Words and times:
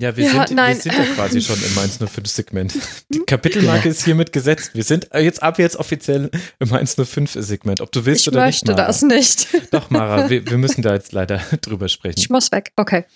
Ja, 0.00 0.16
wir, 0.16 0.24
ja, 0.24 0.46
sind, 0.46 0.56
wir 0.56 0.74
sind 0.76 0.94
ja 0.94 1.04
quasi 1.14 1.40
schon 1.40 1.56
im 1.62 1.74
Mainz 1.74 1.98
05 1.98 2.26
Segment. 2.28 2.74
Die 3.08 3.18
Kapitelmarke 3.26 3.82
genau. 3.82 3.92
ist 3.92 4.04
hiermit 4.04 4.32
gesetzt. 4.32 4.70
Wir 4.74 4.84
sind 4.84 5.08
jetzt 5.12 5.42
ab 5.42 5.58
jetzt 5.58 5.76
offiziell 5.76 6.30
im 6.60 6.68
Mainz 6.68 6.94
05 6.94 7.32
Segment. 7.32 7.80
Ob 7.80 7.90
du 7.90 8.06
willst 8.06 8.22
ich 8.22 8.28
oder 8.28 8.46
nicht. 8.46 8.62
Ich 8.62 8.68
möchte 8.68 8.80
das 8.80 9.02
nicht. 9.02 9.48
Doch, 9.72 9.90
Mara, 9.90 10.30
wir, 10.30 10.48
wir, 10.48 10.58
müssen 10.58 10.82
da 10.82 10.94
jetzt 10.94 11.12
leider 11.12 11.38
drüber 11.62 11.88
sprechen. 11.88 12.18
Ich 12.18 12.30
muss 12.30 12.52
weg. 12.52 12.72
Okay. 12.76 13.06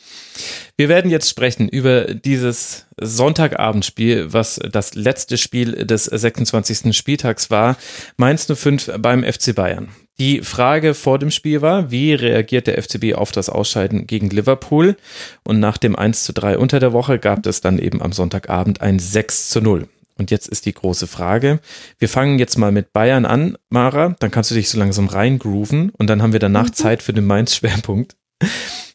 Wir 0.77 0.88
werden 0.88 1.10
jetzt 1.10 1.28
sprechen 1.28 1.69
über 1.69 2.14
dieses 2.14 2.86
Sonntagabendspiel, 3.00 4.33
was 4.33 4.58
das 4.70 4.94
letzte 4.94 5.38
Spiel 5.38 5.86
des 5.86 6.06
26. 6.06 6.97
Spieltags 6.97 7.50
war. 7.50 7.77
Mainz 8.16 8.47
05 8.53 8.92
beim 8.98 9.22
FC 9.22 9.55
Bayern. 9.55 9.91
Die 10.23 10.41
Frage 10.41 10.95
vor 10.95 11.19
dem 11.19 11.33
Spiel 11.33 11.62
war, 11.62 11.91
wie 11.91 12.15
reagiert 12.15 12.69
der 12.69 12.81
FCB 12.81 13.15
auf 13.15 13.33
das 13.33 13.51
Ausscheiden 13.51 14.06
gegen 14.06 14.31
Liverpool? 14.31 14.95
Und 15.42 15.59
nach 15.59 15.78
dem 15.78 15.97
1 15.97 16.23
zu 16.23 16.33
3 16.33 16.59
unter 16.59 16.78
der 16.78 16.92
Woche 16.92 17.19
gab 17.19 17.45
es 17.45 17.61
dann 17.61 17.81
eben 17.81 18.01
am 18.01 18.12
Sonntagabend 18.12 18.81
ein 18.83 19.00
6 19.00 19.48
zu 19.48 19.61
0. 19.61 19.89
Und 20.17 20.31
jetzt 20.31 20.47
ist 20.47 20.65
die 20.65 20.75
große 20.75 21.09
Frage. 21.09 21.59
Wir 21.98 22.09
fangen 22.09 22.39
jetzt 22.39 22.56
mal 22.56 22.70
mit 22.70 22.93
Bayern 22.93 23.27
an, 23.27 23.59
Mara. 23.69 24.15
Dann 24.20 24.31
kannst 24.31 24.53
du 24.53 24.55
dich 24.55 24.69
so 24.69 24.78
langsam 24.78 25.09
reingrooven 25.09 25.91
und 25.91 26.06
dann 26.06 26.23
haben 26.23 26.33
wir 26.33 26.39
danach 26.39 26.69
mhm. 26.69 26.75
Zeit 26.75 27.03
für 27.03 27.12
den 27.12 27.27
Mainz-Schwerpunkt. 27.27 28.15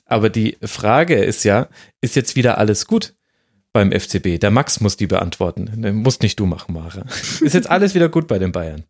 Aber 0.06 0.30
die 0.30 0.56
Frage 0.64 1.16
ist 1.16 1.44
ja, 1.44 1.68
ist 2.00 2.16
jetzt 2.16 2.38
wieder 2.38 2.58
alles 2.58 2.88
gut 2.88 3.16
beim 3.74 3.92
FCB? 3.92 4.40
Der 4.40 4.52
Max 4.52 4.80
muss 4.80 4.96
die 4.96 5.08
beantworten. 5.08 5.82
Den 5.82 5.98
musst 5.98 6.24
nicht 6.24 6.40
du 6.40 6.46
machen, 6.46 6.74
Mara. 6.74 7.04
Ist 7.42 7.54
jetzt 7.54 7.70
alles 7.70 7.96
wieder 7.96 8.08
gut 8.08 8.30
bei 8.30 8.40
den 8.40 8.54
Bayern? 8.54 8.86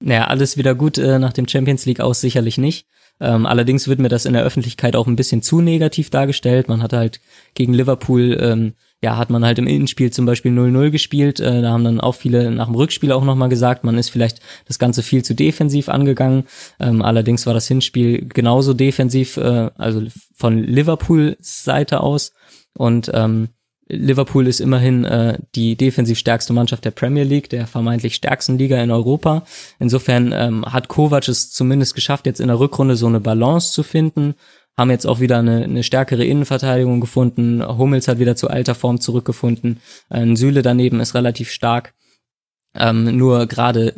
Naja, 0.00 0.26
alles 0.26 0.56
wieder 0.56 0.74
gut 0.74 0.98
äh, 0.98 1.18
nach 1.18 1.32
dem 1.32 1.48
Champions 1.48 1.86
League 1.86 2.00
aus 2.00 2.20
sicherlich 2.20 2.58
nicht. 2.58 2.86
Ähm, 3.18 3.46
allerdings 3.46 3.88
wird 3.88 3.98
mir 3.98 4.10
das 4.10 4.26
in 4.26 4.34
der 4.34 4.42
Öffentlichkeit 4.42 4.94
auch 4.94 5.06
ein 5.06 5.16
bisschen 5.16 5.40
zu 5.40 5.62
negativ 5.62 6.10
dargestellt. 6.10 6.68
Man 6.68 6.82
hat 6.82 6.92
halt 6.92 7.20
gegen 7.54 7.72
Liverpool, 7.72 8.36
ähm, 8.40 8.74
ja, 9.02 9.16
hat 9.16 9.30
man 9.30 9.44
halt 9.44 9.58
im 9.58 9.66
Innenspiel 9.66 10.10
zum 10.10 10.26
Beispiel 10.26 10.52
0-0 10.52 10.90
gespielt. 10.90 11.40
Äh, 11.40 11.62
da 11.62 11.70
haben 11.70 11.84
dann 11.84 12.00
auch 12.00 12.14
viele 12.14 12.50
nach 12.50 12.66
dem 12.66 12.74
Rückspiel 12.74 13.12
auch 13.12 13.24
nochmal 13.24 13.48
gesagt, 13.48 13.84
man 13.84 13.96
ist 13.96 14.10
vielleicht 14.10 14.40
das 14.66 14.78
Ganze 14.78 15.02
viel 15.02 15.24
zu 15.24 15.34
defensiv 15.34 15.88
angegangen. 15.88 16.44
Ähm, 16.78 17.00
allerdings 17.00 17.46
war 17.46 17.54
das 17.54 17.68
Hinspiel 17.68 18.28
genauso 18.28 18.74
defensiv, 18.74 19.38
äh, 19.38 19.70
also 19.76 20.02
von 20.34 20.62
Liverpool 20.62 21.38
Seite 21.40 22.00
aus. 22.00 22.32
Und 22.74 23.10
ähm, 23.14 23.48
Liverpool 23.88 24.46
ist 24.48 24.60
immerhin 24.60 25.04
äh, 25.04 25.38
die 25.54 25.76
defensiv 25.76 26.18
stärkste 26.18 26.52
Mannschaft 26.52 26.84
der 26.84 26.90
Premier 26.90 27.24
League, 27.24 27.48
der 27.50 27.66
vermeintlich 27.66 28.16
stärksten 28.16 28.58
Liga 28.58 28.82
in 28.82 28.90
Europa. 28.90 29.44
Insofern 29.78 30.32
ähm, 30.32 30.64
hat 30.64 30.88
Kovac 30.88 31.28
es 31.28 31.50
zumindest 31.50 31.94
geschafft, 31.94 32.26
jetzt 32.26 32.40
in 32.40 32.48
der 32.48 32.58
Rückrunde 32.58 32.96
so 32.96 33.06
eine 33.06 33.20
Balance 33.20 33.72
zu 33.72 33.82
finden. 33.82 34.34
Haben 34.76 34.90
jetzt 34.90 35.06
auch 35.06 35.20
wieder 35.20 35.38
eine, 35.38 35.64
eine 35.64 35.82
stärkere 35.84 36.24
Innenverteidigung 36.24 37.00
gefunden. 37.00 37.64
Hummels 37.66 38.08
hat 38.08 38.18
wieder 38.18 38.36
zu 38.36 38.48
alter 38.48 38.74
Form 38.74 39.00
zurückgefunden. 39.00 39.80
Äh, 40.10 40.34
Süle 40.34 40.62
daneben 40.62 41.00
ist 41.00 41.14
relativ 41.14 41.50
stark. 41.50 41.94
Ähm, 42.74 43.16
nur 43.16 43.46
gerade 43.46 43.94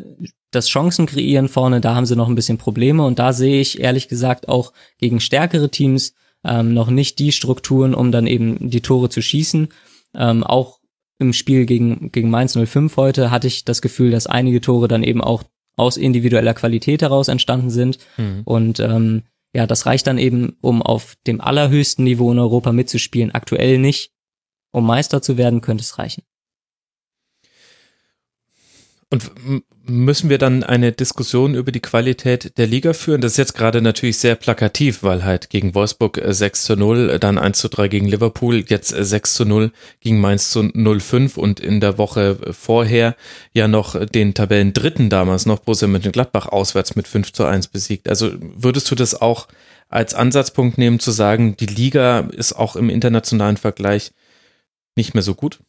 das 0.51 0.69
Chancen 0.69 1.07
kreieren 1.07 1.49
vorne, 1.49 1.81
da 1.81 1.95
haben 1.95 2.07
sie 2.07 2.17
noch 2.17 2.29
ein 2.29 2.35
bisschen 2.35 2.59
Probleme 2.59 3.05
und 3.05 3.19
da 3.19 3.33
sehe 3.33 3.61
ich 3.61 3.81
ehrlich 3.81 4.09
gesagt 4.09 4.49
auch 4.49 4.73
gegen 4.99 5.21
stärkere 5.21 5.71
Teams 5.71 6.15
ähm, 6.45 6.75
noch 6.75 6.91
nicht 6.91 7.19
die 7.19 7.33
Strukturen, 7.33 7.95
um 7.95 8.13
dann 8.13 8.27
eben 8.27 8.71
die 8.71 8.81
Tore 8.81 9.09
zu 9.09 9.23
schießen. 9.23 9.69
Ähm, 10.15 10.45
auch 10.45 10.81
im 11.19 11.33
Spiel 11.33 11.67
gegen, 11.67 12.13
gegen 12.13 12.31
Mainz 12.31 12.57
05 12.57 12.97
heute 12.97 13.31
hatte 13.31 13.49
ich 13.49 13.65
das 13.65 13.83
Gefühl, 13.83 14.11
dass 14.11 14.27
einige 14.27 14.61
Tore 14.61 14.89
dann 14.89 15.03
eben 15.03 15.21
auch 15.21 15.45
aus 15.77 15.97
individueller 15.97 16.55
Qualität 16.55 17.03
heraus 17.03 17.29
entstanden 17.29 17.71
sind. 17.71 17.99
Mhm. 18.17 18.43
Und 18.45 18.81
ähm, 18.81 19.23
ja, 19.55 19.67
das 19.67 19.87
reicht 19.87 20.07
dann 20.07 20.19
eben, 20.19 20.57
um 20.61 20.83
auf 20.83 21.17
dem 21.27 21.41
allerhöchsten 21.41 22.05
Niveau 22.05 22.31
in 22.33 22.39
Europa 22.39 22.73
mitzuspielen. 22.73 23.33
Aktuell 23.33 23.79
nicht. 23.79 24.13
Um 24.71 24.87
Meister 24.87 25.23
zu 25.23 25.39
werden, 25.39 25.61
könnte 25.61 25.83
es 25.83 25.99
reichen. 25.99 26.23
Und 29.11 29.31
müssen 29.87 30.29
wir 30.29 30.37
dann 30.37 30.63
eine 30.63 30.93
Diskussion 30.93 31.55
über 31.55 31.73
die 31.73 31.81
Qualität 31.81 32.59
der 32.59 32.67
Liga 32.67 32.93
führen? 32.93 33.23
Das 33.23 33.33
ist 33.33 33.39
jetzt 33.39 33.55
gerade 33.55 33.81
natürlich 33.81 34.19
sehr 34.19 34.35
plakativ, 34.35 35.03
weil 35.03 35.25
halt 35.25 35.49
gegen 35.49 35.75
Wolfsburg 35.75 36.21
6 36.23 36.43
äh, 36.61 36.67
zu 36.67 36.77
0, 36.77 37.11
äh, 37.11 37.19
dann 37.19 37.39
1 37.39 37.59
zu 37.59 37.69
3 37.69 37.89
gegen 37.89 38.07
Liverpool, 38.07 38.65
jetzt 38.69 38.89
6 38.89 39.31
äh, 39.31 39.35
zu 39.35 39.45
0 39.47 39.73
gegen 40.01 40.21
Mainz 40.21 40.51
zu 40.51 40.61
0-5 40.61 41.39
und 41.39 41.59
in 41.59 41.81
der 41.81 41.97
Woche 41.97 42.37
vorher 42.53 43.17
ja 43.55 43.67
noch 43.67 44.05
den 44.05 44.35
Tabellen 44.35 44.75
Dritten 44.75 45.09
damals 45.09 45.47
noch 45.47 45.61
Borussia 45.61 45.89
Mönchengladbach 45.89 46.47
auswärts 46.47 46.95
mit 46.95 47.09
5 47.09 47.33
zu 47.33 47.47
1 47.47 47.69
besiegt. 47.69 48.11
Also 48.11 48.33
würdest 48.39 48.91
du 48.91 48.95
das 48.95 49.19
auch 49.19 49.49
als 49.89 50.13
Ansatzpunkt 50.13 50.77
nehmen 50.77 51.01
zu 51.01 51.13
sagen, 51.13 51.57
die 51.57 51.67
Liga 51.67 52.29
ist 52.33 52.53
auch 52.53 52.77
im 52.77 52.91
internationalen 52.91 53.57
Vergleich 53.57 54.13
nicht 54.97 55.15
mehr 55.15 55.23
so 55.23 55.35
gut? 55.35 55.61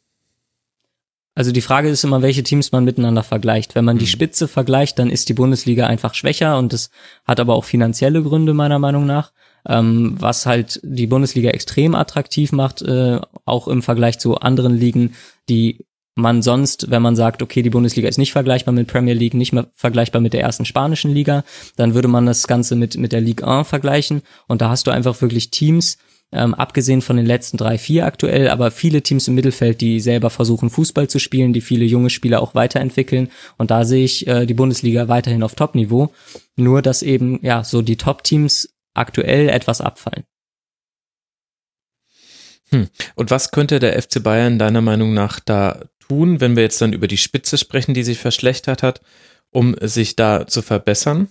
Also 1.40 1.52
die 1.52 1.62
Frage 1.62 1.88
ist 1.88 2.04
immer, 2.04 2.20
welche 2.20 2.42
Teams 2.42 2.70
man 2.70 2.84
miteinander 2.84 3.22
vergleicht. 3.22 3.74
Wenn 3.74 3.86
man 3.86 3.96
die 3.96 4.04
mhm. 4.04 4.10
Spitze 4.10 4.46
vergleicht, 4.46 4.98
dann 4.98 5.08
ist 5.08 5.30
die 5.30 5.32
Bundesliga 5.32 5.86
einfach 5.86 6.12
schwächer 6.12 6.58
und 6.58 6.74
das 6.74 6.90
hat 7.24 7.40
aber 7.40 7.54
auch 7.54 7.64
finanzielle 7.64 8.22
Gründe 8.22 8.52
meiner 8.52 8.78
Meinung 8.78 9.06
nach, 9.06 9.32
ähm, 9.66 10.16
was 10.18 10.44
halt 10.44 10.80
die 10.82 11.06
Bundesliga 11.06 11.48
extrem 11.48 11.94
attraktiv 11.94 12.52
macht, 12.52 12.82
äh, 12.82 13.20
auch 13.46 13.68
im 13.68 13.82
Vergleich 13.82 14.18
zu 14.18 14.36
anderen 14.36 14.76
Ligen, 14.76 15.14
die 15.48 15.86
man 16.14 16.42
sonst, 16.42 16.90
wenn 16.90 17.00
man 17.00 17.16
sagt, 17.16 17.40
okay, 17.40 17.62
die 17.62 17.70
Bundesliga 17.70 18.10
ist 18.10 18.18
nicht 18.18 18.32
vergleichbar 18.32 18.74
mit 18.74 18.86
Premier 18.86 19.14
League, 19.14 19.32
nicht 19.32 19.54
mehr 19.54 19.68
vergleichbar 19.72 20.20
mit 20.20 20.34
der 20.34 20.42
ersten 20.42 20.66
spanischen 20.66 21.14
Liga, 21.14 21.42
dann 21.76 21.94
würde 21.94 22.08
man 22.08 22.26
das 22.26 22.48
Ganze 22.48 22.76
mit, 22.76 22.98
mit 22.98 23.12
der 23.12 23.22
Ligue 23.22 23.48
1 23.48 23.66
vergleichen 23.66 24.20
und 24.46 24.60
da 24.60 24.68
hast 24.68 24.86
du 24.86 24.90
einfach 24.90 25.18
wirklich 25.22 25.50
Teams, 25.50 25.96
ähm, 26.32 26.54
abgesehen 26.54 27.02
von 27.02 27.16
den 27.16 27.26
letzten 27.26 27.56
drei, 27.56 27.76
vier 27.76 28.06
aktuell, 28.06 28.48
aber 28.48 28.70
viele 28.70 29.02
Teams 29.02 29.26
im 29.26 29.34
Mittelfeld, 29.34 29.80
die 29.80 29.98
selber 30.00 30.30
versuchen, 30.30 30.70
Fußball 30.70 31.08
zu 31.08 31.18
spielen, 31.18 31.52
die 31.52 31.60
viele 31.60 31.84
junge 31.84 32.10
Spieler 32.10 32.40
auch 32.40 32.54
weiterentwickeln. 32.54 33.30
Und 33.58 33.70
da 33.70 33.84
sehe 33.84 34.04
ich 34.04 34.26
äh, 34.26 34.46
die 34.46 34.54
Bundesliga 34.54 35.08
weiterhin 35.08 35.42
auf 35.42 35.54
Top-Niveau. 35.54 36.12
Nur, 36.56 36.82
dass 36.82 37.02
eben, 37.02 37.44
ja, 37.44 37.64
so 37.64 37.82
die 37.82 37.96
Top-Teams 37.96 38.72
aktuell 38.94 39.48
etwas 39.48 39.80
abfallen. 39.80 40.24
Hm. 42.70 42.88
Und 43.16 43.30
was 43.32 43.50
könnte 43.50 43.80
der 43.80 44.00
FC 44.00 44.22
Bayern 44.22 44.58
deiner 44.58 44.80
Meinung 44.80 45.12
nach 45.12 45.40
da 45.40 45.82
tun, 46.06 46.40
wenn 46.40 46.54
wir 46.54 46.62
jetzt 46.62 46.80
dann 46.80 46.92
über 46.92 47.08
die 47.08 47.16
Spitze 47.16 47.58
sprechen, 47.58 47.94
die 47.94 48.04
sich 48.04 48.18
verschlechtert 48.18 48.84
hat, 48.84 49.00
um 49.50 49.74
sich 49.80 50.14
da 50.14 50.46
zu 50.46 50.62
verbessern? 50.62 51.28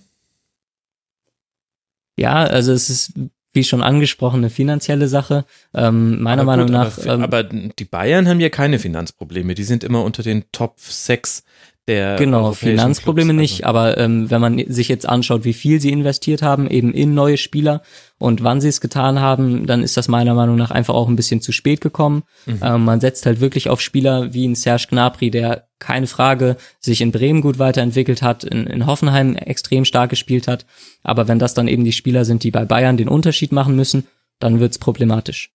Ja, 2.16 2.34
also 2.44 2.72
es 2.72 2.90
ist 2.90 3.14
wie 3.52 3.64
schon 3.64 3.82
angesprochen, 3.82 4.38
eine 4.38 4.50
finanzielle 4.50 5.08
Sache. 5.08 5.44
Ähm, 5.74 6.22
meiner 6.22 6.42
aber 6.42 6.56
Meinung 6.56 6.70
nach. 6.70 6.98
Aber, 6.98 7.14
ähm, 7.14 7.22
aber, 7.22 7.42
die 7.44 7.84
Bayern 7.84 8.28
haben 8.28 8.40
ja 8.40 8.48
keine 8.48 8.78
Finanzprobleme. 8.78 9.54
Die 9.54 9.64
sind 9.64 9.84
immer 9.84 10.04
unter 10.04 10.22
den 10.22 10.44
Top 10.52 10.78
6 10.78 11.44
der 11.90 12.16
genau 12.16 12.52
Finanzprobleme 12.52 13.32
Clubs, 13.32 13.40
nicht, 13.40 13.66
also. 13.66 13.78
aber 13.78 13.98
ähm, 13.98 14.30
wenn 14.30 14.40
man 14.40 14.64
sich 14.72 14.88
jetzt 14.88 15.08
anschaut, 15.08 15.44
wie 15.44 15.52
viel 15.52 15.80
sie 15.80 15.90
investiert 15.90 16.40
haben, 16.40 16.70
eben 16.70 16.94
in 16.94 17.14
neue 17.14 17.36
Spieler 17.36 17.82
und 18.18 18.44
wann 18.44 18.60
sie 18.60 18.68
es 18.68 18.80
getan 18.80 19.18
haben, 19.18 19.66
dann 19.66 19.82
ist 19.82 19.96
das 19.96 20.06
meiner 20.06 20.34
Meinung 20.34 20.54
nach 20.54 20.70
einfach 20.70 20.94
auch 20.94 21.08
ein 21.08 21.16
bisschen 21.16 21.40
zu 21.40 21.50
spät 21.50 21.80
gekommen. 21.80 22.22
Mhm. 22.46 22.60
Ähm, 22.62 22.84
man 22.84 23.00
setzt 23.00 23.26
halt 23.26 23.40
wirklich 23.40 23.68
auf 23.68 23.80
Spieler 23.80 24.32
wie 24.32 24.46
ein 24.46 24.54
Serge 24.54 24.86
Gnabry, 24.88 25.32
der 25.32 25.66
keine 25.80 26.06
Frage 26.06 26.56
sich 26.78 27.00
in 27.00 27.10
Bremen 27.10 27.40
gut 27.40 27.58
weiterentwickelt 27.58 28.22
hat, 28.22 28.44
in, 28.44 28.68
in 28.68 28.86
Hoffenheim 28.86 29.34
extrem 29.34 29.84
stark 29.84 30.10
gespielt 30.10 30.46
hat, 30.46 30.66
aber 31.02 31.26
wenn 31.26 31.40
das 31.40 31.54
dann 31.54 31.66
eben 31.66 31.84
die 31.84 31.92
Spieler 31.92 32.24
sind, 32.24 32.44
die 32.44 32.52
bei 32.52 32.64
Bayern 32.64 32.98
den 32.98 33.08
Unterschied 33.08 33.50
machen 33.50 33.74
müssen, 33.74 34.06
dann 34.38 34.60
wird's 34.60 34.78
problematisch. 34.78 35.50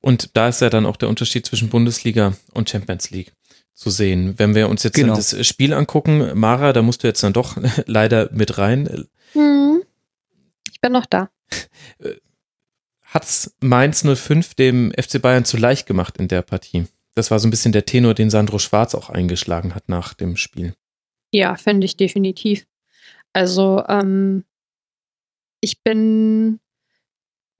Und 0.00 0.30
da 0.34 0.48
ist 0.48 0.62
ja 0.62 0.70
dann 0.70 0.86
auch 0.86 0.96
der 0.96 1.08
Unterschied 1.08 1.44
zwischen 1.44 1.68
Bundesliga 1.68 2.32
und 2.54 2.70
Champions 2.70 3.10
League 3.10 3.32
zu 3.76 3.90
sehen. 3.90 4.34
Wenn 4.38 4.54
wir 4.54 4.68
uns 4.68 4.82
jetzt 4.82 4.94
genau. 4.94 5.14
das 5.14 5.46
Spiel 5.46 5.74
angucken, 5.74 6.30
Mara, 6.34 6.72
da 6.72 6.82
musst 6.82 7.02
du 7.02 7.06
jetzt 7.06 7.22
dann 7.22 7.34
doch 7.34 7.56
leider 7.86 8.30
mit 8.32 8.58
rein. 8.58 9.06
Hm. 9.32 9.82
Ich 10.72 10.80
bin 10.80 10.92
noch 10.92 11.06
da. 11.06 11.30
Hat's 13.02 13.54
Mainz 13.60 14.02
05 14.02 14.54
dem 14.54 14.92
FC 14.92 15.20
Bayern 15.22 15.44
zu 15.44 15.56
leicht 15.58 15.86
gemacht 15.86 16.16
in 16.16 16.26
der 16.26 16.42
Partie? 16.42 16.86
Das 17.14 17.30
war 17.30 17.38
so 17.38 17.46
ein 17.46 17.50
bisschen 17.50 17.72
der 17.72 17.86
Tenor, 17.86 18.14
den 18.14 18.30
Sandro 18.30 18.58
Schwarz 18.58 18.94
auch 18.94 19.10
eingeschlagen 19.10 19.74
hat 19.74 19.88
nach 19.88 20.14
dem 20.14 20.36
Spiel. 20.36 20.74
Ja, 21.32 21.56
finde 21.56 21.84
ich 21.84 21.96
definitiv. 21.96 22.66
Also, 23.32 23.84
ähm, 23.88 24.44
ich 25.60 25.82
bin 25.82 26.60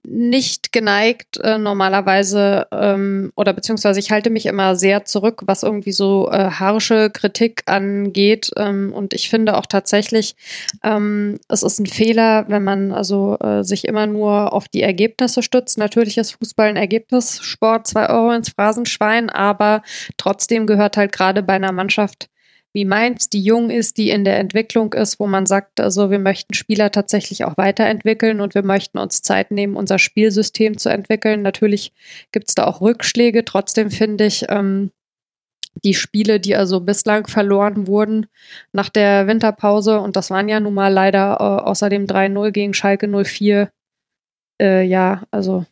nicht 0.09 0.71
geneigt, 0.71 1.37
äh, 1.43 1.57
normalerweise, 1.57 2.67
ähm, 2.71 3.33
oder 3.35 3.51
beziehungsweise 3.51 3.99
ich 3.99 4.09
halte 4.09 4.29
mich 4.29 4.45
immer 4.45 4.75
sehr 4.75 5.03
zurück, 5.03 5.43
was 5.45 5.63
irgendwie 5.63 5.91
so 5.91 6.29
äh, 6.31 6.49
harsche 6.49 7.09
Kritik 7.09 7.63
angeht. 7.65 8.51
Ähm, 8.55 8.93
und 8.93 9.13
ich 9.13 9.29
finde 9.29 9.57
auch 9.57 9.65
tatsächlich, 9.65 10.35
ähm, 10.83 11.39
es 11.49 11.61
ist 11.61 11.79
ein 11.79 11.85
Fehler, 11.87 12.45
wenn 12.47 12.63
man 12.63 12.93
also 12.93 13.37
äh, 13.39 13.63
sich 13.63 13.85
immer 13.85 14.07
nur 14.07 14.53
auf 14.53 14.69
die 14.69 14.81
Ergebnisse 14.81 15.43
stützt. 15.43 15.77
Natürlich 15.77 16.17
ist 16.17 16.31
Fußball 16.31 16.69
ein 16.69 16.77
Ergebnissport, 16.77 17.87
zwei 17.87 18.09
Euro 18.09 18.31
ins 18.31 18.49
Phrasenschwein, 18.49 19.29
aber 19.29 19.83
trotzdem 20.15 20.67
gehört 20.67 20.95
halt 20.95 21.11
gerade 21.11 21.43
bei 21.43 21.53
einer 21.53 21.73
Mannschaft 21.73 22.29
wie 22.73 22.85
Mainz, 22.85 23.29
die 23.29 23.41
jung 23.41 23.69
ist, 23.69 23.97
die 23.97 24.09
in 24.09 24.23
der 24.23 24.39
Entwicklung 24.39 24.93
ist, 24.93 25.19
wo 25.19 25.27
man 25.27 25.45
sagt, 25.45 25.79
also 25.79 26.11
wir 26.11 26.19
möchten 26.19 26.53
Spieler 26.53 26.91
tatsächlich 26.91 27.43
auch 27.43 27.57
weiterentwickeln 27.57 28.41
und 28.41 28.55
wir 28.55 28.63
möchten 28.63 28.97
uns 28.97 29.21
Zeit 29.21 29.51
nehmen, 29.51 29.75
unser 29.75 29.99
Spielsystem 29.99 30.77
zu 30.77 30.89
entwickeln. 30.89 31.41
Natürlich 31.41 31.93
gibt 32.31 32.49
es 32.49 32.55
da 32.55 32.65
auch 32.65 32.81
Rückschläge. 32.81 33.45
Trotzdem 33.45 33.89
finde 33.89 34.25
ich, 34.25 34.45
ähm, 34.49 34.91
die 35.83 35.93
Spiele, 35.93 36.39
die 36.39 36.55
also 36.55 36.79
bislang 36.79 37.27
verloren 37.27 37.87
wurden 37.87 38.27
nach 38.71 38.89
der 38.89 39.27
Winterpause, 39.27 39.99
und 39.99 40.15
das 40.15 40.29
waren 40.29 40.49
ja 40.49 40.59
nun 40.59 40.73
mal 40.73 40.91
leider 40.91 41.37
äh, 41.39 41.63
außerdem 41.69 42.05
3-0 42.05 42.51
gegen 42.51 42.73
Schalke 42.73 43.07
04, 43.07 43.69
äh, 44.61 44.83
ja, 44.83 45.23
also 45.31 45.65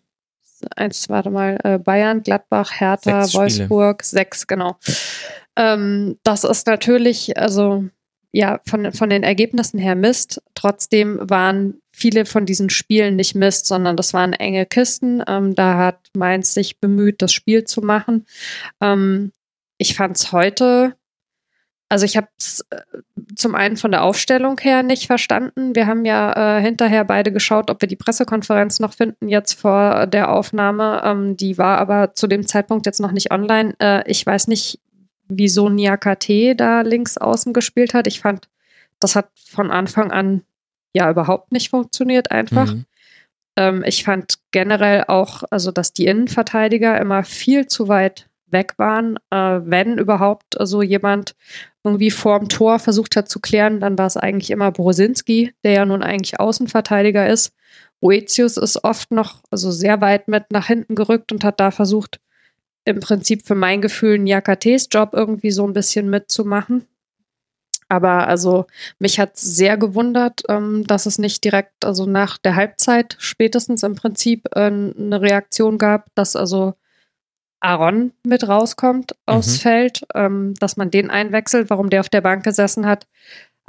eins, 0.75 1.09
warte 1.09 1.30
mal, 1.30 1.57
äh, 1.63 1.77
Bayern, 1.77 2.24
Gladbach, 2.24 2.80
Hertha, 2.80 3.24
sechs 3.24 3.36
Wolfsburg, 3.36 4.03
sechs, 4.03 4.48
genau. 4.48 4.77
Ähm, 5.56 6.18
das 6.24 6.44
ist 6.44 6.68
natürlich, 6.68 7.38
also 7.38 7.86
ja, 8.31 8.60
von, 8.68 8.92
von 8.92 9.10
den 9.10 9.24
Ergebnissen 9.24 9.80
her 9.80 9.96
Mist. 9.96 10.42
Trotzdem 10.56 11.19
waren 11.22 11.80
viele 11.94 12.25
von 12.25 12.46
diesen 12.46 12.69
Spielen 12.69 13.16
nicht 13.16 13.34
Mist, 13.34 13.66
sondern 13.66 13.96
das 13.96 14.13
waren 14.13 14.34
enge 14.34 14.66
Kisten. 14.66 15.24
Ähm, 15.25 15.56
da 15.56 15.78
hat 15.78 16.00
Mainz 16.13 16.54
sich 16.54 16.81
bemüht, 16.81 17.22
das 17.22 17.31
Spiel 17.31 17.63
zu 17.63 17.80
machen. 17.81 18.25
Ähm, 18.81 19.31
ich 19.78 19.96
fand 19.96 20.18
es 20.18 20.34
heute, 20.34 20.96
also 21.88 22.06
ich 22.06 22.18
habe 22.18 22.28
es 22.38 22.66
äh, 22.72 22.81
zum 23.36 23.56
einen 23.56 23.78
von 23.78 23.92
der 23.92 24.04
Aufstellung 24.04 24.58
her 24.60 24.84
nicht 24.84 25.08
verstanden. 25.08 25.74
Wir 25.74 25.88
haben 25.88 26.04
ja 26.04 26.58
äh, 26.58 26.62
hinterher 26.62 27.06
beide 27.06 27.31
geschaut, 27.31 27.69
ob 27.69 27.81
wir 27.81 27.88
die 27.88 27.96
Pressekonferenz 27.96 28.81
noch 28.81 28.94
finden, 28.94 29.30
jetzt 29.30 29.54
vor 29.54 30.08
der 30.08 30.31
Aufnahme. 30.31 31.01
Ähm, 31.06 31.38
die 31.38 31.58
war 31.58 31.78
aber 31.78 32.13
zu 32.13 32.28
dem 32.28 32.46
Zeitpunkt 32.46 32.86
jetzt 32.86 33.00
noch 33.00 33.13
nicht 33.13 33.31
online. 33.31 33.75
Äh, 33.80 34.12
ich 34.12 34.25
weiß 34.25 34.48
nicht, 34.48 34.80
wieso 35.27 35.69
Niakate 35.69 36.56
da 36.56 36.81
links 36.81 37.18
außen 37.18 37.54
gespielt 37.54 37.94
hat. 37.94 38.07
Ich 38.07 38.19
fand, 38.19 38.48
das 39.00 39.16
hat 39.16 39.30
von 39.36 39.72
Anfang 39.72 40.12
an 40.12 40.42
ja 40.94 41.10
überhaupt 41.10 41.51
nicht 41.51 41.69
funktioniert, 41.69 42.31
einfach. 42.31 42.74
Mhm. 42.74 42.86
Ähm, 43.57 43.83
ich 43.86 44.04
fand 44.04 44.39
generell 44.51 45.06
auch, 45.07 45.44
also 45.50 45.72
dass 45.72 45.94
die 45.94 46.06
Innenverteidiger 46.06 47.00
immer 47.00 47.24
viel 47.24 47.68
zu 47.68 47.88
weit 47.88 48.30
weg 48.48 48.74
waren. 48.77 49.18
Äh, 49.30 49.60
wenn 49.63 49.98
überhaupt 49.98 50.54
so 50.54 50.60
also 50.60 50.81
jemand 50.81 51.36
irgendwie 51.83 52.12
vorm 52.12 52.50
Tor 52.50 52.80
versucht 52.80 53.16
hat 53.16 53.30
zu 53.30 53.39
klären, 53.39 53.80
dann 53.80 53.98
war 53.98 54.07
es 54.07 54.18
eigentlich 54.18 54.51
immer 54.51 54.72
Brosinski, 54.72 55.54
der 55.63 55.72
ja 55.72 55.86
nun 55.86 56.01
eigentlich 56.01 56.39
Außenverteidiger 56.39 57.27
ist. 57.27 57.54
Boetius 58.01 58.57
ist 58.57 58.83
oft 58.83 59.12
noch, 59.12 59.42
also 59.51 59.72
sehr 59.72 60.01
weit 60.01 60.27
mit 60.27 60.51
nach 60.51 60.68
hinten 60.68 60.95
gerückt 60.95 61.31
und 61.31 61.44
hat 61.44 61.60
da 61.60 61.72
versucht, 61.72 62.19
im 62.86 63.00
Prinzip 63.00 63.46
für 63.46 63.56
mein 63.56 63.82
Gefühl 63.82 64.16
einen 64.16 64.28
Jakates 64.28 64.88
Job 64.92 65.10
irgendwie 65.14 65.52
so 65.52 65.68
ein 65.68 65.74
bisschen 65.74 66.10
mitzumachen. 66.10 66.88
Aber 67.88 68.28
also 68.28 68.66
mich 68.98 69.20
hat 69.20 69.38
sehr 69.38 69.78
gewundert, 69.78 70.44
ähm, 70.50 70.86
dass 70.88 71.06
es 71.06 71.20
nicht 71.20 71.44
direkt, 71.44 71.86
also 71.86 72.06
nach 72.06 72.38
der 72.38 72.56
Halbzeit 72.56 73.16
spätestens 73.20 73.84
im 73.84 73.96
Prinzip 73.96 74.48
äh, 74.56 74.66
eine 74.66 75.22
Reaktion 75.22 75.78
gab, 75.78 76.08
dass 76.16 76.36
also 76.36 76.74
Aaron 77.60 78.12
mit 78.24 78.48
rauskommt 78.48 79.16
aufs 79.26 79.58
mhm. 79.58 79.62
Feld, 79.62 80.06
ähm, 80.14 80.54
dass 80.60 80.78
man 80.78 80.92
den 80.92 81.10
einwechselt, 81.10 81.70
warum 81.70 81.90
der 81.90 82.02
auf 82.02 82.10
der 82.10 82.22
Bank 82.22 82.44
gesessen 82.44 82.86
hat, 82.86 83.08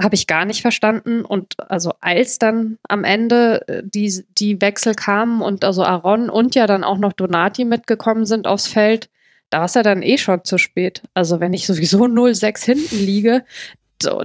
habe 0.01 0.15
ich 0.15 0.27
gar 0.27 0.45
nicht 0.45 0.63
verstanden. 0.63 1.25
Und 1.25 1.55
also 1.71 1.93
als 2.01 2.39
dann 2.39 2.79
am 2.89 3.05
Ende 3.05 3.67
äh, 3.69 3.83
die, 3.85 4.25
die 4.39 4.61
Wechsel 4.61 4.95
kamen 4.95 5.43
und 5.43 5.65
also 5.65 5.85
Aaron 5.85 6.31
und 6.31 6.55
ja 6.55 6.67
dann 6.67 6.85
auch 6.85 6.99
noch 6.99 7.13
Donati 7.13 7.65
mitgekommen 7.65 8.27
sind 8.27 8.47
aufs 8.47 8.67
Feld, 8.67 9.09
da 9.51 9.59
war 9.59 9.67
es 9.67 9.75
ja 9.75 9.83
dann 9.83 10.03
eh 10.03 10.19
schon 10.19 10.45
zu 10.45 10.59
spät. 10.59 11.03
Also 11.15 11.41
wenn 11.41 11.53
ich 11.53 11.67
sowieso 11.67 12.05
0-6 12.05 12.65
hinten 12.65 12.99
liege, 12.99 13.45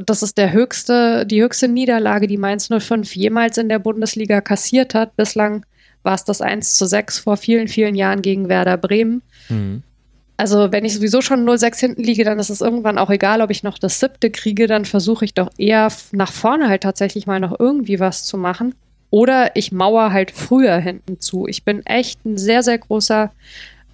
das 0.06 0.22
ist 0.22 0.38
der 0.38 0.52
höchste, 0.52 1.26
die 1.26 1.42
höchste 1.42 1.70
Niederlage, 1.70 2.28
die 2.28 2.38
Mainz 2.38 2.68
05 2.68 3.16
jemals 3.16 3.58
in 3.58 3.70
der 3.70 3.80
Bundesliga 3.80 4.42
kassiert 4.42 4.94
hat. 4.94 5.16
Bislang 5.16 5.66
war 6.04 6.16
es 6.16 6.26
das 6.26 6.42
1 6.42 6.76
zu 6.76 6.86
6 6.86 7.20
vor 7.20 7.38
vielen, 7.38 7.70
vielen 7.70 7.96
Jahren 7.96 8.22
gegen 8.22 8.50
Werder 8.50 8.78
Bremen. 8.78 9.22
Mhm. 9.48 9.84
Also 10.42 10.72
wenn 10.72 10.86
ich 10.86 10.96
sowieso 10.96 11.22
schon 11.22 11.48
0-6 11.48 11.80
hinten 11.80 12.02
liege, 12.02 12.24
dann 12.24 12.40
ist 12.40 12.50
es 12.50 12.62
irgendwann 12.62 12.98
auch 12.98 13.12
egal, 13.12 13.42
ob 13.42 13.52
ich 13.52 13.62
noch 13.62 13.78
das 13.78 14.00
siebte 14.00 14.32
kriege, 14.32 14.66
dann 14.66 14.86
versuche 14.86 15.24
ich 15.24 15.36
doch 15.36 15.52
eher 15.60 15.90
nach 16.14 16.32
vorne 16.32 16.68
halt 16.68 16.82
tatsächlich 16.82 17.28
mal 17.28 17.40
noch 17.40 17.60
irgendwie 17.60 18.00
was 18.00 18.24
zu 18.24 18.40
machen. 18.40 18.74
Oder 19.12 19.56
ich 19.56 19.72
mauer 19.72 20.12
halt 20.12 20.32
früher 20.32 20.78
hinten 20.78 21.20
zu. 21.20 21.46
Ich 21.46 21.64
bin 21.64 21.86
echt 21.86 22.26
ein 22.26 22.40
sehr, 22.40 22.64
sehr 22.64 22.80
großer 22.80 23.30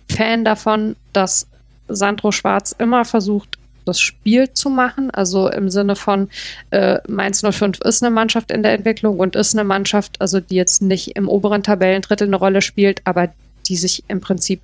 Fan 0.10 0.46
davon, 0.46 0.96
dass 1.12 1.50
Sandro 1.90 2.32
Schwarz 2.32 2.74
immer 2.80 3.04
versucht, 3.04 3.58
das 3.84 4.00
Spiel 4.00 4.54
zu 4.54 4.70
machen. 4.70 5.12
Also 5.12 5.50
im 5.50 5.70
Sinne 5.70 5.98
von 5.98 6.30
äh, 6.72 7.00
Mainz 7.10 7.42
05 7.42 7.82
ist 7.82 8.01
eine 8.01 8.16
Mannschaft 8.16 8.54
in 8.54 8.63
der 8.63 8.72
Entwicklung 8.72 9.20
und 9.20 9.36
ist 9.36 9.54
eine 9.54 9.66
Mannschaft, 9.66 10.22
also 10.22 10.39
die 10.39 10.56
jetzt 10.56 10.82
nicht 10.82 11.18
im 11.18 11.27
oberen 11.27 11.62
Tabellendrittel 11.62 12.27
eine 12.27 12.38
Rolle 12.38 12.62
spielt, 12.62 13.01
aber 13.04 13.34
die 13.68 13.75
sich 13.75 14.06
im 14.08 14.22
Prinzip 14.22 14.62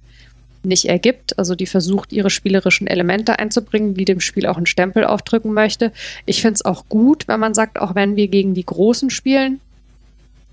nicht 0.65 0.85
ergibt. 0.85 1.37
Also 1.37 1.55
die 1.55 1.65
versucht, 1.65 2.13
ihre 2.13 2.29
spielerischen 2.29 2.87
Elemente 2.87 3.39
einzubringen, 3.39 3.93
die 3.93 4.05
dem 4.05 4.19
Spiel 4.19 4.45
auch 4.45 4.57
einen 4.57 4.65
Stempel 4.65 5.05
aufdrücken 5.05 5.53
möchte. 5.53 5.91
Ich 6.25 6.41
finde 6.41 6.55
es 6.55 6.65
auch 6.65 6.85
gut, 6.89 7.27
wenn 7.27 7.39
man 7.39 7.53
sagt, 7.53 7.79
auch 7.79 7.95
wenn 7.95 8.15
wir 8.15 8.27
gegen 8.27 8.53
die 8.53 8.65
Großen 8.65 9.09
spielen, 9.09 9.59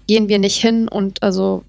gehen 0.07 0.29
wir 0.29 0.39
nicht 0.39 0.61
hin 0.61 0.89
und 0.89 1.23
also 1.23 1.65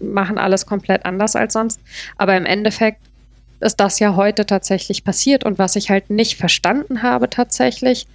machen 0.00 0.38
alles 0.38 0.66
komplett 0.66 1.04
anders 1.04 1.36
als 1.36 1.52
sonst. 1.52 1.80
Aber 2.16 2.36
im 2.36 2.46
Endeffekt 2.46 3.00
ist 3.60 3.80
das 3.80 3.98
ja 3.98 4.14
heute 4.16 4.46
tatsächlich 4.46 5.04
passiert 5.04 5.44
und 5.44 5.58
was 5.58 5.76
ich 5.76 5.90
halt 5.90 6.10
nicht 6.10 6.36
verstanden 6.36 7.02
habe 7.02 7.30
tatsächlich. 7.30 8.06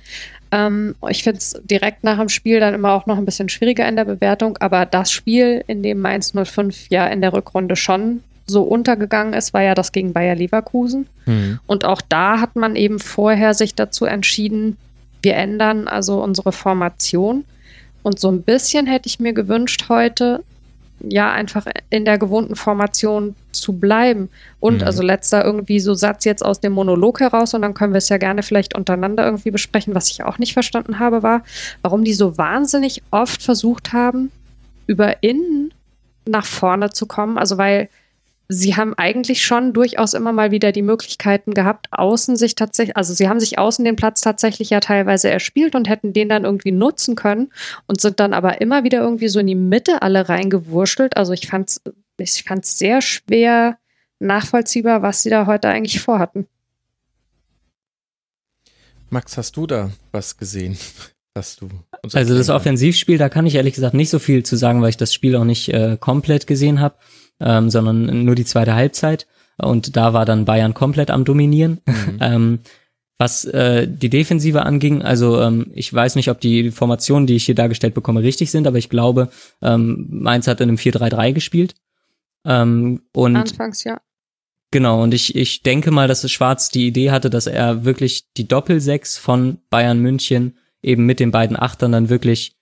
Ähm, 0.52 0.96
ich 1.10 1.24
finde 1.24 1.40
es 1.40 1.60
direkt 1.64 2.04
nach 2.04 2.20
dem 2.20 2.30
Spiel 2.30 2.60
dann 2.60 2.74
immer 2.74 2.94
auch 2.94 3.06
noch 3.06 3.18
ein 3.18 3.26
bisschen 3.26 3.50
schwieriger 3.50 3.88
in 3.88 3.96
der 3.96 4.06
Bewertung, 4.06 4.58
aber 4.58 4.86
das 4.86 5.12
Spiel, 5.12 5.64
in 5.68 5.84
dem 5.84 6.00
Mainz 6.00 6.34
05 6.34 6.90
ja 6.90 7.08
in 7.08 7.22
der 7.22 7.34
Rückrunde 7.34 7.76
schon 7.76 8.24
so 8.50 8.64
untergegangen 8.64 9.34
ist, 9.34 9.54
war 9.54 9.62
ja 9.62 9.76
das 9.76 9.92
gegen 9.92 10.14
Bayer 10.14 10.36
Leverkusen. 10.36 11.08
Mhm. 11.26 11.60
Und 11.68 11.86
auch 11.86 12.02
da 12.02 12.40
hat 12.40 12.56
man 12.56 12.76
eben 12.76 13.00
vorher 13.00 13.54
sich 13.54 13.76
dazu 13.76 14.06
entschieden, 14.06 14.78
wir 15.22 15.36
ändern 15.36 15.88
also 15.88 16.22
unsere 16.22 16.52
Formation. 16.52 17.46
Und 18.04 18.20
so 18.20 18.30
ein 18.30 18.44
bisschen 18.44 18.88
hätte 18.88 19.08
ich 19.08 19.20
mir 19.20 19.34
gewünscht 19.34 19.86
heute, 19.90 20.44
ja, 21.02 21.32
einfach 21.32 21.66
in 21.90 22.04
der 22.06 22.18
gewohnten 22.18 22.56
Formation 22.56 23.36
zu 23.52 23.74
bleiben. 23.74 24.30
Und 24.60 24.82
mhm. 24.82 24.84
also 24.84 25.02
letzter 25.02 25.44
irgendwie 25.44 25.80
so 25.80 25.94
Satz 25.94 26.26
jetzt 26.26 26.44
aus 26.44 26.60
dem 26.60 26.74
Monolog 26.74 27.20
heraus 27.20 27.54
und 27.54 27.62
dann 27.62 27.74
können 27.74 27.94
wir 27.94 28.00
es 28.00 28.10
ja 28.10 28.18
gerne 28.18 28.44
vielleicht 28.44 28.76
untereinander 28.76 29.26
irgendwie 29.26 29.52
besprechen. 29.52 29.96
Was 29.96 30.10
ich 30.12 30.24
auch 30.24 30.38
nicht 30.38 30.54
verstanden 30.54 31.00
habe, 31.00 31.24
war, 31.24 31.44
warum 31.82 32.04
die 32.04 32.14
so 32.14 32.38
wahnsinnig 32.38 33.02
oft 33.12 33.42
versucht 33.42 33.94
haben, 33.94 34.32
über 34.88 35.24
innen 35.24 35.74
nach 36.26 36.46
vorne 36.46 36.92
zu 36.92 37.06
kommen. 37.06 37.38
Also 37.38 37.58
weil 37.58 37.90
sie 38.52 38.76
haben 38.76 38.96
eigentlich 38.96 39.46
schon 39.46 39.74
durchaus 39.74 40.16
immer 40.16 40.34
mal 40.34 40.50
wieder 40.50 40.72
die 40.72 40.82
Möglichkeiten 40.82 41.54
gehabt, 41.54 41.88
außen 41.92 42.36
sich 42.36 42.56
tatsächlich, 42.56 42.98
also 42.98 43.14
sie 43.14 43.30
haben 43.30 43.40
sich 43.40 43.60
außen 43.60 43.86
den 43.86 43.96
Platz 43.96 44.22
tatsächlich 44.22 44.72
ja 44.72 44.80
teilweise 44.80 45.30
erspielt 45.30 45.76
und 45.76 45.88
hätten 45.88 46.14
den 46.14 46.30
dann 46.30 46.46
irgendwie 46.46 46.72
nutzen 46.72 47.16
können 47.16 47.54
und 47.86 48.02
sind 48.02 48.20
dann 48.20 48.34
aber 48.34 48.60
immer 48.60 48.84
wieder 48.84 49.02
irgendwie 49.02 49.28
so 49.28 49.40
in 49.40 49.48
die 49.48 49.56
Mitte 49.56 50.02
alle 50.02 50.28
reingewurschtelt. 50.28 51.16
Also 51.16 51.32
ich 51.32 51.48
fand's, 51.48 51.82
ich 52.18 52.44
fand's 52.44 52.80
sehr 52.80 53.02
schwer 53.02 53.78
nachvollziehbar, 54.18 55.04
was 55.04 55.22
sie 55.22 55.30
da 55.30 55.46
heute 55.46 55.70
eigentlich 55.70 56.02
vorhatten. 56.02 56.48
Max, 59.12 59.38
hast 59.38 59.56
du 59.58 59.68
da 59.68 59.92
was 60.12 60.38
gesehen? 60.38 60.78
Was 61.36 61.56
du 61.56 61.70
also 62.14 62.36
das 62.36 62.50
Offensivspiel, 62.50 63.20
da 63.20 63.30
kann 63.30 63.46
ich 63.46 63.56
ehrlich 63.56 63.76
gesagt 63.76 63.94
nicht 63.94 64.10
so 64.10 64.18
viel 64.18 64.44
zu 64.44 64.56
sagen, 64.56 64.82
weil 64.82 64.90
ich 64.90 64.98
das 64.98 65.14
Spiel 65.14 65.36
auch 65.36 65.44
nicht 65.44 65.70
äh, 65.70 65.98
komplett 66.00 66.48
gesehen 66.48 66.80
habe, 66.80 66.96
ähm, 67.40 67.70
sondern 67.70 68.24
nur 68.26 68.36
die 68.36 68.46
zweite 68.46 68.76
Halbzeit. 68.76 69.28
Und 69.58 69.98
da 69.98 70.14
war 70.14 70.26
dann 70.26 70.46
Bayern 70.46 70.74
komplett 70.74 71.12
am 71.12 71.26
Dominieren. 71.26 71.82
Mhm. 71.86 72.18
ähm, 72.22 72.60
was 73.18 73.44
äh, 73.44 73.86
die 73.86 74.10
Defensive 74.10 74.66
anging, 74.66 75.02
also 75.02 75.42
ähm, 75.42 75.72
ich 75.74 75.94
weiß 75.94 76.16
nicht, 76.16 76.30
ob 76.30 76.40
die 76.40 76.72
Formationen, 76.72 77.28
die 77.28 77.36
ich 77.36 77.46
hier 77.46 77.56
dargestellt 77.56 77.94
bekomme, 77.94 78.24
richtig 78.24 78.50
sind, 78.50 78.66
aber 78.66 78.78
ich 78.78 78.90
glaube, 78.90 79.30
ähm, 79.62 80.08
Mainz 80.10 80.48
hat 80.48 80.62
in 80.62 80.70
einem 80.70 80.78
4-3-3 80.78 81.34
gespielt. 81.34 81.76
Ähm, 82.46 83.02
und 83.12 83.36
Anfangs, 83.36 83.84
ja. 83.84 84.00
Genau, 84.72 85.04
und 85.04 85.14
ich, 85.14 85.36
ich 85.36 85.64
denke 85.64 85.92
mal, 85.92 86.08
dass 86.08 86.30
Schwarz 86.32 86.70
die 86.70 86.88
Idee 86.88 87.12
hatte, 87.12 87.30
dass 87.30 87.48
er 87.48 87.84
wirklich 87.84 88.32
die 88.38 88.48
Doppelsechs 88.48 89.18
von 89.18 89.58
Bayern 89.70 90.00
München 90.00 90.58
eben 90.82 91.06
mit 91.06 91.20
den 91.20 91.32
beiden 91.32 91.58
Achtern 91.58 91.92
dann 91.92 92.10
wirklich 92.10 92.56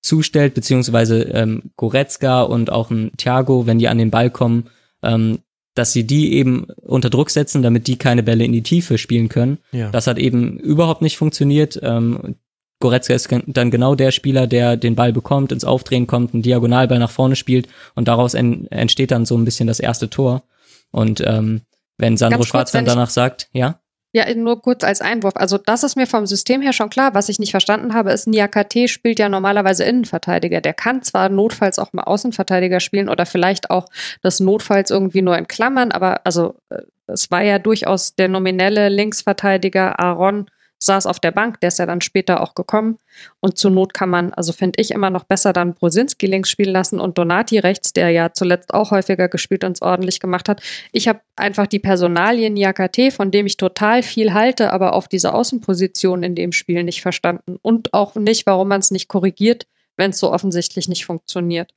zustellt, 0.00 0.54
beziehungsweise 0.54 1.22
ähm, 1.22 1.70
Goretzka 1.76 2.42
und 2.42 2.70
auch 2.70 2.90
ein 2.90 3.12
Thiago, 3.16 3.66
wenn 3.66 3.78
die 3.78 3.88
an 3.88 3.98
den 3.98 4.10
Ball 4.10 4.30
kommen, 4.30 4.70
ähm, 5.02 5.40
dass 5.74 5.92
sie 5.92 6.06
die 6.06 6.34
eben 6.34 6.66
unter 6.82 7.10
Druck 7.10 7.30
setzen, 7.30 7.62
damit 7.62 7.86
die 7.86 7.96
keine 7.96 8.22
Bälle 8.22 8.44
in 8.44 8.52
die 8.52 8.62
Tiefe 8.62 8.98
spielen 8.98 9.28
können. 9.28 9.58
Ja. 9.72 9.90
Das 9.90 10.06
hat 10.06 10.18
eben 10.18 10.58
überhaupt 10.58 11.02
nicht 11.02 11.16
funktioniert. 11.16 11.78
Ähm, 11.82 12.36
Goretzka 12.80 13.14
ist 13.14 13.28
dann 13.46 13.70
genau 13.70 13.94
der 13.94 14.12
Spieler, 14.12 14.46
der 14.46 14.76
den 14.76 14.94
Ball 14.94 15.12
bekommt, 15.12 15.50
ins 15.52 15.64
Aufdrehen 15.64 16.06
kommt, 16.06 16.32
einen 16.32 16.42
Diagonalball 16.42 16.98
nach 16.98 17.10
vorne 17.10 17.34
spielt 17.36 17.68
und 17.94 18.06
daraus 18.06 18.34
en 18.34 18.66
entsteht 18.68 19.10
dann 19.10 19.26
so 19.26 19.36
ein 19.36 19.44
bisschen 19.44 19.66
das 19.66 19.80
erste 19.80 20.10
Tor. 20.10 20.44
Und 20.90 21.22
ähm, 21.26 21.62
wenn 21.96 22.16
Sandro 22.16 22.38
kurz, 22.38 22.48
Schwarz 22.48 22.72
dann 22.72 22.84
danach 22.84 23.10
sagt, 23.10 23.48
ja? 23.52 23.80
Ja, 24.12 24.32
nur 24.34 24.62
kurz 24.62 24.84
als 24.84 25.02
Einwurf. 25.02 25.34
Also 25.36 25.58
das 25.58 25.82
ist 25.82 25.96
mir 25.96 26.06
vom 26.06 26.26
System 26.26 26.62
her 26.62 26.72
schon 26.72 26.88
klar. 26.88 27.14
Was 27.14 27.28
ich 27.28 27.38
nicht 27.38 27.50
verstanden 27.50 27.92
habe, 27.92 28.10
ist, 28.10 28.26
Niakate 28.26 28.88
spielt 28.88 29.18
ja 29.18 29.28
normalerweise 29.28 29.84
Innenverteidiger. 29.84 30.62
Der 30.62 30.72
kann 30.72 31.02
zwar 31.02 31.28
notfalls 31.28 31.78
auch 31.78 31.92
mal 31.92 32.04
Außenverteidiger 32.04 32.80
spielen 32.80 33.10
oder 33.10 33.26
vielleicht 33.26 33.70
auch 33.70 33.86
das 34.22 34.40
notfalls 34.40 34.90
irgendwie 34.90 35.20
nur 35.20 35.36
in 35.36 35.46
Klammern, 35.46 35.92
aber 35.92 36.24
also 36.24 36.54
äh, 36.70 36.82
es 37.06 37.30
war 37.30 37.42
ja 37.42 37.58
durchaus 37.58 38.14
der 38.14 38.28
nominelle 38.28 38.88
Linksverteidiger 38.88 39.98
Aaron 39.98 40.46
saß 40.78 41.06
auf 41.06 41.18
der 41.18 41.32
Bank, 41.32 41.60
der 41.60 41.68
ist 41.68 41.78
ja 41.78 41.86
dann 41.86 42.00
später 42.00 42.40
auch 42.40 42.54
gekommen. 42.54 42.98
Und 43.40 43.58
zur 43.58 43.70
Not 43.70 43.94
kann 43.94 44.10
man, 44.10 44.32
also 44.32 44.52
finde 44.52 44.80
ich 44.80 44.92
immer 44.92 45.10
noch 45.10 45.24
besser 45.24 45.52
dann 45.52 45.74
Brosinski 45.74 46.26
links 46.26 46.50
spielen 46.50 46.72
lassen 46.72 47.00
und 47.00 47.18
Donati 47.18 47.58
rechts, 47.58 47.92
der 47.92 48.10
ja 48.10 48.32
zuletzt 48.32 48.72
auch 48.72 48.90
häufiger 48.90 49.28
gespielt 49.28 49.64
und 49.64 49.72
es 49.72 49.82
ordentlich 49.82 50.20
gemacht 50.20 50.48
hat. 50.48 50.62
Ich 50.92 51.08
habe 51.08 51.20
einfach 51.36 51.66
die 51.66 51.80
Personalien 51.80 52.54
Niakate, 52.54 53.10
von 53.10 53.30
dem 53.30 53.46
ich 53.46 53.56
total 53.56 54.02
viel 54.02 54.32
halte, 54.32 54.72
aber 54.72 54.92
auf 54.92 55.08
diese 55.08 55.34
Außenposition 55.34 56.22
in 56.22 56.34
dem 56.34 56.52
Spiel 56.52 56.84
nicht 56.84 57.02
verstanden. 57.02 57.58
Und 57.60 57.92
auch 57.92 58.14
nicht, 58.14 58.46
warum 58.46 58.68
man 58.68 58.80
es 58.80 58.90
nicht 58.90 59.08
korrigiert, 59.08 59.66
wenn 59.96 60.10
es 60.10 60.18
so 60.18 60.32
offensichtlich 60.32 60.88
nicht 60.88 61.04
funktioniert. 61.04 61.74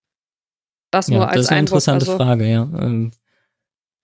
Das 0.91 1.07
ja, 1.07 1.17
nur 1.17 1.27
als 1.27 1.35
Das 1.35 1.41
ist 1.45 1.49
eine 1.49 1.59
Einwurf, 1.59 1.87
interessante 1.87 2.05
also, 2.05 2.17
Frage, 2.17 2.45
ja. 2.45 2.69
Ähm, 2.79 3.11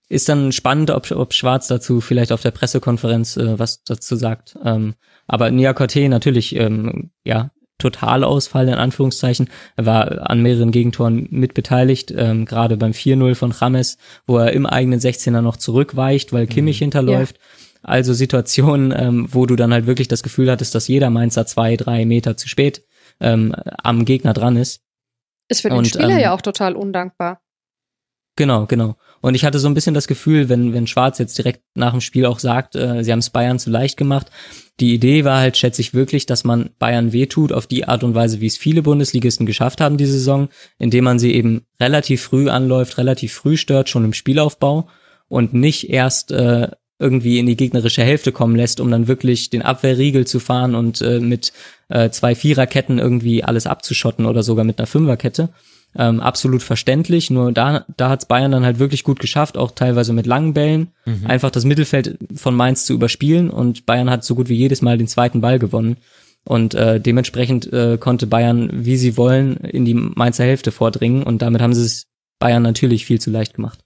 ist 0.09 0.29
dann 0.29 0.51
spannend, 0.51 0.91
ob, 0.91 1.11
ob 1.11 1.33
Schwarz 1.33 1.67
dazu 1.67 2.01
vielleicht 2.01 2.31
auf 2.31 2.41
der 2.41 2.51
Pressekonferenz 2.51 3.37
äh, 3.37 3.59
was 3.59 3.83
dazu 3.83 4.15
sagt. 4.15 4.57
Ähm, 4.63 4.95
aber 5.27 5.51
Niakote 5.51 6.07
natürlich, 6.09 6.55
ähm, 6.55 7.11
ja, 7.23 7.51
Totalausfall 7.77 8.67
in 8.67 8.73
Anführungszeichen. 8.73 9.49
Er 9.75 9.85
war 9.85 10.29
an 10.29 10.41
mehreren 10.41 10.71
Gegentoren 10.71 11.27
mitbeteiligt, 11.29 12.11
ähm, 12.15 12.45
gerade 12.45 12.75
beim 12.77 12.91
4-0 12.91 13.35
von 13.35 13.51
Rames, 13.51 13.97
wo 14.25 14.37
er 14.37 14.53
im 14.53 14.65
eigenen 14.65 14.99
16er 14.99 15.41
noch 15.41 15.57
zurückweicht, 15.57 16.33
weil 16.33 16.47
Kimmich 16.47 16.79
mhm. 16.79 16.85
hinterläuft. 16.85 17.37
Ja. 17.37 17.43
Also 17.83 18.13
Situationen, 18.13 18.93
ähm, 18.97 19.27
wo 19.31 19.45
du 19.45 19.55
dann 19.55 19.71
halt 19.71 19.85
wirklich 19.85 20.07
das 20.07 20.23
Gefühl 20.23 20.49
hattest, 20.49 20.73
dass 20.73 20.87
jeder 20.87 21.09
Mainzer 21.09 21.45
zwei, 21.45 21.77
drei 21.77 22.05
Meter 22.05 22.35
zu 22.35 22.49
spät 22.49 22.83
ähm, 23.19 23.53
am 23.83 24.05
Gegner 24.05 24.33
dran 24.33 24.57
ist. 24.57 24.81
Ist 25.47 25.61
für 25.61 25.69
den 25.69 25.77
Und, 25.77 25.87
Spieler 25.87 26.09
ähm, 26.09 26.19
ja 26.19 26.33
auch 26.33 26.41
total 26.41 26.75
undankbar. 26.75 27.41
Genau, 28.37 28.67
genau. 28.67 28.95
Und 29.19 29.33
ich 29.33 29.43
hatte 29.43 29.57
so 29.57 29.67
ein 29.67 29.73
bisschen 29.73 29.95
das 29.95 30.07
Gefühl, 30.07 30.47
wenn, 30.47 30.71
wenn 30.71 30.85
Schwarz 30.85 31.17
jetzt 31.17 31.37
direkt 31.39 31.61
nach 31.73 31.91
dem 31.91 32.01
Spiel 32.01 32.27
auch 32.27 32.37
sagt, 32.37 32.75
äh, 32.75 33.03
sie 33.03 33.11
haben 33.11 33.19
es 33.19 33.31
Bayern 33.31 33.57
zu 33.57 33.71
leicht 33.71 33.97
gemacht. 33.97 34.27
Die 34.79 34.93
Idee 34.93 35.25
war 35.25 35.39
halt, 35.39 35.57
schätze 35.57 35.81
ich 35.81 35.95
wirklich, 35.95 36.27
dass 36.27 36.43
man 36.43 36.69
Bayern 36.77 37.11
wehtut 37.13 37.51
auf 37.51 37.65
die 37.65 37.87
Art 37.87 38.03
und 38.03 38.13
Weise, 38.13 38.39
wie 38.39 38.45
es 38.45 38.55
viele 38.55 38.83
Bundesligisten 38.83 39.47
geschafft 39.47 39.81
haben 39.81 39.97
diese 39.97 40.13
Saison, 40.13 40.49
indem 40.77 41.03
man 41.03 41.17
sie 41.17 41.33
eben 41.33 41.65
relativ 41.81 42.21
früh 42.21 42.47
anläuft, 42.47 42.99
relativ 42.99 43.33
früh 43.33 43.57
stört, 43.57 43.89
schon 43.89 44.05
im 44.05 44.13
Spielaufbau 44.13 44.87
und 45.27 45.55
nicht 45.55 45.89
erst 45.89 46.31
äh, 46.31 46.69
irgendwie 46.99 47.39
in 47.39 47.47
die 47.47 47.57
gegnerische 47.57 48.03
Hälfte 48.03 48.31
kommen 48.31 48.55
lässt, 48.55 48.79
um 48.79 48.91
dann 48.91 49.07
wirklich 49.07 49.49
den 49.49 49.63
Abwehrriegel 49.63 50.27
zu 50.27 50.39
fahren 50.39 50.75
und 50.75 51.01
äh, 51.01 51.19
mit 51.19 51.53
äh, 51.89 52.11
zwei 52.11 52.35
Viererketten 52.35 52.99
irgendwie 52.99 53.43
alles 53.43 53.65
abzuschotten 53.65 54.27
oder 54.27 54.43
sogar 54.43 54.63
mit 54.63 54.77
einer 54.77 54.87
Fünferkette, 54.87 55.49
ähm, 55.95 56.19
absolut 56.19 56.63
verständlich. 56.63 57.29
Nur 57.29 57.51
da, 57.51 57.85
da 57.95 58.09
hat 58.09 58.27
Bayern 58.27 58.51
dann 58.51 58.65
halt 58.65 58.79
wirklich 58.79 59.03
gut 59.03 59.19
geschafft, 59.19 59.57
auch 59.57 59.71
teilweise 59.71 60.13
mit 60.13 60.25
langen 60.25 60.53
Bällen, 60.53 60.89
mhm. 61.05 61.25
einfach 61.27 61.51
das 61.51 61.65
Mittelfeld 61.65 62.17
von 62.35 62.55
Mainz 62.55 62.85
zu 62.85 62.93
überspielen 62.93 63.49
und 63.49 63.85
Bayern 63.85 64.09
hat 64.09 64.23
so 64.23 64.35
gut 64.35 64.49
wie 64.49 64.55
jedes 64.55 64.81
Mal 64.81 64.97
den 64.97 65.07
zweiten 65.07 65.41
Ball 65.41 65.59
gewonnen. 65.59 65.97
Und 66.43 66.75
äh, 66.75 67.01
dementsprechend 67.01 67.71
äh, 67.73 67.97
konnte 67.99 68.25
Bayern, 68.25 68.69
wie 68.71 68.95
sie 68.95 69.17
wollen, 69.17 69.57
in 69.57 69.83
die 69.83 69.93
Mainzer 69.93 70.45
Hälfte 70.45 70.71
vordringen 70.71 71.23
und 71.23 71.41
damit 71.41 71.61
haben 71.61 71.73
sie 71.73 71.83
es 71.83 72.05
Bayern 72.39 72.63
natürlich 72.63 73.05
viel 73.05 73.19
zu 73.19 73.31
leicht 73.31 73.55
gemacht. 73.55 73.79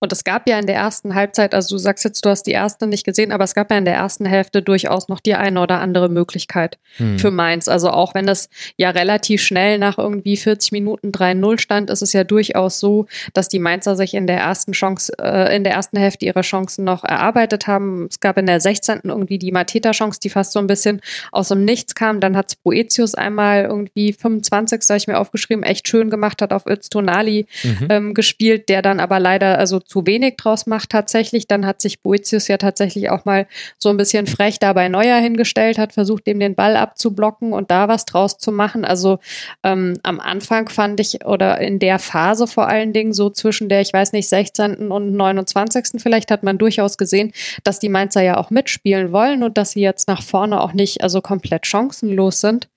Und 0.00 0.12
es 0.12 0.24
gab 0.24 0.48
ja 0.48 0.58
in 0.58 0.66
der 0.66 0.76
ersten 0.76 1.14
Halbzeit, 1.14 1.54
also 1.54 1.76
du 1.76 1.78
sagst 1.78 2.04
jetzt, 2.04 2.24
du 2.24 2.30
hast 2.30 2.44
die 2.44 2.52
erste 2.52 2.86
nicht 2.86 3.04
gesehen, 3.04 3.32
aber 3.32 3.44
es 3.44 3.54
gab 3.54 3.70
ja 3.70 3.76
in 3.76 3.84
der 3.84 3.94
ersten 3.94 4.24
Hälfte 4.24 4.62
durchaus 4.62 5.08
noch 5.08 5.20
die 5.20 5.34
eine 5.34 5.60
oder 5.60 5.80
andere 5.80 6.08
Möglichkeit 6.08 6.78
hm. 6.96 7.18
für 7.18 7.30
Mainz. 7.30 7.68
Also 7.68 7.90
auch 7.90 8.14
wenn 8.14 8.26
es 8.26 8.48
ja 8.76 8.90
relativ 8.90 9.42
schnell 9.42 9.78
nach 9.78 9.98
irgendwie 9.98 10.38
40 10.38 10.72
Minuten 10.72 11.10
3-0 11.10 11.60
stand, 11.60 11.90
ist 11.90 12.00
es 12.00 12.14
ja 12.14 12.24
durchaus 12.24 12.80
so, 12.80 13.06
dass 13.34 13.48
die 13.48 13.58
Mainzer 13.58 13.94
sich 13.94 14.14
in 14.14 14.26
der 14.26 14.38
ersten 14.38 14.72
Chance, 14.72 15.12
äh, 15.20 15.54
in 15.54 15.64
der 15.64 15.74
ersten 15.74 15.98
Hälfte 15.98 16.24
ihre 16.24 16.40
Chancen 16.40 16.84
noch 16.84 17.04
erarbeitet 17.04 17.66
haben. 17.66 18.06
Es 18.08 18.20
gab 18.20 18.38
in 18.38 18.46
der 18.46 18.60
16. 18.60 19.00
irgendwie 19.04 19.38
die 19.38 19.52
Mateta-Chance, 19.52 20.18
die 20.22 20.30
fast 20.30 20.52
so 20.52 20.60
ein 20.60 20.66
bisschen 20.66 21.02
aus 21.30 21.48
dem 21.48 21.66
Nichts 21.66 21.94
kam. 21.94 22.20
Dann 22.20 22.38
hat 22.38 22.54
Boetius 22.64 23.14
einmal 23.14 23.64
irgendwie 23.64 24.14
25, 24.14 24.80
da 24.88 24.96
ich 24.96 25.06
mir 25.06 25.18
aufgeschrieben, 25.18 25.62
echt 25.62 25.88
schön 25.88 26.08
gemacht 26.08 26.40
hat, 26.40 26.54
auf 26.54 26.64
Öztonali 26.66 27.46
mhm. 27.62 27.86
ähm, 27.90 28.14
gespielt, 28.14 28.70
der 28.70 28.80
dann 28.80 28.98
aber 28.98 29.20
leider, 29.20 29.58
also 29.58 29.78
zu 29.90 30.06
wenig 30.06 30.36
draus 30.36 30.66
macht 30.66 30.90
tatsächlich. 30.90 31.48
Dann 31.48 31.66
hat 31.66 31.80
sich 31.80 32.00
Boetius 32.00 32.46
ja 32.46 32.58
tatsächlich 32.58 33.10
auch 33.10 33.24
mal 33.24 33.48
so 33.76 33.88
ein 33.88 33.96
bisschen 33.96 34.28
frech 34.28 34.60
dabei 34.60 34.88
Neuer 34.88 35.18
hingestellt, 35.18 35.78
hat 35.78 35.92
versucht, 35.92 36.28
ihm 36.28 36.38
den 36.38 36.54
Ball 36.54 36.76
abzublocken 36.76 37.52
und 37.52 37.72
da 37.72 37.88
was 37.88 38.04
draus 38.04 38.38
zu 38.38 38.52
machen. 38.52 38.84
Also 38.84 39.18
ähm, 39.64 39.94
am 40.04 40.20
Anfang 40.20 40.68
fand 40.68 41.00
ich, 41.00 41.26
oder 41.26 41.60
in 41.60 41.80
der 41.80 41.98
Phase 41.98 42.46
vor 42.46 42.68
allen 42.68 42.92
Dingen, 42.92 43.12
so 43.12 43.30
zwischen 43.30 43.68
der, 43.68 43.80
ich 43.80 43.92
weiß 43.92 44.12
nicht, 44.12 44.28
16. 44.28 44.92
und 44.92 45.12
29. 45.12 46.00
vielleicht, 46.00 46.30
hat 46.30 46.44
man 46.44 46.56
durchaus 46.56 46.96
gesehen, 46.96 47.32
dass 47.64 47.80
die 47.80 47.88
Mainzer 47.88 48.22
ja 48.22 48.36
auch 48.36 48.50
mitspielen 48.50 49.10
wollen 49.10 49.42
und 49.42 49.58
dass 49.58 49.72
sie 49.72 49.80
jetzt 49.80 50.06
nach 50.06 50.22
vorne 50.22 50.60
auch 50.60 50.72
nicht 50.72 51.02
also 51.02 51.20
komplett 51.20 51.66
chancenlos 51.66 52.40
sind. 52.40 52.68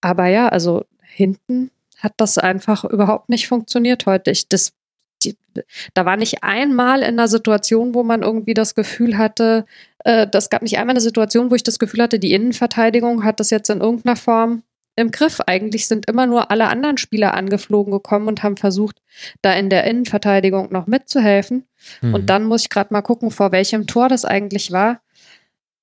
Aber 0.00 0.28
ja, 0.28 0.48
also 0.48 0.86
hinten 1.02 1.70
hat 1.98 2.14
das 2.16 2.38
einfach 2.38 2.84
überhaupt 2.84 3.28
nicht 3.28 3.46
funktioniert 3.46 4.06
heute. 4.06 4.30
Ich, 4.30 4.48
das 4.48 4.72
die, 5.26 5.36
da 5.94 6.04
war 6.04 6.16
nicht 6.16 6.42
einmal 6.42 7.00
in 7.00 7.18
einer 7.18 7.28
Situation, 7.28 7.94
wo 7.94 8.02
man 8.02 8.22
irgendwie 8.22 8.54
das 8.54 8.74
Gefühl 8.74 9.18
hatte, 9.18 9.66
äh, 10.04 10.26
das 10.26 10.50
gab 10.50 10.62
nicht 10.62 10.78
einmal 10.78 10.94
eine 10.94 11.00
Situation, 11.00 11.50
wo 11.50 11.54
ich 11.54 11.62
das 11.62 11.78
Gefühl 11.78 12.02
hatte, 12.02 12.18
die 12.18 12.32
Innenverteidigung 12.32 13.24
hat 13.24 13.40
das 13.40 13.50
jetzt 13.50 13.70
in 13.70 13.80
irgendeiner 13.80 14.16
Form 14.16 14.62
im 14.94 15.10
Griff. 15.10 15.40
Eigentlich 15.46 15.86
sind 15.86 16.08
immer 16.08 16.26
nur 16.26 16.50
alle 16.50 16.68
anderen 16.68 16.96
Spieler 16.96 17.34
angeflogen 17.34 17.92
gekommen 17.92 18.28
und 18.28 18.42
haben 18.42 18.56
versucht, 18.56 19.02
da 19.42 19.52
in 19.52 19.68
der 19.68 19.84
Innenverteidigung 19.84 20.72
noch 20.72 20.86
mitzuhelfen. 20.86 21.64
Mhm. 22.00 22.14
Und 22.14 22.30
dann 22.30 22.44
muss 22.44 22.62
ich 22.62 22.70
gerade 22.70 22.92
mal 22.92 23.02
gucken, 23.02 23.30
vor 23.30 23.52
welchem 23.52 23.86
Tor 23.86 24.08
das 24.08 24.24
eigentlich 24.24 24.72
war 24.72 25.00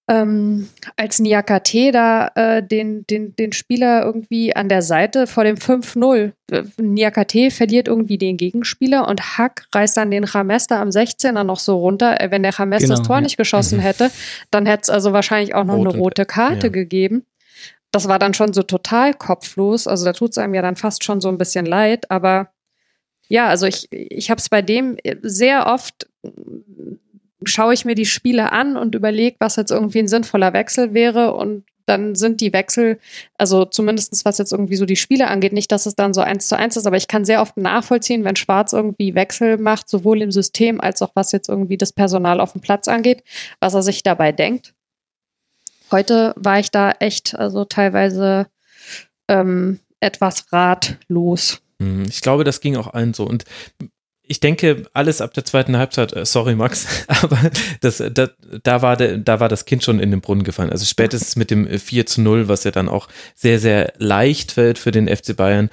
ähm, 0.10 0.70
als 0.98 1.20
Niakate 1.20 1.92
da 1.92 2.28
äh, 2.36 2.64
den, 2.64 3.08
den, 3.08 3.36
den 3.38 3.54
Spieler 3.54 4.04
irgendwie 4.04 4.54
an 4.54 4.68
der 4.68 4.82
Seite 4.82 5.28
vor 5.28 5.46
dem 5.46 5.56
5-0. 5.56 6.34
Niakate 6.78 7.52
verliert 7.52 7.88
irgendwie 7.88 8.18
den 8.18 8.36
Gegenspieler 8.36 9.08
und 9.08 9.38
Hack 9.38 9.66
reißt 9.74 9.96
dann 9.96 10.12
den 10.12 10.26
Ramester 10.26 10.80
am 10.80 10.90
16er 10.90 11.44
noch 11.44 11.60
so 11.60 11.78
runter. 11.78 12.20
Äh, 12.20 12.32
wenn 12.32 12.44
der 12.44 12.58
Ramester 12.58 12.88
genau, 12.88 13.00
das 13.00 13.08
Tor 13.08 13.18
ja. 13.18 13.22
nicht 13.22 13.38
geschossen 13.38 13.78
mhm. 13.78 13.84
hätte, 13.84 14.12
dann 14.52 14.66
hätte 14.66 14.84
es 14.84 14.90
also 14.90 15.14
wahrscheinlich 15.14 15.56
auch 15.56 15.64
noch 15.64 15.76
rote, 15.76 15.90
eine 15.90 15.98
rote 15.98 16.26
Karte 16.26 16.68
ja. 16.68 16.74
gegeben. 16.74 17.26
Das 17.92 18.08
war 18.10 18.20
dann 18.20 18.34
schon 18.34 18.52
so 18.54 18.64
total 18.64 19.14
kopflos. 19.14 19.88
Also 19.88 20.04
da 20.04 20.12
tut 20.12 20.32
es 20.32 20.38
einem 20.38 20.54
ja 20.54 20.62
dann 20.62 20.76
fast 20.76 21.06
schon 21.06 21.22
so 21.22 21.30
ein 21.30 21.38
bisschen 21.38 21.66
leid, 21.66 22.12
aber 22.12 22.50
ja, 23.30 23.48
also 23.48 23.66
ich, 23.68 23.88
ich 23.90 24.30
habe 24.30 24.40
es 24.40 24.50
bei 24.50 24.62
dem 24.62 24.98
sehr 25.22 25.68
oft 25.68 26.08
schaue 27.50 27.74
ich 27.74 27.86
mir 27.86 27.96
die 27.96 28.06
Spiele 28.06 28.52
an 28.52 28.78
und 28.78 28.96
überlege, 28.96 29.38
was 29.40 29.56
jetzt 29.56 29.72
irgendwie 29.72 30.00
ein 30.00 30.08
sinnvoller 30.08 30.54
Wechsel 30.54 30.94
wäre 30.94 31.34
und 31.34 31.64
dann 31.86 32.16
sind 32.16 32.42
die 32.42 32.54
Wechsel, 32.54 33.00
also 33.38 33.66
zumindest 33.66 34.24
was 34.26 34.38
jetzt 34.38 34.52
irgendwie 34.52 34.76
so 34.76 34.86
die 34.86 34.96
Spiele 34.96 35.28
angeht, 35.28 35.54
nicht, 35.54 35.72
dass 35.72 35.86
es 35.86 35.96
dann 35.96 36.14
so 36.14 36.22
eins 36.22 36.48
zu 36.48 36.58
eins 36.58 36.78
ist, 36.78 36.86
aber 36.86 36.98
ich 36.98 37.08
kann 37.08 37.26
sehr 37.26 37.42
oft 37.42 37.58
nachvollziehen, 37.58 38.24
wenn 38.24 38.36
Schwarz 38.36 38.74
irgendwie 38.74 39.16
Wechsel 39.16 39.58
macht, 39.58 39.90
sowohl 39.90 40.22
im 40.22 40.32
System 40.32 40.80
als 40.80 41.02
auch 41.02 41.12
was 41.14 41.32
jetzt 41.32 41.50
irgendwie 41.50 41.78
das 41.78 41.92
Personal 41.92 42.40
auf 42.40 42.54
dem 42.54 42.62
Platz 42.62 42.88
angeht, 42.88 43.24
was 43.60 43.74
er 43.74 43.84
sich 43.84 44.04
dabei 44.04 44.32
denkt. 44.32 44.74
Heute 45.92 46.34
war 46.38 46.60
ich 46.60 46.72
da 46.72 46.92
echt, 47.00 47.36
also 47.36 47.66
teilweise 47.66 48.48
ähm, 49.28 49.80
etwas 50.00 50.52
ratlos. 50.52 51.62
Hm, 51.80 52.06
ich 52.08 52.22
glaube, 52.22 52.44
das 52.44 52.62
ging 52.62 52.78
auch 52.78 52.94
allen 52.94 53.14
so. 53.14 53.26
Und 53.26 53.46
ich 54.26 54.40
denke, 54.40 54.86
alles 54.94 55.22
ab 55.22 55.34
der 55.34 55.44
zweiten 55.44 55.78
Halbzeit, 55.78 56.14
äh, 56.14 56.26
sorry 56.26 56.56
Max, 56.56 56.88
aber 57.08 57.38
das, 57.82 58.02
da, 58.12 58.30
da, 58.64 58.82
war 58.82 58.96
der, 58.96 59.18
da 59.18 59.40
war 59.40 59.50
das 59.50 59.66
Kind 59.66 59.84
schon 59.84 60.00
in 60.00 60.12
den 60.12 60.22
Brunnen 60.22 60.44
gefallen. 60.44 60.70
Also 60.70 60.86
spätestens 60.86 61.36
mit 61.36 61.52
dem 61.52 61.68
4 61.68 62.06
zu 62.06 62.22
0, 62.22 62.48
was 62.48 62.64
ja 62.64 62.72
dann 62.72 62.90
auch 62.90 63.08
sehr, 63.36 63.60
sehr 63.60 63.94
leicht 63.98 64.54
fällt 64.54 64.80
für 64.80 64.92
den 64.92 65.14
FC 65.14 65.36
Bayern, 65.36 65.70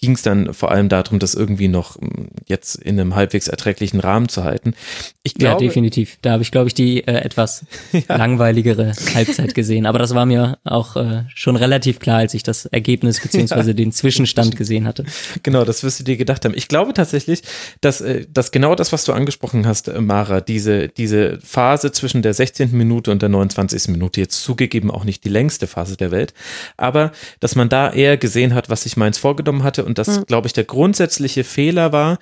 ging 0.00 0.12
es 0.12 0.22
dann 0.22 0.54
vor 0.54 0.70
allem 0.70 0.88
darum, 0.88 1.18
das 1.18 1.34
irgendwie 1.34 1.68
noch 1.68 1.96
hm, 2.00 2.28
jetzt 2.46 2.76
in 2.76 2.98
einem 2.98 3.14
halbwegs 3.14 3.48
erträglichen 3.48 4.00
Rahmen 4.00 4.28
zu 4.28 4.44
halten. 4.44 4.74
Ich 5.22 5.34
glaube, 5.34 5.62
ja, 5.62 5.68
definitiv. 5.68 6.18
Da 6.22 6.32
habe 6.32 6.42
ich, 6.42 6.50
glaube 6.50 6.68
ich, 6.68 6.74
die 6.74 7.06
äh, 7.06 7.12
etwas 7.12 7.66
ja. 7.92 8.16
langweiligere 8.16 8.92
Halbzeit 9.14 9.54
gesehen. 9.54 9.84
Aber 9.84 9.98
das 9.98 10.14
war 10.14 10.24
mir 10.24 10.58
auch 10.64 10.96
äh, 10.96 11.24
schon 11.34 11.56
relativ 11.56 11.98
klar, 11.98 12.18
als 12.18 12.32
ich 12.32 12.42
das 12.42 12.64
Ergebnis 12.64 13.20
beziehungsweise 13.22 13.70
ja. 13.70 13.74
den 13.74 13.92
Zwischenstand 13.92 14.56
gesehen 14.56 14.86
hatte. 14.86 15.04
Genau, 15.42 15.64
das 15.64 15.82
wirst 15.82 16.00
du 16.00 16.04
dir 16.04 16.16
gedacht 16.16 16.46
haben. 16.46 16.54
Ich 16.56 16.68
glaube 16.68 16.94
tatsächlich, 16.94 17.42
dass, 17.82 18.00
äh, 18.00 18.24
dass 18.32 18.52
genau 18.52 18.74
das, 18.74 18.92
was 18.92 19.04
du 19.04 19.12
angesprochen 19.12 19.66
hast, 19.66 19.88
äh, 19.88 20.00
Mara, 20.00 20.40
diese, 20.40 20.88
diese 20.88 21.38
Phase 21.42 21.92
zwischen 21.92 22.22
der 22.22 22.32
16. 22.32 22.72
Minute 22.72 23.10
und 23.10 23.20
der 23.20 23.28
29. 23.28 23.88
Minute, 23.88 24.20
jetzt 24.20 24.42
zugegeben 24.42 24.90
auch 24.90 25.04
nicht 25.04 25.24
die 25.24 25.28
längste 25.28 25.66
Phase 25.66 25.98
der 25.98 26.10
Welt, 26.10 26.32
aber 26.78 27.12
dass 27.40 27.54
man 27.54 27.68
da 27.68 27.92
eher 27.92 28.16
gesehen 28.16 28.54
hat, 28.54 28.70
was 28.70 28.84
sich 28.84 28.96
Mainz 28.96 29.18
vorgenommen 29.18 29.62
hatte 29.62 29.89
und 29.90 29.98
das, 29.98 30.20
mhm. 30.20 30.26
glaube 30.26 30.46
ich, 30.46 30.52
der 30.52 30.64
grundsätzliche 30.64 31.44
Fehler 31.44 31.92
war, 31.92 32.18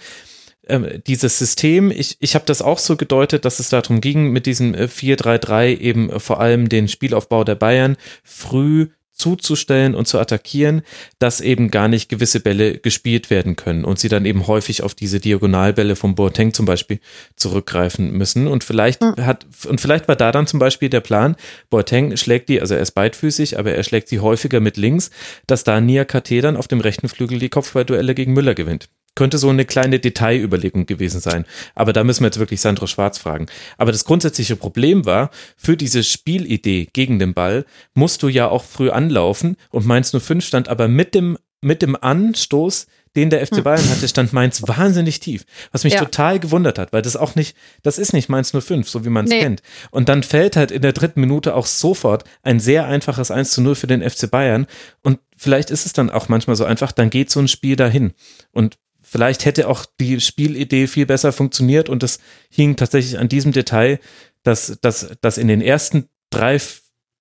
ähm, 0.69 0.87
dieses 1.07 1.39
System, 1.39 1.91
ich, 1.91 2.17
ich 2.21 2.35
habe 2.35 2.45
das 2.47 2.63
auch 2.63 2.79
so 2.79 2.97
gedeutet, 2.97 3.45
dass 3.45 3.59
es 3.59 3.69
darum 3.69 4.01
ging, 4.01 4.31
mit 4.31 4.47
diesem 4.47 4.75
4-3-3 4.75 5.65
äh, 5.65 5.75
eben 5.75 6.21
vor 6.21 6.41
allem 6.41 6.69
den 6.69 6.89
Spielaufbau 6.89 7.45
der 7.45 7.55
Bayern 7.55 7.97
früh 8.25 8.89
zuzustellen 9.19 9.95
und 9.95 10.09
zu 10.09 10.19
attackieren, 10.19 10.83
dass 11.19 11.41
eben 11.41 11.71
gar 11.71 11.89
nicht 11.89 12.09
gewisse 12.09 12.41
Bälle 12.41 12.79
gespielt 12.79 13.31
werden 13.31 13.57
können 13.57 13.85
und 13.85 13.99
sie 13.99 14.09
dann 14.09 14.25
eben 14.25 14.47
häufig 14.47 14.83
auf 14.83 14.95
diese 14.95 15.21
Diagonalbälle 15.21 15.97
vom 15.97 16.15
Boateng 16.15 16.55
zum 16.55 16.67
Beispiel 16.67 17.01
zurückgreifen 17.37 18.13
müssen. 18.13 18.47
Und 18.47 18.65
vielleicht 18.65 19.03
mhm. 19.03 19.17
hat, 19.27 19.47
und 19.67 19.81
vielleicht 19.81 20.09
war 20.09 20.17
da 20.17 20.33
dann 20.33 20.47
zum 20.47 20.61
Beispiel 20.61 20.89
der 20.89 21.01
Plan, 21.01 21.37
Boateng 21.69 22.17
schlägt 22.17 22.49
die, 22.49 22.61
also 22.61 22.75
er 22.75 22.81
ist 22.81 22.93
beidfüßig, 22.93 23.59
aber 23.59 23.73
er 23.73 23.83
schlägt 23.83 24.09
sie 24.09 24.21
häufiger 24.21 24.61
mit 24.61 24.77
links, 24.77 25.11
dass 25.47 25.65
da 25.65 25.81
Nia 25.81 26.05
KT 26.05 26.43
dann 26.43 26.57
auf 26.57 26.69
dem 26.69 26.81
rechten 26.81 27.09
Flügel 27.09 27.39
die 27.39 27.49
Kopfballduelle 27.49 28.15
gegen 28.15 28.33
Müller 28.33 28.55
gewinnt. 28.55 28.89
Könnte 29.19 29.39
so 29.39 29.49
eine 29.49 29.65
kleine 29.65 29.99
Detailüberlegung 29.99 30.87
gewesen 30.87 31.21
sein. 31.21 31.45
Aber 31.75 31.93
da 31.93 32.05
müssen 32.05 32.21
wir 32.21 32.29
jetzt 32.29 32.39
wirklich 32.39 32.61
Sandro 32.61 32.87
Schwarz 32.87 33.19
fragen. 33.19 33.47
Aber 33.77 33.91
das 33.91 34.05
grundsätzliche 34.05 34.55
Problem 34.55 35.07
war, 35.07 35.31
für 35.57 35.77
diese 35.77 36.05
Spielidee 36.05 36.87
gegen 36.93 37.19
den 37.19 37.35
Ball 37.35 37.65
musst 37.95 38.23
du 38.23 38.29
ja 38.29 38.47
auch 38.47 38.63
früh 38.63 38.91
anlaufen 38.91 39.57
und 39.71 39.87
Mainz 39.87 40.13
05 40.17 40.47
stand 40.47 40.69
aber 40.69 40.87
mit 40.87 41.17
dem, 41.17 41.37
mit 41.61 41.83
dem 41.83 41.97
Anstoß, 42.01 42.87
den 43.17 43.29
der 43.29 43.45
FC 43.45 43.57
hm. 43.57 43.65
Bayern 43.65 43.91
hatte, 43.91 44.07
stand 44.07 44.33
Mainz 44.33 44.63
wahnsinnig 44.69 45.19
tief. 45.19 45.47
Was 45.73 45.83
mich 45.83 45.95
ja. 45.95 45.99
total 45.99 46.39
gewundert 46.39 46.79
hat, 46.79 46.93
weil 46.93 47.03
das 47.03 47.17
auch 47.17 47.35
nicht, 47.35 47.57
das 47.83 47.99
ist 47.99 48.13
nicht 48.13 48.29
Mainz 48.29 48.53
05, 48.53 48.89
so 48.89 49.05
wie 49.05 49.09
man 49.09 49.25
es 49.25 49.33
nee. 49.33 49.41
kennt. 49.41 49.63
Und 49.91 50.09
dann 50.09 50.23
fällt 50.23 50.55
halt 50.55 50.71
in 50.71 50.83
der 50.83 50.93
dritten 50.93 51.21
Minute 51.21 51.57
auch 51.57 51.67
sofort 51.67 52.23
ein 52.45 52.61
sehr 52.61 52.87
einfaches 52.87 53.33
1 53.33 53.51
zu 53.51 53.63
0 53.63 53.75
für 53.75 53.89
den 53.89 54.09
FC 54.09 54.31
Bayern. 54.31 54.69
Und 55.03 55.19
vielleicht 55.37 55.73
ist 55.73 55.87
es 55.87 55.93
dann 55.93 56.09
auch 56.09 56.29
manchmal 56.29 56.55
so 56.55 56.65
einfach, 56.65 56.93
dann 56.93 57.11
geht 57.11 57.31
so 57.33 57.41
ein 57.41 57.49
Spiel 57.49 57.75
dahin. 57.75 58.13
Und 58.53 58.79
vielleicht 59.09 59.45
hätte 59.45 59.69
auch 59.69 59.87
die 60.01 60.21
Spielidee 60.21 60.87
viel 60.87 61.07
besser 61.07 61.33
funktioniert 61.33 61.89
und 61.89 62.03
das 62.03 62.19
hing 62.51 62.77
tatsächlich 62.77 63.19
an 63.19 63.29
diesem 63.29 63.53
Detail, 63.53 63.99
dass, 64.43 64.79
dass, 64.81 65.17
dass 65.21 65.39
in 65.39 65.49
den 65.49 65.61
ersten 65.61 66.09
drei 66.31 66.61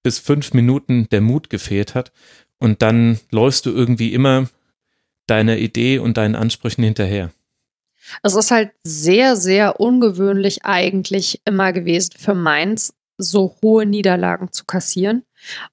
bis 0.03 0.19
fünf 0.19 0.53
Minuten 0.53 1.07
der 1.09 1.21
Mut 1.21 1.49
gefehlt 1.49 1.95
hat 1.95 2.11
und 2.59 2.81
dann 2.81 3.19
läufst 3.31 3.65
du 3.65 3.71
irgendwie 3.71 4.13
immer 4.13 4.49
deiner 5.27 5.57
Idee 5.57 5.99
und 5.99 6.17
deinen 6.17 6.35
Ansprüchen 6.35 6.83
hinterher. 6.83 7.31
Es 8.23 8.35
ist 8.35 8.51
halt 8.51 8.71
sehr, 8.83 9.35
sehr 9.35 9.79
ungewöhnlich 9.79 10.63
eigentlich 10.63 11.41
immer 11.45 11.73
gewesen 11.73 12.13
für 12.17 12.33
Mainz, 12.33 12.93
so 13.17 13.57
hohe 13.61 13.85
Niederlagen 13.85 14.51
zu 14.51 14.65
kassieren. 14.65 15.23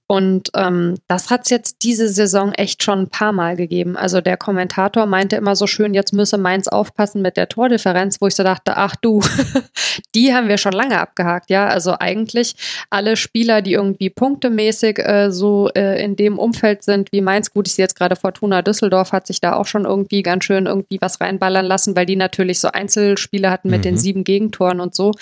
Und 0.06 0.50
ähm, 0.54 0.96
das 1.08 1.30
hat 1.30 1.42
es 1.44 1.50
jetzt 1.50 1.82
diese 1.82 2.08
Saison 2.08 2.52
echt 2.52 2.82
schon 2.82 3.00
ein 3.00 3.08
paar 3.08 3.32
Mal 3.32 3.56
gegeben. 3.56 3.96
Also 3.96 4.20
der 4.20 4.36
Kommentator 4.36 5.06
meinte 5.06 5.36
immer 5.36 5.56
so 5.56 5.66
schön, 5.66 5.94
jetzt 5.94 6.12
müsse 6.12 6.38
Mainz 6.38 6.68
aufpassen 6.68 7.22
mit 7.22 7.36
der 7.36 7.48
Tordifferenz, 7.48 8.20
wo 8.20 8.26
ich 8.26 8.34
so 8.34 8.42
dachte, 8.42 8.76
ach 8.76 8.96
du, 8.96 9.20
die 10.14 10.34
haben 10.34 10.48
wir 10.48 10.58
schon 10.58 10.72
lange 10.72 11.00
abgehakt, 11.00 11.50
ja. 11.50 11.66
Also 11.66 11.96
eigentlich 11.98 12.54
alle 12.90 13.16
Spieler, 13.16 13.62
die 13.62 13.72
irgendwie 13.72 14.10
punktemäßig 14.10 14.98
äh, 14.98 15.30
so 15.30 15.70
äh, 15.74 16.02
in 16.02 16.16
dem 16.16 16.38
Umfeld 16.38 16.82
sind 16.82 17.10
wie 17.12 17.20
Mainz, 17.20 17.52
gut, 17.52 17.66
ich 17.66 17.74
sehe 17.74 17.84
jetzt 17.84 17.96
gerade 17.96 18.16
Fortuna 18.16 18.62
Düsseldorf, 18.62 19.12
hat 19.12 19.26
sich 19.26 19.40
da 19.40 19.54
auch 19.54 19.66
schon 19.66 19.84
irgendwie 19.84 20.22
ganz 20.22 20.44
schön 20.44 20.66
irgendwie 20.66 20.98
was 21.00 21.20
reinballern 21.20 21.64
lassen, 21.64 21.96
weil 21.96 22.06
die 22.06 22.16
natürlich 22.16 22.60
so 22.60 22.68
Einzelspiele 22.68 23.50
hatten 23.50 23.70
mit 23.70 23.80
mhm. 23.80 23.82
den 23.82 23.96
sieben 23.96 24.24
Gegentoren 24.24 24.80
und 24.80 24.94
so. 24.94 25.12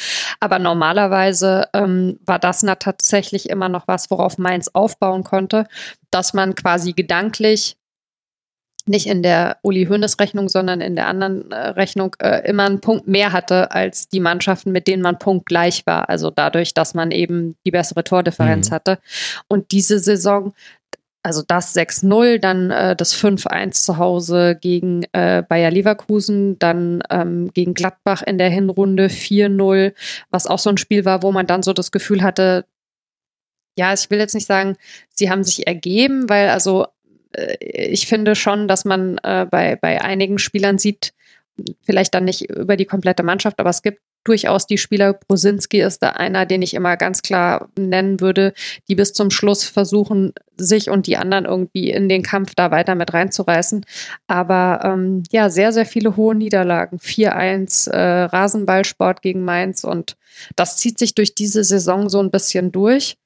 Aber 0.40 0.58
normalerweise 0.58 1.68
ähm, 1.72 2.18
war 2.26 2.38
das 2.38 2.62
tatsächlich 2.78 3.50
immer 3.50 3.68
noch 3.68 3.88
was, 3.88 4.10
worauf 4.10 4.31
Mainz 4.38 4.68
aufbauen 4.72 5.24
konnte, 5.24 5.66
dass 6.10 6.34
man 6.34 6.54
quasi 6.54 6.92
gedanklich 6.92 7.76
nicht 8.86 9.06
in 9.06 9.22
der 9.22 9.58
Uli 9.62 9.86
Hoeneß 9.86 10.18
Rechnung, 10.18 10.48
sondern 10.48 10.80
in 10.80 10.96
der 10.96 11.06
anderen 11.06 11.50
äh, 11.52 11.68
Rechnung 11.70 12.16
äh, 12.20 12.48
immer 12.48 12.64
einen 12.64 12.80
Punkt 12.80 13.06
mehr 13.06 13.32
hatte 13.32 13.70
als 13.70 14.08
die 14.08 14.20
Mannschaften, 14.20 14.72
mit 14.72 14.88
denen 14.88 15.02
man 15.02 15.18
punktgleich 15.18 15.86
war. 15.86 16.08
Also 16.08 16.30
dadurch, 16.30 16.74
dass 16.74 16.94
man 16.94 17.10
eben 17.10 17.56
die 17.64 17.70
bessere 17.70 18.02
Tordifferenz 18.02 18.70
mhm. 18.70 18.74
hatte. 18.74 18.98
Und 19.46 19.70
diese 19.70 20.00
Saison, 20.00 20.52
also 21.22 21.42
das 21.46 21.76
6-0, 21.76 22.38
dann 22.38 22.70
äh, 22.72 22.96
das 22.96 23.14
5-1 23.14 23.84
zu 23.84 23.98
Hause 23.98 24.58
gegen 24.60 25.04
äh, 25.12 25.44
Bayer 25.48 25.70
Leverkusen, 25.70 26.58
dann 26.58 27.02
ähm, 27.10 27.52
gegen 27.54 27.74
Gladbach 27.74 28.22
in 28.22 28.38
der 28.38 28.50
Hinrunde 28.50 29.06
4-0, 29.06 29.94
was 30.30 30.48
auch 30.48 30.58
so 30.58 30.70
ein 30.70 30.78
Spiel 30.78 31.04
war, 31.04 31.22
wo 31.22 31.30
man 31.30 31.46
dann 31.46 31.62
so 31.62 31.72
das 31.72 31.92
Gefühl 31.92 32.22
hatte, 32.22 32.64
ja, 33.76 33.92
ich 33.92 34.10
will 34.10 34.18
jetzt 34.18 34.34
nicht 34.34 34.46
sagen, 34.46 34.76
sie 35.08 35.30
haben 35.30 35.44
sich 35.44 35.66
ergeben, 35.66 36.28
weil 36.28 36.50
also 36.50 36.86
äh, 37.32 37.56
ich 37.60 38.06
finde 38.06 38.34
schon, 38.34 38.68
dass 38.68 38.84
man 38.84 39.18
äh, 39.22 39.46
bei, 39.50 39.76
bei 39.76 40.00
einigen 40.00 40.38
Spielern 40.38 40.78
sieht, 40.78 41.12
vielleicht 41.82 42.14
dann 42.14 42.24
nicht 42.24 42.48
über 42.50 42.76
die 42.76 42.86
komplette 42.86 43.22
Mannschaft, 43.22 43.60
aber 43.60 43.70
es 43.70 43.82
gibt 43.82 44.00
durchaus 44.24 44.66
die 44.66 44.78
Spieler. 44.78 45.14
Brosinski 45.14 45.80
ist 45.80 46.02
da 46.02 46.10
einer, 46.10 46.46
den 46.46 46.62
ich 46.62 46.74
immer 46.74 46.96
ganz 46.96 47.22
klar 47.22 47.68
nennen 47.76 48.20
würde, 48.20 48.54
die 48.88 48.94
bis 48.94 49.12
zum 49.12 49.30
Schluss 49.30 49.64
versuchen, 49.64 50.32
sich 50.56 50.90
und 50.90 51.06
die 51.06 51.16
anderen 51.16 51.44
irgendwie 51.44 51.90
in 51.90 52.08
den 52.08 52.22
Kampf 52.22 52.54
da 52.54 52.70
weiter 52.70 52.94
mit 52.94 53.12
reinzureißen. 53.12 53.84
Aber 54.28 54.80
ähm, 54.84 55.24
ja, 55.32 55.50
sehr, 55.50 55.72
sehr 55.72 55.86
viele 55.86 56.16
hohe 56.16 56.34
Niederlagen. 56.34 56.98
4-1 56.98 57.90
äh, 57.90 58.24
Rasenballsport 58.24 59.22
gegen 59.22 59.44
Mainz 59.44 59.82
und 59.84 60.16
das 60.56 60.76
zieht 60.76 60.98
sich 60.98 61.14
durch 61.14 61.34
diese 61.34 61.64
Saison 61.64 62.08
so 62.08 62.20
ein 62.20 62.30
bisschen 62.30 62.72
durch 62.72 63.16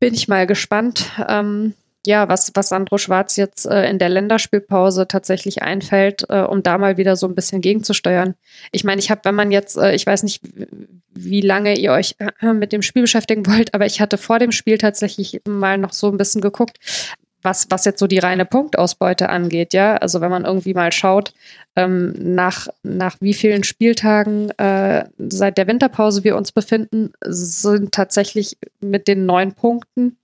bin 0.00 0.14
ich 0.14 0.28
mal 0.28 0.46
gespannt, 0.46 1.10
ähm, 1.28 1.74
ja, 2.06 2.28
was, 2.28 2.52
was 2.54 2.68
Sandro 2.68 2.96
Schwarz 2.96 3.36
jetzt 3.36 3.66
äh, 3.66 3.88
in 3.90 3.98
der 3.98 4.08
Länderspielpause 4.08 5.08
tatsächlich 5.08 5.62
einfällt, 5.62 6.24
äh, 6.28 6.40
um 6.40 6.62
da 6.62 6.78
mal 6.78 6.96
wieder 6.96 7.16
so 7.16 7.26
ein 7.26 7.34
bisschen 7.34 7.60
gegenzusteuern. 7.60 8.34
Ich 8.72 8.84
meine, 8.84 9.00
ich 9.00 9.10
habe, 9.10 9.20
wenn 9.24 9.34
man 9.34 9.50
jetzt, 9.50 9.76
äh, 9.76 9.94
ich 9.94 10.06
weiß 10.06 10.22
nicht, 10.22 10.40
wie 11.10 11.40
lange 11.40 11.78
ihr 11.78 11.92
euch 11.92 12.14
äh, 12.40 12.52
mit 12.52 12.72
dem 12.72 12.82
Spiel 12.82 13.02
beschäftigen 13.02 13.46
wollt, 13.46 13.74
aber 13.74 13.84
ich 13.84 14.00
hatte 14.00 14.16
vor 14.16 14.38
dem 14.38 14.52
Spiel 14.52 14.78
tatsächlich 14.78 15.42
mal 15.46 15.76
noch 15.76 15.92
so 15.92 16.08
ein 16.08 16.16
bisschen 16.16 16.40
geguckt, 16.40 16.78
was, 17.42 17.66
was 17.70 17.84
jetzt 17.84 18.00
so 18.00 18.06
die 18.06 18.18
reine 18.18 18.44
Punktausbeute 18.44 19.28
angeht, 19.28 19.72
ja. 19.72 19.96
Also 19.96 20.20
wenn 20.20 20.30
man 20.30 20.44
irgendwie 20.44 20.74
mal 20.74 20.92
schaut, 20.92 21.32
ähm, 21.76 22.14
nach, 22.18 22.68
nach 22.82 23.16
wie 23.20 23.34
vielen 23.34 23.64
Spieltagen 23.64 24.50
äh, 24.58 25.04
seit 25.18 25.58
der 25.58 25.66
Winterpause 25.66 26.24
wir 26.24 26.36
uns 26.36 26.52
befinden, 26.52 27.12
sind 27.24 27.92
tatsächlich 27.92 28.56
mit 28.80 29.08
den 29.08 29.26
neun 29.26 29.52
Punkten 29.52 30.16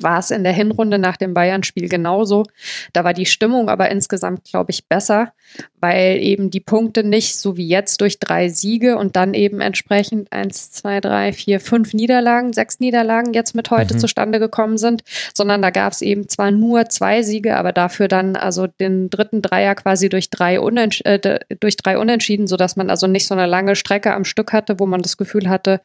war 0.00 0.18
es 0.18 0.30
in 0.30 0.44
der 0.44 0.52
Hinrunde 0.52 0.98
nach 0.98 1.16
dem 1.16 1.34
Bayern-Spiel 1.34 1.88
genauso. 1.88 2.44
Da 2.92 3.04
war 3.04 3.14
die 3.14 3.26
Stimmung 3.26 3.68
aber 3.68 3.90
insgesamt, 3.90 4.44
glaube 4.44 4.70
ich, 4.70 4.86
besser, 4.86 5.32
weil 5.80 6.18
eben 6.18 6.50
die 6.50 6.60
Punkte 6.60 7.04
nicht 7.04 7.36
so 7.36 7.56
wie 7.56 7.68
jetzt 7.68 8.00
durch 8.00 8.18
drei 8.18 8.48
Siege 8.48 8.96
und 8.96 9.16
dann 9.16 9.34
eben 9.34 9.60
entsprechend 9.60 10.32
eins, 10.32 10.70
zwei, 10.72 11.00
drei, 11.00 11.32
vier, 11.32 11.60
fünf 11.60 11.94
Niederlagen, 11.94 12.52
sechs 12.52 12.80
Niederlagen 12.80 13.32
jetzt 13.34 13.54
mit 13.54 13.70
heute 13.70 13.94
mhm. 13.94 13.98
zustande 13.98 14.38
gekommen 14.38 14.78
sind, 14.78 15.02
sondern 15.34 15.62
da 15.62 15.70
gab 15.70 15.92
es 15.92 16.02
eben 16.02 16.28
zwar 16.28 16.50
nur 16.50 16.88
zwei 16.88 17.22
Siege, 17.22 17.56
aber 17.56 17.72
dafür 17.72 18.08
dann 18.08 18.36
also 18.36 18.66
den 18.66 19.10
dritten 19.10 19.42
Dreier 19.42 19.74
quasi 19.74 20.08
durch 20.08 20.30
drei, 20.30 20.60
Unentsch 20.60 21.02
äh, 21.04 21.38
durch 21.60 21.76
drei 21.76 21.98
Unentschieden, 21.98 22.46
sodass 22.46 22.76
man 22.76 22.90
also 22.90 23.06
nicht 23.06 23.26
so 23.26 23.34
eine 23.34 23.46
lange 23.46 23.76
Strecke 23.76 24.12
am 24.14 24.24
Stück 24.24 24.52
hatte, 24.52 24.78
wo 24.78 24.86
man 24.86 25.02
das 25.02 25.16
Gefühl 25.16 25.48
hatte, 25.48 25.80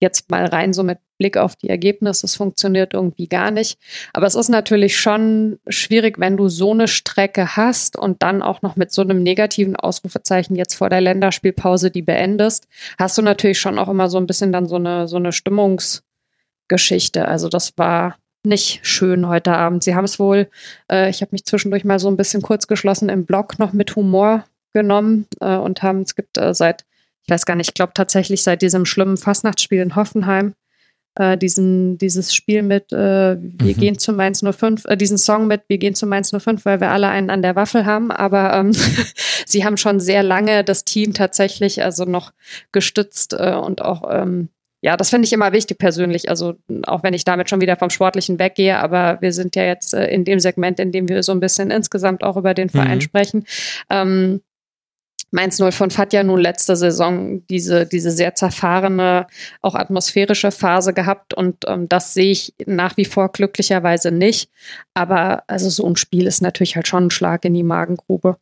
jetzt 0.00 0.30
mal 0.30 0.44
rein 0.46 0.72
so 0.72 0.82
mit 0.82 0.98
Blick 1.18 1.36
auf 1.36 1.56
die 1.56 1.70
Ergebnisse, 1.70 2.26
es 2.26 2.36
funktioniert 2.36 2.94
irgendwie 2.94 3.28
gar 3.28 3.50
nicht. 3.50 3.78
Aber 4.12 4.26
es 4.26 4.34
ist 4.34 4.48
natürlich 4.48 4.98
schon 4.98 5.58
schwierig, 5.68 6.18
wenn 6.18 6.36
du 6.36 6.48
so 6.48 6.72
eine 6.72 6.88
Strecke 6.88 7.56
hast 7.56 7.96
und 7.96 8.22
dann 8.22 8.42
auch 8.42 8.62
noch 8.62 8.76
mit 8.76 8.92
so 8.92 9.02
einem 9.02 9.22
negativen 9.22 9.76
Ausrufezeichen 9.76 10.56
jetzt 10.56 10.74
vor 10.74 10.90
der 10.90 11.00
Länderspielpause 11.00 11.90
die 11.90 12.02
beendest, 12.02 12.68
hast 12.98 13.16
du 13.16 13.22
natürlich 13.22 13.58
schon 13.58 13.78
auch 13.78 13.88
immer 13.88 14.08
so 14.08 14.18
ein 14.18 14.26
bisschen 14.26 14.52
dann 14.52 14.66
so 14.66 14.76
eine, 14.76 15.08
so 15.08 15.16
eine 15.16 15.32
Stimmungsgeschichte. 15.32 17.26
Also 17.26 17.48
das 17.48 17.72
war 17.78 18.16
nicht 18.46 18.86
schön 18.86 19.28
heute 19.28 19.52
Abend. 19.52 19.82
Sie 19.82 19.94
haben 19.94 20.04
es 20.04 20.18
wohl, 20.18 20.48
äh, 20.90 21.10
ich 21.10 21.20
habe 21.20 21.30
mich 21.32 21.44
zwischendurch 21.44 21.84
mal 21.84 21.98
so 21.98 22.08
ein 22.08 22.16
bisschen 22.16 22.42
kurz 22.42 22.66
geschlossen 22.66 23.08
im 23.08 23.26
Blog 23.26 23.58
noch 23.58 23.72
mit 23.72 23.96
Humor 23.96 24.44
genommen 24.72 25.26
äh, 25.40 25.56
und 25.56 25.82
haben, 25.82 26.02
es 26.02 26.14
gibt 26.14 26.38
äh, 26.38 26.54
seit 26.54 26.84
ich 27.26 27.32
weiß 27.32 27.44
gar 27.44 27.56
nicht, 27.56 27.70
ich 27.70 27.74
glaube 27.74 27.92
tatsächlich 27.94 28.42
seit 28.42 28.62
diesem 28.62 28.86
schlimmen 28.86 29.16
Fastnachtsspiel 29.16 29.80
in 29.80 29.96
Hoffenheim, 29.96 30.54
äh, 31.16 31.36
diesen, 31.36 31.98
dieses 31.98 32.32
Spiel 32.32 32.62
mit 32.62 32.92
äh, 32.92 33.36
Wir 33.40 33.74
mhm. 33.74 33.80
gehen 33.80 33.98
zu 33.98 34.12
Mainz 34.12 34.44
05, 34.48 34.84
äh, 34.84 34.96
diesen 34.96 35.18
Song 35.18 35.48
mit 35.48 35.62
Wir 35.66 35.78
gehen 35.78 35.96
zu 35.96 36.06
Mainz 36.06 36.30
05, 36.30 36.64
weil 36.64 36.80
wir 36.80 36.90
alle 36.90 37.08
einen 37.08 37.30
an 37.30 37.42
der 37.42 37.56
Waffel 37.56 37.84
haben, 37.84 38.12
aber 38.12 38.54
ähm, 38.54 38.72
sie 39.46 39.64
haben 39.64 39.76
schon 39.76 39.98
sehr 39.98 40.22
lange 40.22 40.62
das 40.62 40.84
Team 40.84 41.14
tatsächlich 41.14 41.82
also 41.82 42.04
noch 42.04 42.32
gestützt 42.70 43.32
äh, 43.32 43.54
und 43.54 43.82
auch 43.82 44.08
ähm, 44.08 44.48
ja, 44.82 44.96
das 44.96 45.10
finde 45.10 45.26
ich 45.26 45.32
immer 45.32 45.52
wichtig 45.52 45.78
persönlich. 45.78 46.28
Also 46.28 46.54
auch 46.86 47.02
wenn 47.02 47.14
ich 47.14 47.24
damit 47.24 47.50
schon 47.50 47.60
wieder 47.60 47.76
vom 47.76 47.90
Sportlichen 47.90 48.38
weggehe, 48.38 48.78
aber 48.78 49.18
wir 49.20 49.32
sind 49.32 49.56
ja 49.56 49.64
jetzt 49.64 49.94
äh, 49.94 50.06
in 50.06 50.24
dem 50.24 50.38
Segment, 50.38 50.78
in 50.78 50.92
dem 50.92 51.08
wir 51.08 51.24
so 51.24 51.32
ein 51.32 51.40
bisschen 51.40 51.72
insgesamt 51.72 52.22
auch 52.22 52.36
über 52.36 52.54
den 52.54 52.68
Verein 52.68 52.98
mhm. 52.98 53.00
sprechen. 53.00 53.46
Ähm, 53.90 54.42
Mainz 55.30 55.60
05 55.60 55.98
hat 55.98 56.12
ja 56.12 56.22
nun 56.22 56.40
letzte 56.40 56.76
Saison 56.76 57.44
diese, 57.48 57.86
diese 57.86 58.10
sehr 58.10 58.34
zerfahrene, 58.34 59.26
auch 59.60 59.74
atmosphärische 59.74 60.50
Phase 60.50 60.92
gehabt 60.92 61.34
und 61.34 61.64
ähm, 61.66 61.88
das 61.88 62.14
sehe 62.14 62.30
ich 62.30 62.54
nach 62.66 62.96
wie 62.96 63.04
vor 63.04 63.32
glücklicherweise 63.32 64.12
nicht. 64.12 64.50
Aber 64.94 65.42
also 65.46 65.68
so 65.68 65.86
ein 65.86 65.96
Spiel 65.96 66.26
ist 66.26 66.42
natürlich 66.42 66.76
halt 66.76 66.88
schon 66.88 67.06
ein 67.06 67.10
Schlag 67.10 67.44
in 67.44 67.54
die 67.54 67.64
Magengrube. 67.64 68.36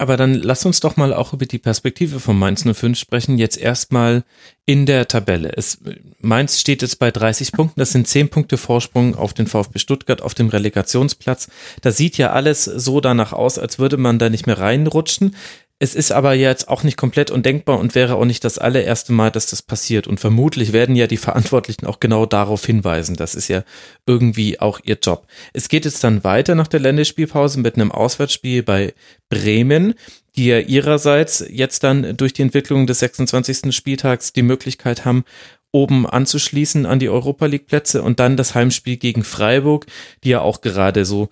Aber 0.00 0.16
dann 0.16 0.32
lass 0.32 0.64
uns 0.64 0.80
doch 0.80 0.96
mal 0.96 1.12
auch 1.12 1.34
über 1.34 1.44
die 1.44 1.58
Perspektive 1.58 2.20
von 2.20 2.38
Mainz 2.38 2.64
05 2.64 2.98
sprechen. 2.98 3.36
Jetzt 3.36 3.58
erstmal 3.58 4.24
in 4.64 4.86
der 4.86 5.08
Tabelle. 5.08 5.52
Es, 5.54 5.78
Mainz 6.20 6.58
steht 6.58 6.80
jetzt 6.80 6.98
bei 6.98 7.10
30 7.10 7.52
Punkten. 7.52 7.78
Das 7.78 7.92
sind 7.92 8.08
10 8.08 8.30
Punkte 8.30 8.56
Vorsprung 8.56 9.14
auf 9.14 9.34
den 9.34 9.46
VfB 9.46 9.78
Stuttgart 9.78 10.22
auf 10.22 10.32
dem 10.32 10.48
Relegationsplatz. 10.48 11.50
Da 11.82 11.92
sieht 11.92 12.16
ja 12.16 12.30
alles 12.32 12.64
so 12.64 13.02
danach 13.02 13.34
aus, 13.34 13.58
als 13.58 13.78
würde 13.78 13.98
man 13.98 14.18
da 14.18 14.30
nicht 14.30 14.46
mehr 14.46 14.58
reinrutschen. 14.58 15.36
Es 15.82 15.94
ist 15.94 16.12
aber 16.12 16.34
jetzt 16.34 16.68
auch 16.68 16.82
nicht 16.82 16.98
komplett 16.98 17.30
undenkbar 17.30 17.78
und 17.78 17.94
wäre 17.94 18.16
auch 18.16 18.26
nicht 18.26 18.44
das 18.44 18.58
allererste 18.58 19.14
Mal, 19.14 19.30
dass 19.30 19.46
das 19.46 19.62
passiert. 19.62 20.06
Und 20.06 20.20
vermutlich 20.20 20.74
werden 20.74 20.94
ja 20.94 21.06
die 21.06 21.16
Verantwortlichen 21.16 21.86
auch 21.86 22.00
genau 22.00 22.26
darauf 22.26 22.66
hinweisen. 22.66 23.16
Das 23.16 23.34
ist 23.34 23.48
ja 23.48 23.64
irgendwie 24.04 24.60
auch 24.60 24.80
ihr 24.84 24.98
Job. 25.02 25.26
Es 25.54 25.70
geht 25.70 25.86
jetzt 25.86 26.04
dann 26.04 26.22
weiter 26.22 26.54
nach 26.54 26.68
der 26.68 26.80
Länderspielpause 26.80 27.60
mit 27.60 27.76
einem 27.76 27.92
Auswärtsspiel 27.92 28.62
bei 28.62 28.92
Bremen, 29.30 29.94
die 30.36 30.48
ja 30.48 30.58
ihrerseits 30.58 31.42
jetzt 31.48 31.82
dann 31.82 32.14
durch 32.14 32.34
die 32.34 32.42
Entwicklung 32.42 32.86
des 32.86 32.98
26. 32.98 33.74
Spieltags 33.74 34.34
die 34.34 34.42
Möglichkeit 34.42 35.06
haben, 35.06 35.24
oben 35.72 36.06
anzuschließen 36.06 36.84
an 36.84 36.98
die 36.98 37.08
Europa 37.08 37.46
League 37.46 37.66
Plätze 37.66 38.02
und 38.02 38.20
dann 38.20 38.36
das 38.36 38.54
Heimspiel 38.54 38.98
gegen 38.98 39.24
Freiburg, 39.24 39.86
die 40.24 40.28
ja 40.28 40.42
auch 40.42 40.60
gerade 40.60 41.06
so 41.06 41.30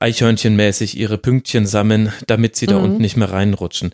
Eichhörnchenmäßig 0.00 0.96
ihre 0.96 1.18
Pünktchen 1.18 1.66
sammeln, 1.66 2.12
damit 2.26 2.56
sie 2.56 2.66
mhm. 2.66 2.70
da 2.70 2.76
unten 2.78 3.02
nicht 3.02 3.16
mehr 3.16 3.30
reinrutschen. 3.30 3.92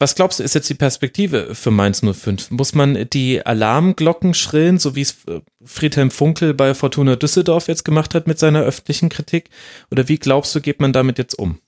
Was 0.00 0.14
glaubst 0.14 0.40
du, 0.40 0.42
ist 0.42 0.54
jetzt 0.54 0.70
die 0.70 0.74
Perspektive 0.74 1.54
für 1.54 1.70
Mainz 1.70 2.00
05? 2.00 2.50
Muss 2.52 2.74
man 2.74 3.06
die 3.10 3.44
Alarmglocken 3.44 4.32
schrillen, 4.32 4.78
so 4.78 4.96
wie 4.96 5.02
es 5.02 5.24
äh, 5.26 5.40
Friedhelm 5.62 6.10
Funkel 6.10 6.54
bei 6.54 6.72
Fortuna 6.72 7.16
Düsseldorf 7.16 7.68
jetzt 7.68 7.84
gemacht 7.84 8.14
hat 8.14 8.26
mit 8.26 8.38
seiner 8.38 8.62
öffentlichen 8.62 9.10
Kritik? 9.10 9.50
Oder 9.90 10.08
wie 10.08 10.16
glaubst 10.16 10.54
du, 10.54 10.62
geht 10.62 10.80
man 10.80 10.94
damit 10.94 11.18
jetzt 11.18 11.38
um? 11.38 11.60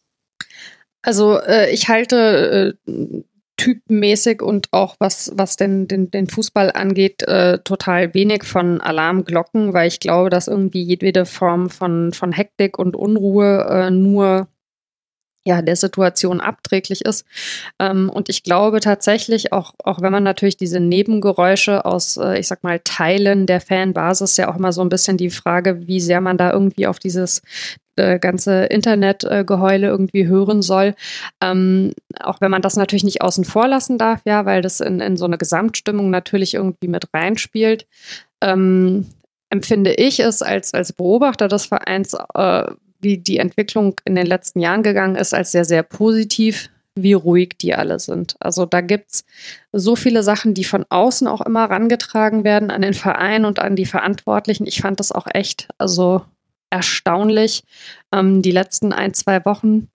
Also 1.02 1.38
äh, 1.40 1.70
ich 1.72 1.88
halte 1.88 2.78
äh, 2.86 3.22
typmäßig 3.56 4.42
und 4.42 4.68
auch 4.72 4.96
was, 4.98 5.32
was 5.34 5.56
den, 5.56 5.86
den, 5.88 6.10
den 6.10 6.26
Fußball 6.26 6.72
angeht, 6.72 7.22
äh, 7.22 7.58
total 7.58 8.14
wenig 8.14 8.44
von 8.44 8.80
Alarmglocken, 8.80 9.72
weil 9.72 9.88
ich 9.88 10.00
glaube, 10.00 10.30
dass 10.30 10.48
irgendwie 10.48 10.82
jedwede 10.82 11.26
Form 11.26 11.70
von, 11.70 12.12
von 12.12 12.32
Hektik 12.32 12.78
und 12.78 12.96
Unruhe 12.96 13.66
äh, 13.70 13.90
nur 13.90 14.48
ja, 15.44 15.62
der 15.62 15.76
Situation 15.76 16.40
abträglich 16.40 17.04
ist. 17.04 17.26
Ähm, 17.78 18.08
und 18.10 18.28
ich 18.28 18.42
glaube 18.42 18.80
tatsächlich, 18.80 19.52
auch, 19.52 19.74
auch 19.82 20.00
wenn 20.00 20.12
man 20.12 20.22
natürlich 20.22 20.56
diese 20.56 20.80
Nebengeräusche 20.80 21.84
aus, 21.84 22.16
äh, 22.16 22.38
ich 22.38 22.46
sag 22.46 22.62
mal, 22.62 22.80
Teilen 22.84 23.46
der 23.46 23.60
Fanbasis 23.60 24.36
ja 24.36 24.52
auch 24.52 24.58
mal 24.58 24.72
so 24.72 24.82
ein 24.82 24.88
bisschen 24.88 25.16
die 25.16 25.30
Frage, 25.30 25.86
wie 25.86 26.00
sehr 26.00 26.20
man 26.20 26.38
da 26.38 26.52
irgendwie 26.52 26.86
auf 26.86 26.98
dieses 26.98 27.42
äh, 27.96 28.18
ganze 28.18 28.64
Internetgeheule 28.64 29.86
irgendwie 29.88 30.26
hören 30.26 30.62
soll. 30.62 30.94
Ähm, 31.42 31.92
auch 32.20 32.40
wenn 32.40 32.50
man 32.50 32.62
das 32.62 32.76
natürlich 32.76 33.04
nicht 33.04 33.22
außen 33.22 33.44
vor 33.44 33.68
lassen 33.68 33.98
darf, 33.98 34.20
ja, 34.24 34.46
weil 34.46 34.62
das 34.62 34.80
in, 34.80 35.00
in 35.00 35.16
so 35.16 35.24
eine 35.24 35.38
Gesamtstimmung 35.38 36.10
natürlich 36.10 36.54
irgendwie 36.54 36.88
mit 36.88 37.12
reinspielt. 37.12 37.86
Ähm, 38.40 39.06
empfinde 39.50 39.92
ich 39.92 40.20
es 40.20 40.40
als, 40.40 40.72
als 40.72 40.94
Beobachter 40.94 41.48
des 41.48 41.66
Vereins 41.66 42.16
äh, 42.34 42.64
wie 43.02 43.18
die 43.18 43.38
Entwicklung 43.38 44.00
in 44.04 44.14
den 44.14 44.26
letzten 44.26 44.60
Jahren 44.60 44.82
gegangen 44.82 45.16
ist, 45.16 45.34
als 45.34 45.52
sehr, 45.52 45.64
sehr 45.64 45.82
positiv, 45.82 46.70
wie 46.94 47.14
ruhig 47.14 47.56
die 47.60 47.74
alle 47.74 47.98
sind. 47.98 48.36
Also 48.40 48.66
da 48.66 48.80
gibt 48.80 49.12
es 49.12 49.24
so 49.72 49.96
viele 49.96 50.22
Sachen, 50.22 50.54
die 50.54 50.64
von 50.64 50.84
außen 50.88 51.26
auch 51.26 51.40
immer 51.40 51.64
rangetragen 51.64 52.44
werden 52.44 52.70
an 52.70 52.82
den 52.82 52.94
Verein 52.94 53.44
und 53.44 53.58
an 53.58 53.76
die 53.76 53.86
Verantwortlichen. 53.86 54.66
Ich 54.66 54.80
fand 54.80 55.00
das 55.00 55.12
auch 55.12 55.26
echt 55.32 55.68
also 55.78 56.22
erstaunlich, 56.70 57.64
ähm, 58.12 58.42
die 58.42 58.50
letzten 58.50 58.92
ein, 58.92 59.14
zwei 59.14 59.44
Wochen, 59.44 59.88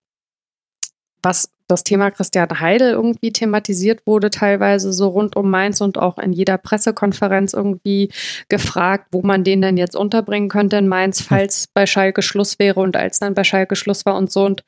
was 1.22 1.50
das 1.68 1.84
Thema 1.84 2.10
Christian 2.10 2.60
Heidel 2.60 2.92
irgendwie 2.92 3.32
thematisiert 3.32 4.06
wurde, 4.06 4.30
teilweise 4.30 4.92
so 4.92 5.08
rund 5.08 5.36
um 5.36 5.50
Mainz 5.50 5.80
und 5.80 5.98
auch 5.98 6.18
in 6.18 6.32
jeder 6.32 6.58
Pressekonferenz 6.58 7.52
irgendwie 7.52 8.10
gefragt, 8.48 9.08
wo 9.12 9.22
man 9.22 9.44
den 9.44 9.62
denn 9.62 9.76
jetzt 9.76 9.94
unterbringen 9.94 10.48
könnte 10.48 10.78
in 10.78 10.88
Mainz, 10.88 11.20
hm. 11.20 11.26
falls 11.28 11.68
bei 11.72 11.86
Schalke 11.86 12.22
Schluss 12.22 12.58
wäre 12.58 12.80
und 12.80 12.96
als 12.96 13.20
dann 13.20 13.34
bei 13.34 13.44
Schalke 13.44 13.76
Schluss 13.76 14.04
war 14.06 14.16
und 14.16 14.32
so. 14.32 14.44
Und 14.44 14.64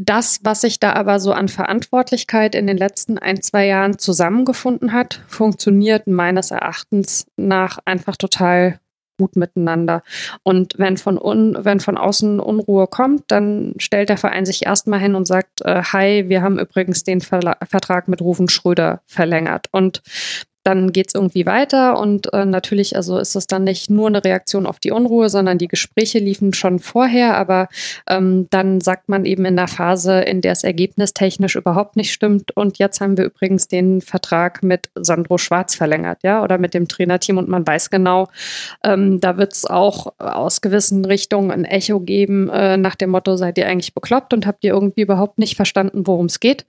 das, 0.00 0.40
was 0.44 0.60
sich 0.60 0.78
da 0.78 0.92
aber 0.92 1.18
so 1.18 1.32
an 1.32 1.48
Verantwortlichkeit 1.48 2.54
in 2.54 2.66
den 2.66 2.76
letzten 2.76 3.18
ein, 3.18 3.42
zwei 3.42 3.66
Jahren 3.66 3.98
zusammengefunden 3.98 4.92
hat, 4.92 5.22
funktioniert 5.26 6.06
meines 6.06 6.52
Erachtens 6.52 7.26
nach 7.36 7.78
einfach 7.84 8.16
total 8.16 8.78
gut 9.18 9.36
miteinander. 9.36 10.02
Und 10.42 10.74
wenn 10.78 10.96
von, 10.96 11.18
un, 11.20 11.58
wenn 11.60 11.80
von 11.80 11.98
außen 11.98 12.40
Unruhe 12.40 12.86
kommt, 12.86 13.24
dann 13.28 13.74
stellt 13.78 14.08
der 14.08 14.16
Verein 14.16 14.46
sich 14.46 14.64
erstmal 14.64 15.00
hin 15.00 15.14
und 15.14 15.26
sagt, 15.26 15.60
äh, 15.62 15.82
hi, 15.82 16.28
wir 16.28 16.42
haben 16.42 16.58
übrigens 16.58 17.04
den 17.04 17.20
Verla 17.20 17.56
Vertrag 17.68 18.08
mit 18.08 18.22
Rufen 18.22 18.48
Schröder 18.48 19.00
verlängert. 19.06 19.66
Und 19.72 20.02
dann 20.68 20.92
geht 20.92 21.06
es 21.08 21.14
irgendwie 21.14 21.46
weiter 21.46 21.98
und 21.98 22.30
äh, 22.34 22.44
natürlich, 22.44 22.94
also 22.94 23.16
ist 23.16 23.34
es 23.34 23.46
dann 23.46 23.64
nicht 23.64 23.88
nur 23.88 24.08
eine 24.08 24.22
Reaktion 24.22 24.66
auf 24.66 24.78
die 24.78 24.90
Unruhe, 24.90 25.30
sondern 25.30 25.56
die 25.56 25.66
Gespräche 25.66 26.18
liefen 26.18 26.52
schon 26.52 26.78
vorher, 26.78 27.38
aber 27.38 27.68
ähm, 28.06 28.48
dann 28.50 28.82
sagt 28.82 29.08
man 29.08 29.24
eben 29.24 29.46
in 29.46 29.56
der 29.56 29.66
Phase, 29.66 30.20
in 30.20 30.42
der 30.42 30.52
es 30.52 30.64
ergebnistechnisch 30.64 31.56
überhaupt 31.56 31.96
nicht 31.96 32.12
stimmt 32.12 32.54
und 32.54 32.76
jetzt 32.78 33.00
haben 33.00 33.16
wir 33.16 33.24
übrigens 33.24 33.68
den 33.68 34.02
Vertrag 34.02 34.62
mit 34.62 34.90
Sandro 34.94 35.38
Schwarz 35.38 35.74
verlängert, 35.74 36.18
ja, 36.22 36.42
oder 36.44 36.58
mit 36.58 36.74
dem 36.74 36.86
Trainerteam 36.86 37.38
und 37.38 37.48
man 37.48 37.66
weiß 37.66 37.88
genau, 37.88 38.28
ähm, 38.84 39.20
da 39.20 39.38
wird 39.38 39.54
es 39.54 39.64
auch 39.64 40.12
aus 40.18 40.60
gewissen 40.60 41.02
Richtungen 41.06 41.50
ein 41.50 41.64
Echo 41.64 42.00
geben 42.00 42.50
äh, 42.50 42.76
nach 42.76 42.94
dem 42.94 43.08
Motto, 43.08 43.36
seid 43.36 43.56
ihr 43.56 43.66
eigentlich 43.66 43.94
bekloppt 43.94 44.34
und 44.34 44.46
habt 44.46 44.62
ihr 44.64 44.74
irgendwie 44.74 45.00
überhaupt 45.00 45.38
nicht 45.38 45.56
verstanden, 45.56 46.06
worum 46.06 46.26
es 46.26 46.40
geht. 46.40 46.66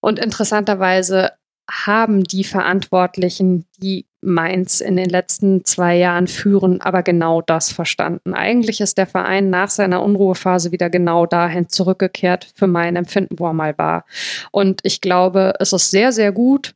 Und 0.00 0.20
interessanterweise 0.20 1.32
haben 1.70 2.24
die 2.24 2.44
Verantwortlichen, 2.44 3.66
die 3.78 4.06
Mainz 4.20 4.80
in 4.80 4.96
den 4.96 5.08
letzten 5.08 5.64
zwei 5.64 5.96
Jahren 5.96 6.26
führen, 6.26 6.80
aber 6.80 7.02
genau 7.02 7.42
das 7.42 7.72
verstanden. 7.72 8.34
Eigentlich 8.34 8.80
ist 8.80 8.98
der 8.98 9.06
Verein 9.06 9.50
nach 9.50 9.70
seiner 9.70 10.02
Unruhephase 10.02 10.72
wieder 10.72 10.90
genau 10.90 11.26
dahin 11.26 11.68
zurückgekehrt, 11.68 12.48
für 12.54 12.66
mein 12.66 12.96
Empfinden, 12.96 13.38
wo 13.38 13.46
er 13.46 13.52
mal 13.52 13.76
war. 13.78 14.04
Und 14.50 14.80
ich 14.84 15.00
glaube, 15.00 15.54
es 15.60 15.72
ist 15.72 15.90
sehr, 15.90 16.12
sehr 16.12 16.32
gut, 16.32 16.74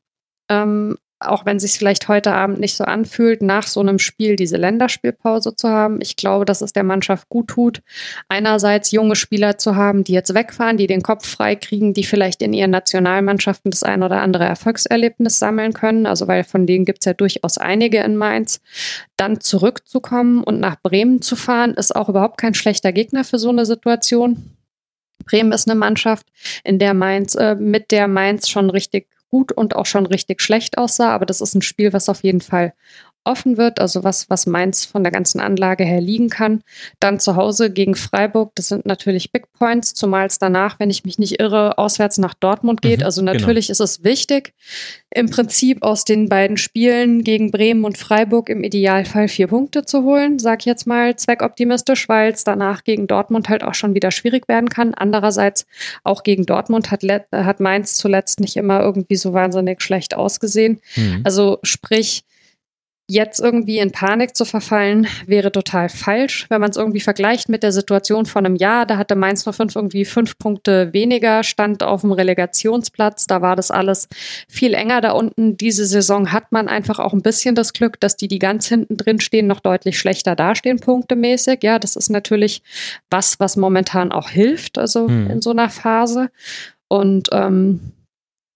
ähm, 0.48 0.96
auch 1.20 1.44
wenn 1.44 1.60
sich 1.60 1.72
vielleicht 1.72 2.08
heute 2.08 2.32
Abend 2.32 2.60
nicht 2.60 2.76
so 2.76 2.84
anfühlt, 2.84 3.42
nach 3.42 3.66
so 3.66 3.80
einem 3.80 3.98
Spiel 3.98 4.36
diese 4.36 4.56
Länderspielpause 4.56 5.54
zu 5.54 5.68
haben. 5.68 6.00
Ich 6.00 6.16
glaube, 6.16 6.46
dass 6.46 6.62
es 6.62 6.72
der 6.72 6.82
Mannschaft 6.82 7.28
gut 7.28 7.48
tut, 7.48 7.82
einerseits 8.28 8.90
junge 8.90 9.16
Spieler 9.16 9.58
zu 9.58 9.76
haben, 9.76 10.02
die 10.02 10.12
jetzt 10.12 10.34
wegfahren, 10.34 10.78
die 10.78 10.86
den 10.86 11.02
Kopf 11.02 11.26
frei 11.26 11.56
kriegen, 11.56 11.92
die 11.92 12.04
vielleicht 12.04 12.40
in 12.40 12.54
ihren 12.54 12.70
Nationalmannschaften 12.70 13.70
das 13.70 13.82
ein 13.82 14.02
oder 14.02 14.22
andere 14.22 14.44
Erfolgserlebnis 14.44 15.38
sammeln 15.38 15.74
können. 15.74 16.06
Also 16.06 16.26
weil 16.26 16.42
von 16.42 16.66
denen 16.66 16.86
gibt 16.86 17.00
es 17.00 17.04
ja 17.04 17.12
durchaus 17.12 17.58
einige 17.58 17.98
in 17.98 18.16
Mainz. 18.16 18.60
Dann 19.16 19.40
zurückzukommen 19.40 20.42
und 20.42 20.58
nach 20.58 20.76
Bremen 20.82 21.20
zu 21.20 21.36
fahren, 21.36 21.74
ist 21.74 21.94
auch 21.94 22.08
überhaupt 22.08 22.38
kein 22.38 22.54
schlechter 22.54 22.92
Gegner 22.92 23.24
für 23.24 23.38
so 23.38 23.50
eine 23.50 23.66
Situation. 23.66 24.56
Bremen 25.26 25.52
ist 25.52 25.68
eine 25.68 25.78
Mannschaft, 25.78 26.26
in 26.64 26.78
der 26.78 26.94
Mainz, 26.94 27.34
äh, 27.34 27.54
mit 27.54 27.90
der 27.90 28.08
Mainz 28.08 28.48
schon 28.48 28.70
richtig 28.70 29.06
gut 29.30 29.52
und 29.52 29.76
auch 29.76 29.86
schon 29.86 30.06
richtig 30.06 30.42
schlecht 30.42 30.78
aussah. 30.78 31.14
Aber 31.14 31.26
das 31.26 31.40
ist 31.40 31.54
ein 31.54 31.62
Spiel, 31.62 31.92
was 31.92 32.08
auf 32.08 32.22
jeden 32.22 32.40
Fall 32.40 32.74
offen 33.24 33.56
wird, 33.56 33.80
also 33.80 34.02
was, 34.02 34.30
was 34.30 34.46
Mainz 34.46 34.84
von 34.84 35.02
der 35.02 35.12
ganzen 35.12 35.40
Anlage 35.40 35.84
her 35.84 36.00
liegen 36.00 36.30
kann. 36.30 36.62
Dann 37.00 37.20
zu 37.20 37.36
Hause 37.36 37.70
gegen 37.70 37.94
Freiburg, 37.94 38.52
das 38.54 38.68
sind 38.68 38.86
natürlich 38.86 39.30
Big 39.30 39.52
Points, 39.52 39.92
zumal 39.94 40.26
es 40.26 40.38
danach, 40.38 40.80
wenn 40.80 40.90
ich 40.90 41.04
mich 41.04 41.18
nicht 41.18 41.38
irre, 41.38 41.76
auswärts 41.76 42.18
nach 42.18 42.34
Dortmund 42.34 42.80
geht. 42.80 43.00
Mhm, 43.00 43.04
also 43.04 43.20
genau. 43.20 43.32
natürlich 43.32 43.66
genau. 43.66 43.72
ist 43.72 43.80
es 43.80 44.04
wichtig, 44.04 44.54
im 45.12 45.28
Prinzip 45.28 45.82
aus 45.82 46.04
den 46.04 46.28
beiden 46.28 46.56
Spielen 46.56 47.22
gegen 47.22 47.50
Bremen 47.50 47.84
und 47.84 47.98
Freiburg 47.98 48.48
im 48.48 48.62
Idealfall 48.62 49.28
vier 49.28 49.48
Punkte 49.48 49.84
zu 49.84 50.02
holen, 50.02 50.38
sag 50.38 50.60
ich 50.60 50.66
jetzt 50.66 50.86
mal 50.86 51.16
zweckoptimistisch, 51.16 52.08
weil 52.08 52.32
es 52.32 52.44
danach 52.44 52.84
gegen 52.84 53.06
Dortmund 53.06 53.48
halt 53.48 53.64
auch 53.64 53.74
schon 53.74 53.94
wieder 53.94 54.12
schwierig 54.12 54.48
werden 54.48 54.70
kann. 54.70 54.94
Andererseits 54.94 55.66
auch 56.04 56.22
gegen 56.22 56.46
Dortmund 56.46 56.90
hat, 56.90 57.02
hat 57.32 57.60
Mainz 57.60 57.96
zuletzt 57.96 58.40
nicht 58.40 58.56
immer 58.56 58.80
irgendwie 58.80 59.16
so 59.16 59.32
wahnsinnig 59.34 59.82
schlecht 59.82 60.14
ausgesehen. 60.14 60.80
Mhm. 60.96 61.20
Also 61.24 61.58
sprich, 61.62 62.24
Jetzt 63.12 63.40
irgendwie 63.40 63.80
in 63.80 63.90
Panik 63.90 64.36
zu 64.36 64.44
verfallen, 64.44 65.08
wäre 65.26 65.50
total 65.50 65.88
falsch. 65.88 66.46
Wenn 66.48 66.60
man 66.60 66.70
es 66.70 66.76
irgendwie 66.76 67.00
vergleicht 67.00 67.48
mit 67.48 67.64
der 67.64 67.72
Situation 67.72 68.24
von 68.24 68.46
einem 68.46 68.54
Jahr, 68.54 68.86
da 68.86 68.98
hatte 68.98 69.16
Mainz 69.16 69.42
05 69.42 69.74
irgendwie 69.74 70.04
fünf 70.04 70.38
Punkte 70.38 70.92
weniger, 70.92 71.42
stand 71.42 71.82
auf 71.82 72.02
dem 72.02 72.12
Relegationsplatz, 72.12 73.26
da 73.26 73.42
war 73.42 73.56
das 73.56 73.72
alles 73.72 74.06
viel 74.48 74.74
enger 74.74 75.00
da 75.00 75.10
unten. 75.10 75.56
Diese 75.56 75.86
Saison 75.86 76.30
hat 76.30 76.52
man 76.52 76.68
einfach 76.68 77.00
auch 77.00 77.12
ein 77.12 77.22
bisschen 77.22 77.56
das 77.56 77.72
Glück, 77.72 77.98
dass 77.98 78.16
die, 78.16 78.28
die 78.28 78.38
ganz 78.38 78.68
hinten 78.68 78.96
drin 78.96 79.18
stehen, 79.18 79.48
noch 79.48 79.58
deutlich 79.58 79.98
schlechter 79.98 80.36
dastehen, 80.36 80.78
punktemäßig. 80.78 81.64
Ja, 81.64 81.80
das 81.80 81.96
ist 81.96 82.10
natürlich 82.10 82.62
was, 83.10 83.40
was 83.40 83.56
momentan 83.56 84.12
auch 84.12 84.30
hilft, 84.30 84.78
also 84.78 85.08
hm. 85.08 85.30
in 85.30 85.42
so 85.42 85.50
einer 85.50 85.68
Phase. 85.68 86.30
Und 86.86 87.30
ähm, 87.32 87.92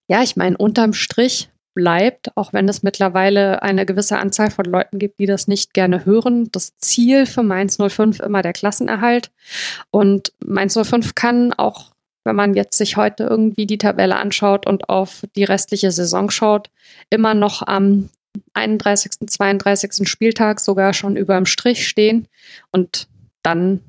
ja, 0.06 0.22
ich 0.22 0.36
meine, 0.36 0.56
unterm 0.56 0.92
Strich 0.92 1.48
bleibt, 1.74 2.36
auch 2.36 2.52
wenn 2.52 2.68
es 2.68 2.82
mittlerweile 2.82 3.62
eine 3.62 3.84
gewisse 3.84 4.18
Anzahl 4.18 4.50
von 4.50 4.64
Leuten 4.64 4.98
gibt, 4.98 5.18
die 5.18 5.26
das 5.26 5.48
nicht 5.48 5.74
gerne 5.74 6.04
hören. 6.04 6.48
Das 6.52 6.76
Ziel 6.78 7.26
für 7.26 7.42
Mainz 7.42 7.76
05 7.76 8.20
immer 8.20 8.42
der 8.42 8.52
Klassenerhalt. 8.52 9.30
Und 9.90 10.32
Mainz 10.44 10.78
05 10.80 11.14
kann 11.14 11.52
auch, 11.52 11.92
wenn 12.24 12.36
man 12.36 12.54
jetzt 12.54 12.78
sich 12.78 12.96
heute 12.96 13.24
irgendwie 13.24 13.66
die 13.66 13.78
Tabelle 13.78 14.16
anschaut 14.16 14.66
und 14.66 14.88
auf 14.88 15.24
die 15.36 15.44
restliche 15.44 15.90
Saison 15.90 16.30
schaut, 16.30 16.70
immer 17.10 17.34
noch 17.34 17.62
am 17.62 18.08
31., 18.54 19.28
32. 19.28 20.08
Spieltag 20.08 20.60
sogar 20.60 20.94
schon 20.94 21.16
über 21.16 21.36
dem 21.36 21.46
Strich 21.46 21.86
stehen. 21.86 22.28
Und 22.70 23.08
dann 23.42 23.80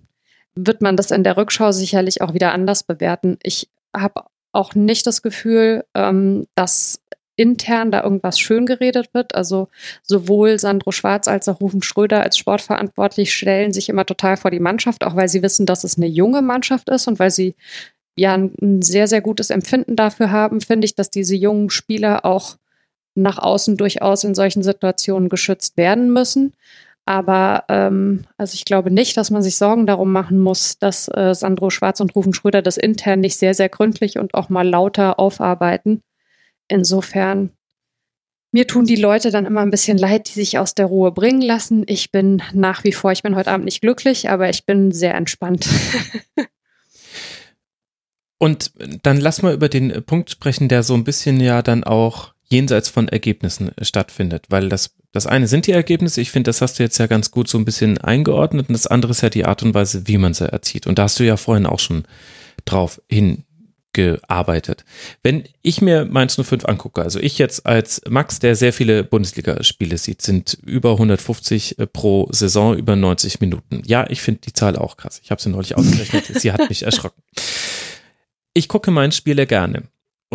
wird 0.55 0.81
man 0.81 0.97
das 0.97 1.11
in 1.11 1.23
der 1.23 1.37
Rückschau 1.37 1.71
sicherlich 1.71 2.21
auch 2.21 2.33
wieder 2.33 2.53
anders 2.53 2.83
bewerten. 2.83 3.37
Ich 3.43 3.69
habe 3.95 4.23
auch 4.51 4.73
nicht 4.73 5.05
das 5.05 5.21
Gefühl, 5.21 5.85
ähm, 5.93 6.47
dass 6.55 7.01
intern 7.35 7.91
da 7.91 8.03
irgendwas 8.03 8.39
schön 8.39 8.65
geredet 8.65 9.13
wird. 9.13 9.35
Also 9.35 9.69
sowohl 10.03 10.59
Sandro 10.59 10.91
Schwarz 10.91 11.27
als 11.27 11.47
auch 11.49 11.61
Rufen 11.61 11.81
Schröder 11.81 12.21
als 12.23 12.37
Sportverantwortlich 12.37 13.33
stellen 13.33 13.73
sich 13.73 13.89
immer 13.89 14.05
total 14.05 14.37
vor 14.37 14.51
die 14.51 14.59
Mannschaft, 14.59 15.03
auch 15.03 15.15
weil 15.15 15.27
sie 15.27 15.41
wissen, 15.43 15.65
dass 15.65 15.83
es 15.83 15.97
eine 15.97 16.07
junge 16.07 16.41
Mannschaft 16.41 16.89
ist 16.89 17.07
und 17.07 17.19
weil 17.19 17.31
sie 17.31 17.55
ja 18.17 18.33
ein 18.33 18.81
sehr, 18.81 19.07
sehr 19.07 19.21
gutes 19.21 19.49
Empfinden 19.49 19.95
dafür 19.95 20.31
haben, 20.31 20.61
finde 20.61 20.85
ich, 20.85 20.95
dass 20.95 21.09
diese 21.09 21.35
jungen 21.35 21.69
Spieler 21.69 22.25
auch 22.25 22.57
nach 23.15 23.37
außen 23.37 23.77
durchaus 23.77 24.23
in 24.23 24.35
solchen 24.35 24.63
Situationen 24.63 25.29
geschützt 25.29 25.77
werden 25.77 26.11
müssen. 26.11 26.53
Aber 27.05 27.65
ähm, 27.69 28.25
also 28.37 28.55
ich 28.55 28.65
glaube 28.65 28.89
nicht, 28.89 29.15
dass 29.15 29.29
man 29.29 29.43
sich 29.43 29.57
Sorgen 29.57 29.85
darum 29.85 30.11
machen 30.11 30.39
muss, 30.39 30.79
dass 30.79 31.07
äh, 31.09 31.35
Sandro 31.35 31.69
Schwarz 31.69 31.99
und 31.99 32.15
Rufen 32.15 32.33
Schröder 32.33 32.61
das 32.61 32.77
intern 32.77 33.19
nicht 33.19 33.37
sehr, 33.37 33.53
sehr 33.53 33.69
gründlich 33.69 34.17
und 34.17 34.33
auch 34.33 34.49
mal 34.49 34.67
lauter 34.67 35.19
aufarbeiten. 35.19 36.01
Insofern, 36.67 37.51
mir 38.51 38.67
tun 38.67 38.85
die 38.85 38.95
Leute 38.95 39.31
dann 39.31 39.45
immer 39.45 39.61
ein 39.61 39.71
bisschen 39.71 39.97
leid, 39.97 40.29
die 40.29 40.33
sich 40.33 40.57
aus 40.57 40.75
der 40.75 40.85
Ruhe 40.85 41.11
bringen 41.11 41.41
lassen. 41.41 41.83
Ich 41.87 42.11
bin 42.11 42.41
nach 42.53 42.83
wie 42.83 42.93
vor, 42.93 43.11
ich 43.11 43.23
bin 43.23 43.35
heute 43.35 43.51
Abend 43.51 43.65
nicht 43.65 43.81
glücklich, 43.81 44.29
aber 44.29 44.49
ich 44.49 44.65
bin 44.65 44.91
sehr 44.91 45.15
entspannt. 45.15 45.67
Und 48.37 48.71
dann 49.03 49.19
lass 49.19 49.41
mal 49.41 49.53
über 49.53 49.69
den 49.69 50.03
Punkt 50.05 50.29
sprechen, 50.29 50.67
der 50.67 50.83
so 50.83 50.93
ein 50.93 51.03
bisschen 51.03 51.39
ja 51.39 51.61
dann 51.61 51.83
auch 51.83 52.33
jenseits 52.47 52.89
von 52.89 53.07
Ergebnissen 53.07 53.71
stattfindet, 53.81 54.45
weil 54.49 54.69
das, 54.69 54.95
das 55.11 55.25
eine 55.25 55.47
sind 55.47 55.67
die 55.67 55.71
Ergebnisse, 55.71 56.21
ich 56.21 56.31
finde, 56.31 56.49
das 56.49 56.61
hast 56.61 56.77
du 56.77 56.83
jetzt 56.83 56.97
ja 56.97 57.07
ganz 57.07 57.31
gut 57.31 57.47
so 57.47 57.57
ein 57.57 57.65
bisschen 57.65 57.97
eingeordnet 57.97 58.69
und 58.69 58.73
das 58.73 58.87
andere 58.87 59.11
ist 59.11 59.21
ja 59.21 59.29
die 59.29 59.45
Art 59.45 59.63
und 59.63 59.73
Weise, 59.73 60.07
wie 60.07 60.17
man 60.17 60.33
sie 60.33 60.51
erzieht. 60.51 60.85
Und 60.85 60.99
da 60.99 61.03
hast 61.03 61.19
du 61.19 61.23
ja 61.23 61.37
vorhin 61.37 61.65
auch 61.65 61.79
schon 61.79 62.03
drauf 62.65 63.01
hin 63.09 63.45
gearbeitet. 63.95 64.83
Wenn 65.23 65.45
ich 65.61 65.81
mir 65.81 66.05
Mainz 66.05 66.35
05 66.35 66.65
angucke, 66.65 67.01
also 67.01 67.19
ich 67.19 67.37
jetzt 67.37 67.65
als 67.65 68.01
Max, 68.07 68.39
der 68.39 68.55
sehr 68.55 68.73
viele 68.73 69.05
Bundesligaspiele 69.05 69.97
sieht, 69.97 70.21
sind 70.21 70.57
über 70.65 70.91
150 70.91 71.79
äh, 71.79 71.87
pro 71.87 72.27
Saison, 72.29 72.77
über 72.77 72.95
90 72.95 73.39
Minuten. 73.39 73.81
Ja, 73.85 74.05
ich 74.09 74.21
finde 74.21 74.41
die 74.41 74.53
Zahl 74.53 74.75
auch 74.75 74.97
krass. 74.97 75.21
Ich 75.23 75.31
habe 75.31 75.41
sie 75.41 75.49
neulich 75.49 75.77
ausgerechnet. 75.77 76.25
sie 76.39 76.51
hat 76.51 76.67
mich 76.69 76.83
erschrocken. 76.83 77.23
Ich 78.53 78.67
gucke 78.67 78.91
Mainz 78.91 79.15
Spiele 79.15 79.47
gerne. 79.47 79.83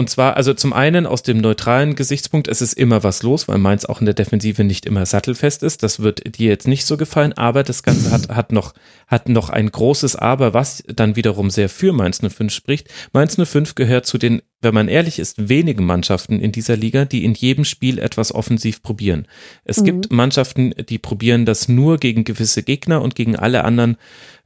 Und 0.01 0.09
zwar, 0.09 0.39
also 0.39 0.55
zum 0.55 0.73
einen 0.73 1.05
aus 1.05 1.23
dem 1.23 1.43
neutralen 1.43 1.95
Gesichtspunkt, 1.95 2.49
es 2.49 2.63
ist 2.63 2.73
immer 2.73 3.03
was 3.03 3.23
los, 3.23 3.49
weil 3.49 3.59
Mainz 3.59 3.85
auch 3.85 4.01
in 4.01 4.07
der 4.07 4.15
Defensive 4.15 4.65
nicht 4.65 4.87
immer 4.87 5.05
sattelfest 5.05 5.63
ist. 5.63 5.83
Das 5.83 6.01
wird 6.01 6.39
dir 6.39 6.49
jetzt 6.49 6.67
nicht 6.67 6.87
so 6.87 6.97
gefallen, 6.97 7.35
aber 7.35 7.65
das 7.65 7.83
Ganze 7.83 8.11
hat, 8.11 8.31
hat, 8.31 8.51
noch, 8.51 8.73
hat 9.07 9.29
noch 9.29 9.51
ein 9.51 9.71
großes 9.71 10.17
Aber, 10.17 10.55
was 10.55 10.83
dann 10.87 11.17
wiederum 11.17 11.51
sehr 11.51 11.69
für 11.69 11.93
Mainz 11.93 12.23
05 12.27 12.51
spricht. 12.51 12.89
Mainz 13.13 13.37
05 13.37 13.75
gehört 13.75 14.07
zu 14.07 14.17
den 14.17 14.41
wenn 14.63 14.75
man 14.75 14.89
ehrlich 14.89 15.19
ist, 15.19 15.49
wenigen 15.49 15.87
Mannschaften 15.87 16.39
in 16.39 16.53
dieser 16.53 16.77
Liga, 16.77 17.05
die 17.05 17.25
in 17.25 17.35
jedem 17.35 17.65
Spiel 17.65 17.99
etwas 17.99 18.35
offensiv 18.35 18.83
probieren. 18.83 19.27
Es 19.65 19.79
mhm. 19.79 19.85
gibt 19.85 20.13
Mannschaften, 20.13 20.75
die 20.89 20.99
probieren 20.99 21.47
das 21.47 21.69
nur 21.69 21.99
gegen 21.99 22.25
gewisse 22.25 22.63
Gegner 22.63 23.01
und 23.01 23.15
gegen 23.15 23.37
alle 23.37 23.65
anderen 23.65 23.97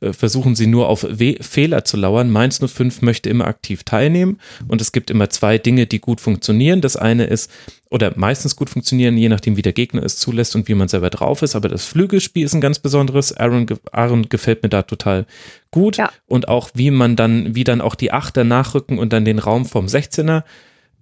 äh, 0.01 0.13
versuchen 0.13 0.55
sie 0.55 0.67
nur 0.67 0.89
auf 0.89 1.05
We 1.09 1.37
Fehler 1.41 1.85
zu 1.85 1.97
lauern. 1.97 2.31
Mainz 2.31 2.61
05 2.65 3.03
möchte 3.03 3.29
immer 3.29 3.47
aktiv 3.47 3.83
teilnehmen 3.83 4.39
und 4.69 4.81
es 4.81 4.93
gibt 4.93 5.11
immer 5.11 5.31
zwei 5.31 5.59
Dinge, 5.59 5.87
die 5.87 6.01
gut 6.01 6.21
funktionieren. 6.21 6.81
Das 6.81 6.97
eine 6.97 7.25
ist, 7.25 7.51
oder 7.91 8.13
meistens 8.17 8.57
gut 8.57 8.71
funktionieren, 8.71 9.17
je 9.17 9.29
nachdem, 9.29 9.57
wie 9.57 9.63
der 9.63 9.73
Gegner 9.73 10.03
es 10.03 10.17
zulässt 10.17 10.57
und 10.57 10.69
wie 10.69 10.75
man 10.75 10.89
selber 10.89 11.11
drauf 11.11 11.43
ist. 11.43 11.55
Aber 11.55 11.69
das 11.69 11.85
Flügelspiel 11.85 12.45
ist 12.45 12.55
ein 12.55 12.61
ganz 12.61 12.79
besonderes. 12.79 13.37
Aaron, 13.37 13.67
Aaron 13.93 14.29
gefällt 14.29 14.63
mir 14.63 14.69
da 14.69 14.83
total 14.83 15.27
gut. 15.75 15.97
Ja. 15.97 16.11
Und 16.27 16.49
auch, 16.49 16.71
wie 16.75 16.93
man 16.93 17.17
dann, 17.17 17.55
wie 17.57 17.65
dann 17.65 17.81
auch 17.81 17.97
die 17.97 18.13
Achter 18.13 18.45
nachrücken 18.45 18.99
und 18.99 19.13
dann 19.13 19.25
den 19.25 19.41
Raum 19.41 19.67
vom 19.67 19.87
16er 19.87 20.45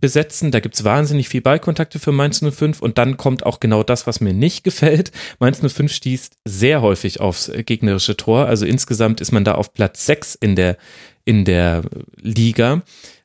besetzen. 0.00 0.50
Da 0.50 0.60
gibt's 0.60 0.82
wahnsinnig 0.82 1.28
viel 1.28 1.42
Ballkontakte 1.42 1.98
für 1.98 2.10
Mainz 2.10 2.42
05 2.42 2.80
und 2.80 2.98
dann 2.98 3.18
kommt 3.18 3.44
auch 3.44 3.60
genau 3.60 3.82
das, 3.82 4.06
was 4.06 4.20
mir 4.20 4.32
nicht 4.32 4.64
gefällt. 4.64 5.12
Mainz 5.38 5.60
05 5.60 5.92
stießt 5.92 6.38
sehr 6.46 6.80
häufig 6.80 7.20
aufs 7.20 7.52
gegnerische 7.54 8.16
Tor. 8.16 8.46
Also 8.46 8.64
insgesamt 8.66 9.20
ist 9.20 9.30
man 9.30 9.44
da 9.44 9.54
auf 9.54 9.74
Platz 9.74 10.06
6 10.06 10.34
in 10.36 10.56
der, 10.56 10.78
in 11.24 11.44
der 11.44 11.82
Liga 12.20 12.82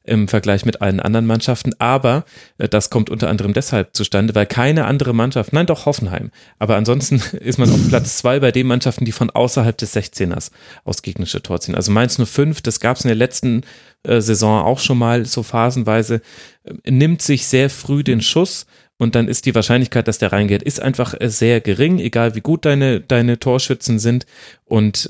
im 0.07 0.27
Vergleich 0.27 0.65
mit 0.65 0.81
allen 0.81 0.99
anderen 0.99 1.25
Mannschaften. 1.25 1.73
Aber 1.79 2.25
äh, 2.57 2.67
das 2.67 2.89
kommt 2.89 3.09
unter 3.09 3.29
anderem 3.29 3.53
deshalb 3.53 3.95
zustande, 3.95 4.33
weil 4.35 4.45
keine 4.45 4.85
andere 4.85 5.13
Mannschaft, 5.13 5.53
nein 5.53 5.67
doch 5.67 5.85
Hoffenheim, 5.85 6.31
aber 6.59 6.75
ansonsten 6.75 7.15
ist 7.39 7.59
man 7.59 7.69
auf 7.69 7.87
Platz 7.89 8.17
zwei 8.17 8.39
bei 8.39 8.51
den 8.51 8.67
Mannschaften, 8.67 9.05
die 9.05 9.11
von 9.11 9.29
außerhalb 9.29 9.77
des 9.77 9.95
16ers 9.95 10.51
aus 10.85 11.01
gegnerische 11.01 11.43
Tor 11.43 11.59
ziehen. 11.59 11.75
Also 11.75 11.91
Mainz 11.91 12.17
05, 12.23 12.61
das 12.61 12.79
gab 12.79 12.97
es 12.97 13.03
in 13.03 13.09
der 13.09 13.15
letzten 13.15 13.61
äh, 14.03 14.21
Saison 14.21 14.63
auch 14.63 14.79
schon 14.79 14.97
mal 14.97 15.25
so 15.25 15.43
phasenweise, 15.43 16.21
äh, 16.63 16.91
nimmt 16.91 17.21
sich 17.21 17.47
sehr 17.47 17.69
früh 17.69 18.03
den 18.03 18.21
Schuss 18.21 18.65
und 18.97 19.15
dann 19.15 19.27
ist 19.27 19.45
die 19.45 19.53
Wahrscheinlichkeit, 19.53 20.07
dass 20.07 20.17
der 20.17 20.31
reingeht, 20.31 20.63
ist 20.63 20.81
einfach 20.81 21.13
sehr 21.21 21.61
gering, 21.61 21.99
egal 21.99 22.35
wie 22.35 22.41
gut 22.41 22.65
deine, 22.65 23.01
deine 23.01 23.39
Torschützen 23.39 23.99
sind 23.99 24.25
und 24.65 25.07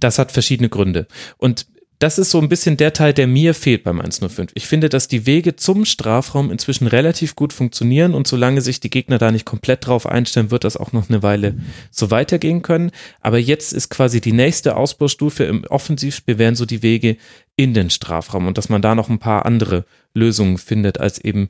das 0.00 0.18
hat 0.18 0.32
verschiedene 0.32 0.68
Gründe. 0.68 1.06
Und 1.38 1.66
das 1.98 2.18
ist 2.18 2.30
so 2.30 2.40
ein 2.40 2.48
bisschen 2.48 2.76
der 2.76 2.92
Teil, 2.92 3.12
der 3.12 3.26
mir 3.26 3.54
fehlt 3.54 3.84
beim 3.84 4.00
105. 4.00 4.50
Ich 4.54 4.66
finde, 4.66 4.88
dass 4.88 5.08
die 5.08 5.26
Wege 5.26 5.56
zum 5.56 5.84
Strafraum 5.84 6.50
inzwischen 6.50 6.86
relativ 6.86 7.36
gut 7.36 7.52
funktionieren 7.52 8.14
und 8.14 8.26
solange 8.26 8.60
sich 8.60 8.80
die 8.80 8.90
Gegner 8.90 9.18
da 9.18 9.30
nicht 9.30 9.44
komplett 9.44 9.86
drauf 9.86 10.06
einstellen, 10.06 10.50
wird 10.50 10.64
das 10.64 10.76
auch 10.76 10.92
noch 10.92 11.08
eine 11.08 11.22
Weile 11.22 11.56
so 11.90 12.10
weitergehen 12.10 12.62
können. 12.62 12.90
Aber 13.20 13.38
jetzt 13.38 13.72
ist 13.72 13.90
quasi 13.90 14.20
die 14.20 14.32
nächste 14.32 14.76
Ausbaustufe 14.76 15.44
im 15.44 15.64
Offensivspiel 15.64 16.38
wären 16.38 16.56
so 16.56 16.66
die 16.66 16.82
Wege 16.82 17.16
in 17.56 17.74
den 17.74 17.90
Strafraum 17.90 18.46
und 18.46 18.58
dass 18.58 18.68
man 18.68 18.82
da 18.82 18.94
noch 18.94 19.08
ein 19.08 19.18
paar 19.18 19.46
andere 19.46 19.84
Lösungen 20.14 20.58
findet 20.58 20.98
als 20.98 21.18
eben 21.18 21.48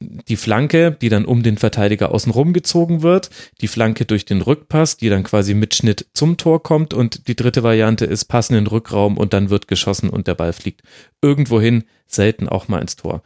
die 0.00 0.36
Flanke, 0.36 0.92
die 0.92 1.08
dann 1.08 1.24
um 1.24 1.42
den 1.42 1.56
Verteidiger 1.56 2.12
außenrum 2.12 2.52
gezogen 2.52 3.02
wird, 3.02 3.30
die 3.60 3.68
Flanke 3.68 4.04
durch 4.04 4.24
den 4.24 4.42
Rückpass, 4.42 4.96
die 4.96 5.08
dann 5.08 5.22
quasi 5.22 5.54
mit 5.54 5.74
Schnitt 5.74 6.06
zum 6.14 6.36
Tor 6.36 6.62
kommt 6.62 6.94
und 6.94 7.28
die 7.28 7.36
dritte 7.36 7.62
Variante 7.62 8.04
ist 8.04 8.26
passen 8.26 8.54
in 8.54 8.64
den 8.64 8.70
Rückraum 8.70 9.16
und 9.16 9.32
dann 9.32 9.50
wird 9.50 9.68
geschossen 9.68 10.10
und 10.10 10.26
der 10.26 10.34
Ball 10.34 10.52
fliegt 10.52 10.82
irgendwohin, 11.22 11.84
selten 12.06 12.48
auch 12.48 12.68
mal 12.68 12.80
ins 12.80 12.96
Tor. 12.96 13.22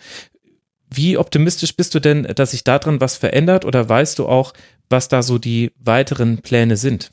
Wie 0.91 1.19
optimistisch 1.19 1.77
bist 1.77 1.95
du 1.95 2.01
denn, 2.01 2.23
dass 2.23 2.53
sich 2.53 2.65
daran 2.65 3.01
was 3.01 3.17
verändert 3.17 3.65
oder 3.65 3.89
weißt 3.89 4.19
du 4.19 4.27
auch, 4.27 4.55
was 4.89 5.09
da 5.09 5.23
so 5.23 5.39
die 5.39 5.73
weiteren 5.79 6.39
Pläne 6.39 6.77
sind? 6.77 7.11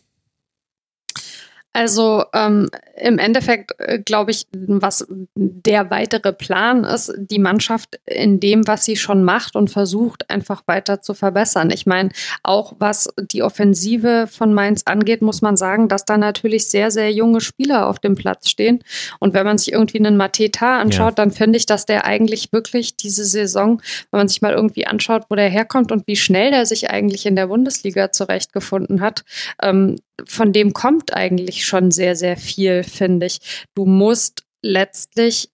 Also 1.75 2.23
ähm, 2.33 2.69
im 2.95 3.19
Endeffekt 3.19 3.73
äh, 3.79 3.99
glaube 3.99 4.31
ich, 4.31 4.47
was 4.53 5.05
der 5.35 5.89
weitere 5.89 6.31
Plan 6.31 6.85
ist, 6.85 7.13
die 7.17 7.37
Mannschaft 7.37 7.99
in 8.05 8.39
dem, 8.39 8.65
was 8.65 8.85
sie 8.85 8.95
schon 8.95 9.25
macht 9.25 9.57
und 9.57 9.69
versucht, 9.69 10.29
einfach 10.29 10.63
weiter 10.67 11.01
zu 11.01 11.13
verbessern. 11.13 11.71
Ich 11.71 11.85
meine, 11.85 12.11
auch 12.43 12.75
was 12.79 13.09
die 13.17 13.43
Offensive 13.43 14.27
von 14.31 14.53
Mainz 14.53 14.83
angeht, 14.85 15.21
muss 15.21 15.41
man 15.41 15.57
sagen, 15.57 15.89
dass 15.89 16.05
da 16.05 16.17
natürlich 16.17 16.69
sehr, 16.69 16.91
sehr 16.91 17.11
junge 17.11 17.41
Spieler 17.41 17.87
auf 17.87 17.99
dem 17.99 18.15
Platz 18.15 18.47
stehen. 18.47 18.81
Und 19.19 19.33
wenn 19.33 19.45
man 19.45 19.57
sich 19.57 19.73
irgendwie 19.73 19.99
einen 19.99 20.15
Mateta 20.15 20.79
anschaut, 20.79 21.17
ja. 21.17 21.25
dann 21.25 21.31
finde 21.31 21.57
ich, 21.57 21.65
dass 21.65 21.85
der 21.85 22.05
eigentlich 22.05 22.53
wirklich 22.53 22.95
diese 22.95 23.25
Saison, 23.25 23.81
wenn 24.11 24.19
man 24.19 24.27
sich 24.29 24.41
mal 24.41 24.53
irgendwie 24.53 24.87
anschaut, 24.87 25.25
wo 25.27 25.35
der 25.35 25.49
herkommt 25.49 25.91
und 25.91 26.07
wie 26.07 26.15
schnell 26.15 26.51
der 26.51 26.65
sich 26.65 26.89
eigentlich 26.89 27.25
in 27.25 27.35
der 27.35 27.47
Bundesliga 27.47 28.13
zurechtgefunden 28.13 29.01
hat, 29.01 29.25
ähm, 29.61 29.97
von 30.23 30.53
dem 30.53 30.73
kommt 30.73 31.13
eigentlich 31.13 31.64
schon 31.65 31.91
sehr, 31.91 32.15
sehr 32.15 32.37
viel, 32.37 32.83
finde 32.83 33.25
ich. 33.25 33.65
Du 33.75 33.85
musst 33.85 34.45
letztlich, 34.61 35.49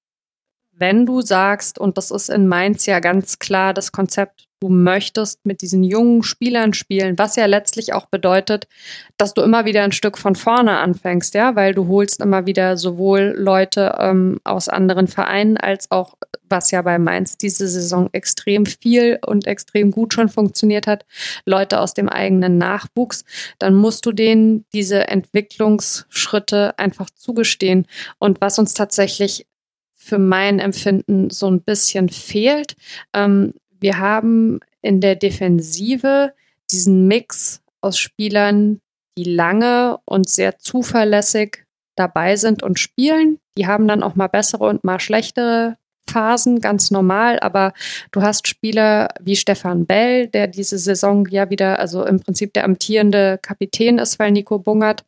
wenn 0.71 1.05
du 1.05 1.21
sagst, 1.21 1.79
und 1.79 1.97
das 1.97 2.11
ist 2.11 2.29
in 2.29 2.47
Mainz 2.47 2.85
ja 2.85 2.99
ganz 2.99 3.39
klar 3.39 3.73
das 3.73 3.91
Konzept, 3.91 4.47
du 4.61 4.69
möchtest 4.69 5.43
mit 5.45 5.61
diesen 5.61 5.83
jungen 5.83 6.23
Spielern 6.23 6.73
spielen, 6.73 7.17
was 7.17 7.35
ja 7.35 7.47
letztlich 7.47 7.93
auch 7.93 8.05
bedeutet, 8.05 8.67
dass 9.17 9.33
du 9.33 9.41
immer 9.41 9.65
wieder 9.65 9.83
ein 9.83 9.91
Stück 9.91 10.17
von 10.17 10.35
vorne 10.35 10.77
anfängst, 10.77 11.33
ja, 11.33 11.55
weil 11.55 11.73
du 11.73 11.87
holst 11.87 12.21
immer 12.21 12.45
wieder 12.45 12.77
sowohl 12.77 13.33
Leute 13.35 13.95
ähm, 13.99 14.39
aus 14.43 14.69
anderen 14.69 15.07
Vereinen 15.07 15.57
als 15.57 15.89
auch, 15.89 16.15
was 16.47 16.69
ja 16.69 16.83
bei 16.83 16.99
Mainz 16.99 17.37
diese 17.37 17.67
Saison 17.67 18.09
extrem 18.11 18.67
viel 18.67 19.17
und 19.25 19.47
extrem 19.47 19.89
gut 19.89 20.13
schon 20.13 20.29
funktioniert 20.29 20.85
hat, 20.85 21.05
Leute 21.45 21.79
aus 21.79 21.95
dem 21.95 22.07
eigenen 22.07 22.59
Nachwuchs, 22.59 23.25
dann 23.57 23.73
musst 23.73 24.05
du 24.05 24.11
denen 24.11 24.65
diese 24.73 25.07
Entwicklungsschritte 25.07 26.77
einfach 26.77 27.09
zugestehen. 27.09 27.87
Und 28.19 28.41
was 28.41 28.59
uns 28.59 28.75
tatsächlich 28.75 29.47
für 29.95 30.19
mein 30.19 30.59
Empfinden 30.59 31.29
so 31.29 31.49
ein 31.49 31.61
bisschen 31.61 32.09
fehlt, 32.09 32.75
ähm, 33.13 33.53
wir 33.81 33.97
haben 33.97 34.59
in 34.81 35.01
der 35.01 35.15
Defensive 35.15 36.33
diesen 36.71 37.07
Mix 37.07 37.61
aus 37.81 37.97
Spielern, 37.97 38.79
die 39.17 39.25
lange 39.25 39.97
und 40.05 40.29
sehr 40.29 40.59
zuverlässig 40.59 41.65
dabei 41.95 42.37
sind 42.37 42.63
und 42.63 42.79
spielen. 42.79 43.39
Die 43.57 43.67
haben 43.67 43.87
dann 43.87 44.03
auch 44.03 44.15
mal 44.15 44.27
bessere 44.27 44.65
und 44.65 44.83
mal 44.83 44.99
schlechtere 44.99 45.77
Phasen, 46.09 46.61
ganz 46.61 46.91
normal, 46.91 47.39
aber 47.39 47.73
du 48.11 48.21
hast 48.21 48.47
Spieler 48.47 49.09
wie 49.21 49.35
Stefan 49.35 49.85
Bell, 49.85 50.27
der 50.27 50.47
diese 50.47 50.77
Saison 50.77 51.25
ja 51.27 51.49
wieder, 51.49 51.79
also 51.79 52.05
im 52.05 52.19
Prinzip 52.19 52.53
der 52.53 52.65
amtierende 52.65 53.39
Kapitän 53.41 53.97
ist, 53.97 54.19
weil 54.19 54.31
Nico 54.31 54.59
Bungert 54.59 55.05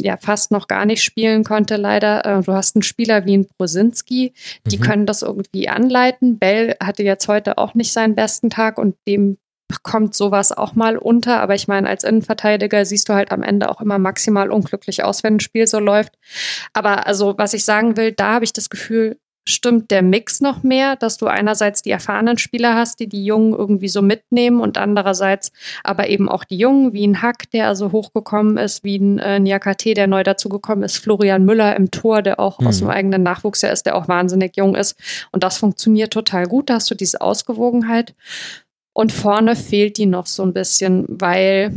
ja 0.00 0.16
fast 0.16 0.50
noch 0.50 0.68
gar 0.68 0.86
nicht 0.86 1.02
spielen 1.02 1.44
konnte, 1.44 1.76
leider. 1.76 2.24
Äh, 2.24 2.42
du 2.42 2.52
hast 2.52 2.76
einen 2.76 2.82
Spieler 2.82 3.24
wie 3.26 3.38
ein 3.38 3.46
Brosinski, 3.58 4.32
die 4.66 4.78
mhm. 4.78 4.82
können 4.82 5.06
das 5.06 5.22
irgendwie 5.22 5.68
anleiten. 5.68 6.38
Bell 6.38 6.76
hatte 6.82 7.02
jetzt 7.02 7.28
heute 7.28 7.58
auch 7.58 7.74
nicht 7.74 7.92
seinen 7.92 8.14
besten 8.14 8.50
Tag 8.50 8.78
und 8.78 8.96
dem 9.06 9.38
kommt 9.82 10.14
sowas 10.14 10.52
auch 10.52 10.74
mal 10.74 10.98
unter. 10.98 11.40
Aber 11.40 11.54
ich 11.54 11.68
meine, 11.68 11.88
als 11.88 12.04
Innenverteidiger 12.04 12.84
siehst 12.84 13.08
du 13.08 13.14
halt 13.14 13.32
am 13.32 13.42
Ende 13.42 13.70
auch 13.70 13.80
immer 13.80 13.98
maximal 13.98 14.50
unglücklich 14.50 15.04
aus, 15.04 15.22
wenn 15.22 15.36
ein 15.36 15.40
Spiel 15.40 15.66
so 15.66 15.78
läuft. 15.78 16.12
Aber 16.72 17.06
also, 17.06 17.34
was 17.38 17.54
ich 17.54 17.64
sagen 17.64 17.96
will, 17.96 18.12
da 18.12 18.34
habe 18.34 18.44
ich 18.44 18.52
das 18.52 18.70
Gefühl, 18.70 19.18
stimmt 19.44 19.90
der 19.90 20.02
Mix 20.02 20.40
noch 20.40 20.62
mehr, 20.62 20.96
dass 20.96 21.16
du 21.18 21.26
einerseits 21.26 21.82
die 21.82 21.90
erfahrenen 21.90 22.38
Spieler 22.38 22.74
hast, 22.74 23.00
die 23.00 23.08
die 23.08 23.24
Jungen 23.24 23.52
irgendwie 23.52 23.88
so 23.88 24.00
mitnehmen 24.00 24.60
und 24.60 24.78
andererseits 24.78 25.52
aber 25.82 26.08
eben 26.08 26.28
auch 26.28 26.44
die 26.44 26.56
Jungen, 26.56 26.92
wie 26.92 27.06
ein 27.06 27.22
Hack, 27.22 27.50
der 27.50 27.68
also 27.68 27.92
hochgekommen 27.92 28.56
ist, 28.56 28.84
wie 28.84 28.98
ein 28.98 29.18
äh, 29.18 29.40
Niakate, 29.40 29.94
der 29.94 30.06
neu 30.06 30.22
dazugekommen 30.22 30.84
ist, 30.84 30.98
Florian 30.98 31.44
Müller 31.44 31.74
im 31.76 31.90
Tor, 31.90 32.22
der 32.22 32.38
auch 32.38 32.60
mhm. 32.60 32.66
aus 32.68 32.78
dem 32.78 32.88
eigenen 32.88 33.22
Nachwuchs 33.22 33.62
ja 33.62 33.70
ist, 33.70 33.86
der 33.86 33.96
auch 33.96 34.08
wahnsinnig 34.08 34.56
jung 34.56 34.74
ist. 34.76 34.96
Und 35.32 35.42
das 35.42 35.58
funktioniert 35.58 36.12
total 36.12 36.46
gut, 36.46 36.70
da 36.70 36.74
hast 36.74 36.90
du 36.90 36.94
diese 36.94 37.20
Ausgewogenheit. 37.20 38.14
Und 38.94 39.10
vorne 39.10 39.56
fehlt 39.56 39.96
die 39.96 40.06
noch 40.06 40.26
so 40.26 40.42
ein 40.42 40.52
bisschen, 40.52 41.06
weil 41.08 41.72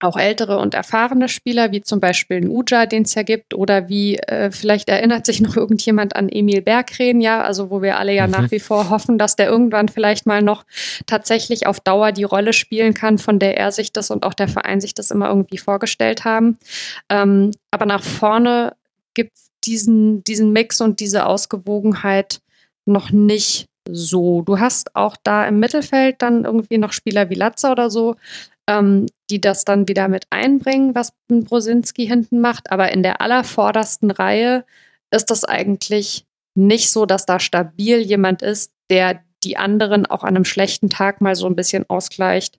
auch 0.00 0.16
ältere 0.16 0.58
und 0.58 0.74
erfahrene 0.74 1.28
Spieler, 1.28 1.72
wie 1.72 1.82
zum 1.82 2.00
Beispiel 2.00 2.38
ein 2.38 2.48
Uja, 2.48 2.86
den 2.86 3.02
es 3.02 3.14
ja 3.14 3.22
gibt, 3.22 3.54
oder 3.54 3.88
wie, 3.88 4.16
äh, 4.16 4.50
vielleicht 4.50 4.88
erinnert 4.88 5.26
sich 5.26 5.40
noch 5.40 5.56
irgendjemand 5.56 6.16
an 6.16 6.28
Emil 6.28 6.62
Bergren, 6.62 7.20
ja, 7.20 7.42
also 7.42 7.70
wo 7.70 7.82
wir 7.82 7.98
alle 7.98 8.14
ja 8.14 8.26
mhm. 8.26 8.32
nach 8.32 8.50
wie 8.50 8.60
vor 8.60 8.90
hoffen, 8.90 9.18
dass 9.18 9.36
der 9.36 9.48
irgendwann 9.48 9.88
vielleicht 9.88 10.26
mal 10.26 10.42
noch 10.42 10.64
tatsächlich 11.06 11.66
auf 11.66 11.80
Dauer 11.80 12.12
die 12.12 12.24
Rolle 12.24 12.52
spielen 12.52 12.94
kann, 12.94 13.18
von 13.18 13.38
der 13.38 13.56
er 13.56 13.72
sich 13.72 13.92
das 13.92 14.10
und 14.10 14.24
auch 14.24 14.34
der 14.34 14.48
Verein 14.48 14.80
sich 14.80 14.94
das 14.94 15.10
immer 15.10 15.28
irgendwie 15.28 15.58
vorgestellt 15.58 16.24
haben. 16.24 16.58
Ähm, 17.08 17.52
aber 17.70 17.86
nach 17.86 18.02
vorne 18.02 18.74
gibt 19.14 19.36
es 19.36 19.50
diesen, 19.64 20.24
diesen 20.24 20.52
Mix 20.52 20.80
und 20.80 21.00
diese 21.00 21.26
Ausgewogenheit 21.26 22.40
noch 22.86 23.10
nicht 23.10 23.66
so. 23.88 24.42
Du 24.42 24.58
hast 24.58 24.96
auch 24.96 25.16
da 25.22 25.46
im 25.46 25.58
Mittelfeld 25.58 26.22
dann 26.22 26.44
irgendwie 26.44 26.78
noch 26.78 26.92
Spieler 26.92 27.30
wie 27.30 27.34
Latza 27.34 27.72
oder 27.72 27.90
so, 27.90 28.16
ähm, 28.66 29.06
die 29.30 29.40
das 29.40 29.64
dann 29.64 29.88
wieder 29.88 30.08
mit 30.08 30.26
einbringen, 30.30 30.94
was 30.94 31.12
Brosinski 31.28 32.06
hinten 32.06 32.40
macht. 32.40 32.70
Aber 32.70 32.92
in 32.92 33.02
der 33.02 33.20
allervordersten 33.20 34.10
Reihe 34.10 34.64
ist 35.10 35.30
das 35.30 35.44
eigentlich 35.44 36.26
nicht 36.54 36.90
so, 36.90 37.06
dass 37.06 37.26
da 37.26 37.38
stabil 37.38 38.00
jemand 38.00 38.42
ist, 38.42 38.72
der 38.90 39.22
die 39.42 39.56
anderen 39.56 40.04
auch 40.06 40.24
an 40.24 40.36
einem 40.36 40.44
schlechten 40.44 40.90
Tag 40.90 41.20
mal 41.20 41.34
so 41.34 41.46
ein 41.46 41.56
bisschen 41.56 41.88
ausgleicht 41.88 42.58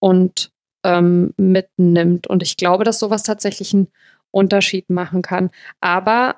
und 0.00 0.52
ähm, 0.84 1.32
mitnimmt. 1.36 2.26
Und 2.26 2.42
ich 2.42 2.56
glaube, 2.56 2.84
dass 2.84 2.98
sowas 2.98 3.22
tatsächlich 3.22 3.72
einen 3.72 3.88
Unterschied 4.30 4.90
machen 4.90 5.22
kann. 5.22 5.50
Aber 5.80 6.36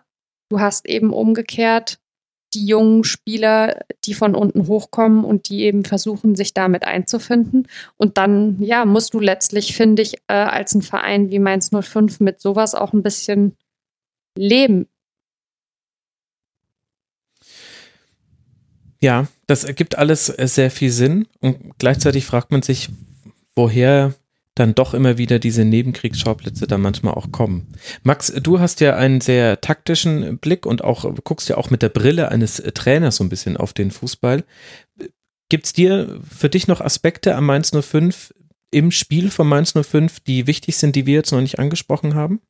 du 0.51 0.61
hast 0.61 0.87
eben 0.87 1.13
umgekehrt 1.13 1.99
die 2.55 2.67
jungen 2.67 3.05
Spieler, 3.05 3.81
die 4.05 4.15
von 4.15 4.35
unten 4.35 4.67
hochkommen 4.67 5.25
und 5.25 5.49
die 5.49 5.63
eben 5.63 5.85
versuchen, 5.85 6.35
sich 6.37 6.55
damit 6.55 6.85
einzufinden. 6.85 7.69
Und 7.97 8.19
dann, 8.19 8.63
ja, 8.63 8.85
musst 8.85 9.15
du 9.15 9.21
letztlich, 9.21 9.75
finde 9.77 10.03
ich, 10.03 10.17
äh, 10.29 10.35
als 10.35 10.75
ein 10.75 10.83
Verein 10.83 11.31
wie 11.31 11.39
Mainz 11.39 11.71
05 11.71 12.21
mit 12.21 12.41
sowas 12.41 12.75
auch 12.75 12.93
ein 12.93 13.03
bisschen 13.03 13.57
leben. 14.37 14.87
Ja, 19.01 19.27
das 19.49 19.65
ergibt 19.65 19.99
alles 19.99 20.27
sehr 20.27 20.71
viel 20.71 20.91
Sinn 20.91 21.27
und 21.41 21.77
gleichzeitig 21.79 22.25
fragt 22.25 22.53
man 22.53 22.63
sich, 22.63 22.89
woher 23.57 24.15
dann 24.55 24.75
doch 24.75 24.93
immer 24.93 25.17
wieder 25.17 25.39
diese 25.39 25.65
Nebenkriegsschauplätze 25.65 26.67
da 26.67 26.77
manchmal 26.77 27.15
auch 27.15 27.33
kommen. 27.33 27.69
Max, 28.03 28.33
du 28.33 28.61
hast 28.61 28.81
ja 28.81 28.97
einen 28.97 29.21
sehr 29.21 29.61
taktischen 29.61 30.39
Blick 30.39 30.67
und 30.67 30.85
auch 30.85 31.07
guckst 31.25 31.49
ja 31.49 31.57
auch 31.57 31.71
mit 31.71 31.83
der 31.83 31.89
Brille 31.89 32.31
eines 32.31 32.63
Trainers 32.75 33.17
so 33.17 33.25
ein 33.25 33.31
bisschen 33.31 33.57
auf 33.57 33.73
den 33.73 33.91
Fußball. 33.91 34.45
Gibt 35.49 35.67
es 35.67 35.73
dir 35.73 36.21
für 36.31 36.49
dich 36.49 36.69
noch 36.69 36.81
Aspekte 36.81 37.35
am 37.35 37.47
Mainz 37.47 37.73
05 37.79 38.35
im 38.71 38.91
Spiel 38.91 39.31
von 39.31 39.47
Mainz 39.47 39.73
05, 39.73 40.21
die 40.21 40.47
wichtig 40.47 40.77
sind, 40.77 40.97
die 40.97 41.07
wir 41.07 41.15
jetzt 41.15 41.33
noch 41.33 41.41
nicht 41.41 41.59
angesprochen 41.59 42.15
haben? 42.15 42.41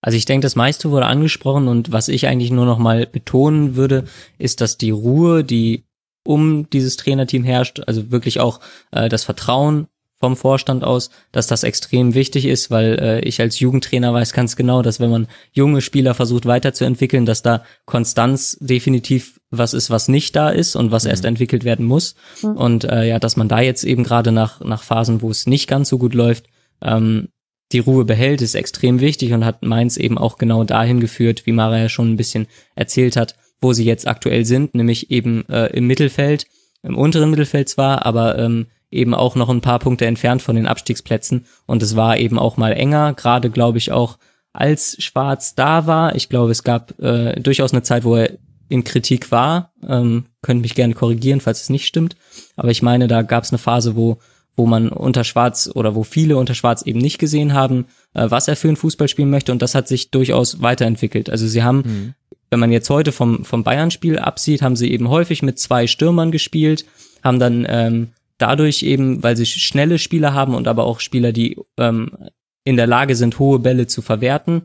Also 0.00 0.16
ich 0.16 0.26
denke, 0.26 0.44
das 0.44 0.56
meiste 0.56 0.90
wurde 0.90 1.06
angesprochen 1.06 1.68
und 1.68 1.90
was 1.90 2.08
ich 2.08 2.26
eigentlich 2.26 2.50
nur 2.50 2.66
noch 2.66 2.78
mal 2.78 3.06
betonen 3.06 3.74
würde, 3.74 4.04
ist, 4.38 4.60
dass 4.60 4.78
die 4.78 4.90
Ruhe, 4.90 5.42
die 5.42 5.84
um 6.24 6.68
dieses 6.70 6.96
Trainerteam 6.96 7.42
herrscht, 7.44 7.80
also 7.86 8.10
wirklich 8.10 8.38
auch 8.40 8.60
äh, 8.92 9.08
das 9.08 9.24
Vertrauen 9.24 9.88
vom 10.20 10.36
Vorstand 10.36 10.82
aus, 10.82 11.10
dass 11.32 11.46
das 11.46 11.62
extrem 11.62 12.14
wichtig 12.14 12.44
ist, 12.44 12.70
weil 12.70 12.98
äh, 13.00 13.20
ich 13.20 13.40
als 13.40 13.60
Jugendtrainer 13.60 14.12
weiß 14.12 14.32
ganz 14.32 14.56
genau, 14.56 14.82
dass 14.82 14.98
wenn 15.00 15.10
man 15.10 15.28
junge 15.52 15.80
Spieler 15.80 16.14
versucht 16.14 16.46
weiterzuentwickeln, 16.46 17.24
dass 17.24 17.42
da 17.42 17.62
Konstanz 17.84 18.58
definitiv 18.60 19.40
was 19.50 19.74
ist, 19.74 19.90
was 19.90 20.08
nicht 20.08 20.34
da 20.36 20.50
ist 20.50 20.76
und 20.76 20.90
was 20.90 21.04
mhm. 21.04 21.10
erst 21.10 21.24
entwickelt 21.24 21.64
werden 21.64 21.86
muss. 21.86 22.16
Mhm. 22.42 22.50
Und 22.56 22.84
äh, 22.84 23.06
ja, 23.08 23.18
dass 23.18 23.36
man 23.36 23.48
da 23.48 23.60
jetzt 23.60 23.84
eben 23.84 24.04
gerade 24.04 24.32
nach, 24.32 24.60
nach 24.60 24.82
Phasen, 24.82 25.22
wo 25.22 25.30
es 25.30 25.46
nicht 25.46 25.68
ganz 25.68 25.88
so 25.88 25.98
gut 25.98 26.14
läuft, 26.14 26.46
ähm, 26.82 27.28
die 27.72 27.80
Ruhe 27.80 28.04
behält, 28.04 28.42
ist 28.42 28.54
extrem 28.54 29.00
wichtig 29.00 29.32
und 29.32 29.44
hat 29.44 29.62
Mainz 29.62 29.98
eben 29.98 30.18
auch 30.18 30.38
genau 30.38 30.64
dahin 30.64 31.00
geführt, 31.00 31.44
wie 31.44 31.52
Mara 31.52 31.78
ja 31.78 31.88
schon 31.88 32.10
ein 32.10 32.16
bisschen 32.16 32.46
erzählt 32.74 33.16
hat, 33.16 33.36
wo 33.60 33.72
sie 33.72 33.84
jetzt 33.84 34.06
aktuell 34.06 34.44
sind, 34.44 34.74
nämlich 34.74 35.10
eben 35.10 35.46
äh, 35.48 35.66
im 35.76 35.86
Mittelfeld, 35.86 36.46
im 36.82 36.96
unteren 36.96 37.30
Mittelfeld 37.30 37.68
zwar, 37.68 38.06
aber 38.06 38.38
ähm, 38.38 38.68
eben 38.90 39.14
auch 39.14 39.34
noch 39.34 39.48
ein 39.48 39.60
paar 39.60 39.78
Punkte 39.78 40.06
entfernt 40.06 40.42
von 40.42 40.56
den 40.56 40.66
Abstiegsplätzen. 40.66 41.46
Und 41.66 41.82
es 41.82 41.96
war 41.96 42.18
eben 42.18 42.38
auch 42.38 42.56
mal 42.56 42.72
enger, 42.72 43.14
gerade 43.14 43.50
glaube 43.50 43.78
ich 43.78 43.92
auch, 43.92 44.18
als 44.52 44.96
Schwarz 45.02 45.54
da 45.54 45.86
war. 45.86 46.14
Ich 46.14 46.28
glaube, 46.28 46.52
es 46.52 46.64
gab 46.64 46.98
äh, 47.00 47.38
durchaus 47.40 47.72
eine 47.72 47.82
Zeit, 47.82 48.04
wo 48.04 48.16
er 48.16 48.30
in 48.68 48.84
Kritik 48.84 49.30
war. 49.30 49.72
Ähm, 49.86 50.26
könnt 50.42 50.62
mich 50.62 50.74
gerne 50.74 50.94
korrigieren, 50.94 51.40
falls 51.40 51.62
es 51.62 51.70
nicht 51.70 51.86
stimmt. 51.86 52.16
Aber 52.56 52.70
ich 52.70 52.82
meine, 52.82 53.08
da 53.08 53.22
gab 53.22 53.44
es 53.44 53.50
eine 53.50 53.58
Phase, 53.58 53.94
wo 53.96 54.18
wo 54.58 54.66
man 54.66 54.88
unter 54.88 55.24
Schwarz 55.24 55.70
oder 55.72 55.94
wo 55.94 56.02
viele 56.02 56.36
unter 56.36 56.54
Schwarz 56.54 56.82
eben 56.82 56.98
nicht 56.98 57.18
gesehen 57.18 57.54
haben, 57.54 57.86
äh, 58.12 58.28
was 58.28 58.48
er 58.48 58.56
für 58.56 58.68
ein 58.68 58.76
Fußball 58.76 59.08
spielen 59.08 59.30
möchte. 59.30 59.52
Und 59.52 59.62
das 59.62 59.74
hat 59.74 59.86
sich 59.86 60.10
durchaus 60.10 60.60
weiterentwickelt. 60.60 61.30
Also 61.30 61.46
sie 61.46 61.62
haben, 61.62 61.78
mhm. 61.78 62.14
wenn 62.50 62.60
man 62.60 62.72
jetzt 62.72 62.90
heute 62.90 63.12
vom, 63.12 63.44
vom 63.44 63.62
Bayern-Spiel 63.62 64.18
absieht, 64.18 64.60
haben 64.60 64.74
sie 64.74 64.90
eben 64.90 65.08
häufig 65.08 65.42
mit 65.42 65.60
zwei 65.60 65.86
Stürmern 65.86 66.32
gespielt, 66.32 66.84
haben 67.22 67.38
dann 67.38 67.66
ähm, 67.68 68.08
dadurch 68.38 68.82
eben, 68.82 69.22
weil 69.22 69.36
sie 69.36 69.46
schnelle 69.46 69.98
Spieler 69.98 70.32
haben 70.32 70.54
und 70.54 70.68
aber 70.68 70.84
auch 70.84 71.00
Spieler, 71.00 71.32
die 71.32 71.58
ähm, 71.76 72.10
in 72.64 72.76
der 72.76 72.86
Lage 72.86 73.14
sind, 73.16 73.38
hohe 73.38 73.58
Bälle 73.58 73.86
zu 73.86 74.02
verwerten, 74.02 74.62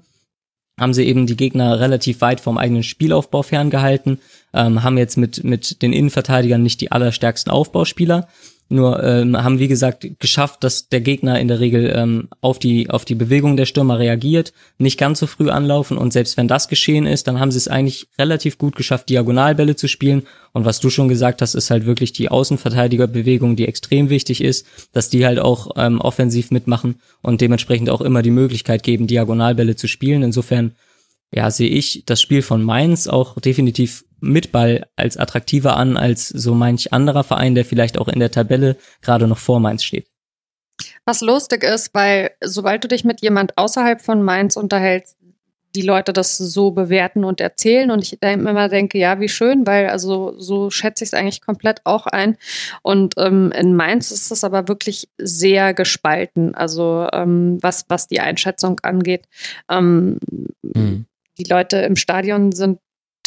haben 0.80 0.94
sie 0.94 1.06
eben 1.06 1.28
die 1.28 1.38
Gegner 1.38 1.80
relativ 1.80 2.22
weit 2.22 2.40
vom 2.40 2.58
eigenen 2.58 2.84
Spielaufbau 2.84 3.44
ferngehalten, 3.44 4.20
ähm, 4.54 4.84
haben 4.84 4.98
jetzt 4.98 5.18
mit, 5.18 5.44
mit 5.44 5.82
den 5.82 5.94
Innenverteidigern 5.94 6.64
nicht 6.64 6.82
die 6.82 6.92
allerstärksten 6.92 7.52
Aufbauspieler, 7.52 8.28
nur 8.70 9.04
ähm, 9.04 9.38
haben, 9.42 9.60
wie 9.60 9.68
gesagt, 9.68 10.08
geschafft, 10.20 10.64
dass 10.64 10.90
der 10.90 11.02
Gegner 11.02 11.40
in 11.40 11.48
der 11.48 11.60
Regel 11.60 11.94
ähm, 11.96 12.30
auf, 12.42 12.60
die, 12.60 12.90
auf 12.90 13.06
die 13.06 13.16
Bewegung 13.16 13.58
der 13.58 13.66
Stürmer 13.66 14.00
reagiert, 14.00 14.54
nicht 14.78 14.98
ganz 14.98 15.20
so 15.20 15.28
früh 15.28 15.50
anlaufen 15.50 15.98
und 15.98 16.14
selbst 16.14 16.38
wenn 16.38 16.48
das 16.48 16.68
geschehen 16.68 17.06
ist, 17.06 17.28
dann 17.28 17.40
haben 17.40 17.52
sie 17.52 17.58
es 17.58 17.68
eigentlich 17.68 18.08
relativ 18.18 18.58
gut 18.58 18.76
geschafft, 18.76 19.10
Diagonalbälle 19.10 19.76
zu 19.76 19.88
spielen. 19.88 20.24
Und 20.54 20.66
was 20.66 20.80
du 20.80 20.90
schon 20.90 21.08
gesagt 21.08 21.42
hast, 21.42 21.56
ist 21.56 21.72
halt 21.72 21.86
wirklich 21.86 22.14
die 22.14 22.30
Außenverteidigerbewegung, 22.30 23.56
die 23.56 23.68
extrem 23.68 24.10
wichtig 24.10 24.44
ist, 24.44 24.68
dass 24.92 25.10
die 25.10 25.26
halt 25.26 25.40
auch 25.40 25.72
ähm, 25.76 26.00
offensiv 26.00 26.52
mitmachen 26.52 26.96
und 27.22 27.42
dementsprechend 27.42 27.90
auch 27.90 28.02
immer 28.02 28.22
die 28.22 28.32
Möglichkeit 28.32 28.84
geben, 28.84 29.08
Diagonalbälle 29.08 29.76
zu 29.76 29.88
spielen. 29.88 30.24
Insofern 30.24 30.74
ja, 31.34 31.50
sehe 31.50 31.70
ich 31.70 32.04
das 32.06 32.22
Spiel 32.22 32.44
von 32.44 32.64
Mainz 32.64 33.08
auch 33.08 33.40
definitiv 33.40 34.06
mit 34.24 34.52
Ball 34.52 34.88
als 34.96 35.18
attraktiver 35.18 35.76
an 35.76 35.98
als 35.98 36.30
so 36.30 36.56
manch 36.56 36.94
anderer 36.94 37.24
Verein, 37.24 37.56
der 37.56 37.66
vielleicht 37.66 37.98
auch 37.98 38.08
in 38.08 38.20
der 38.20 38.32
Tabelle 38.32 38.78
gerade 39.02 39.28
noch 39.28 39.38
vor 39.38 39.60
Mainz 39.60 39.84
steht. 39.84 40.08
Was 41.06 41.22
lustig 41.22 41.64
ist, 41.64 41.94
weil 41.94 42.32
sobald 42.42 42.84
du 42.84 42.88
dich 42.88 43.04
mit 43.04 43.22
jemand 43.22 43.58
außerhalb 43.58 44.02
von 44.02 44.24
Mainz 44.24 44.56
unterhältst, 44.56 45.18
die 45.76 45.82
Leute 45.82 46.14
das 46.14 46.38
so 46.38 46.72
bewerten 46.72 47.24
und 47.24 47.42
erzählen 47.42 47.90
und 47.90 48.04
ich 48.04 48.22
immer 48.22 48.70
denke, 48.70 48.98
ja, 49.00 49.20
wie 49.20 49.30
schön, 49.30 49.66
weil 49.66 49.90
also 49.90 50.40
so 50.40 50.70
schätze 50.70 51.04
ich 51.04 51.10
es 51.10 51.14
eigentlich 51.14 51.42
komplett 51.42 51.82
auch 51.84 52.06
ein. 52.06 52.38
Und 52.84 53.16
ähm, 53.18 53.52
in 53.52 53.76
Mainz 53.76 54.12
ist 54.12 54.32
es 54.32 54.44
aber 54.44 54.68
wirklich 54.68 55.10
sehr 55.18 55.74
gespalten, 55.74 56.54
also 56.54 57.08
ähm, 57.12 57.58
was, 57.62 57.86
was 57.90 58.08
die 58.08 58.20
Einschätzung 58.20 58.80
angeht. 58.82 59.28
Ähm, 59.68 60.20
mhm. 60.62 61.06
Die 61.40 61.46
Leute 61.46 61.78
im 61.78 61.96
Stadion 61.96 62.52
sind 62.52 62.80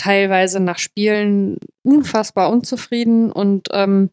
teilweise 0.07 0.61
nach 0.61 0.78
Spielen 0.78 1.59
unfassbar 1.82 2.50
unzufrieden 2.50 3.32
und 3.32 3.68
ähm, 3.72 4.11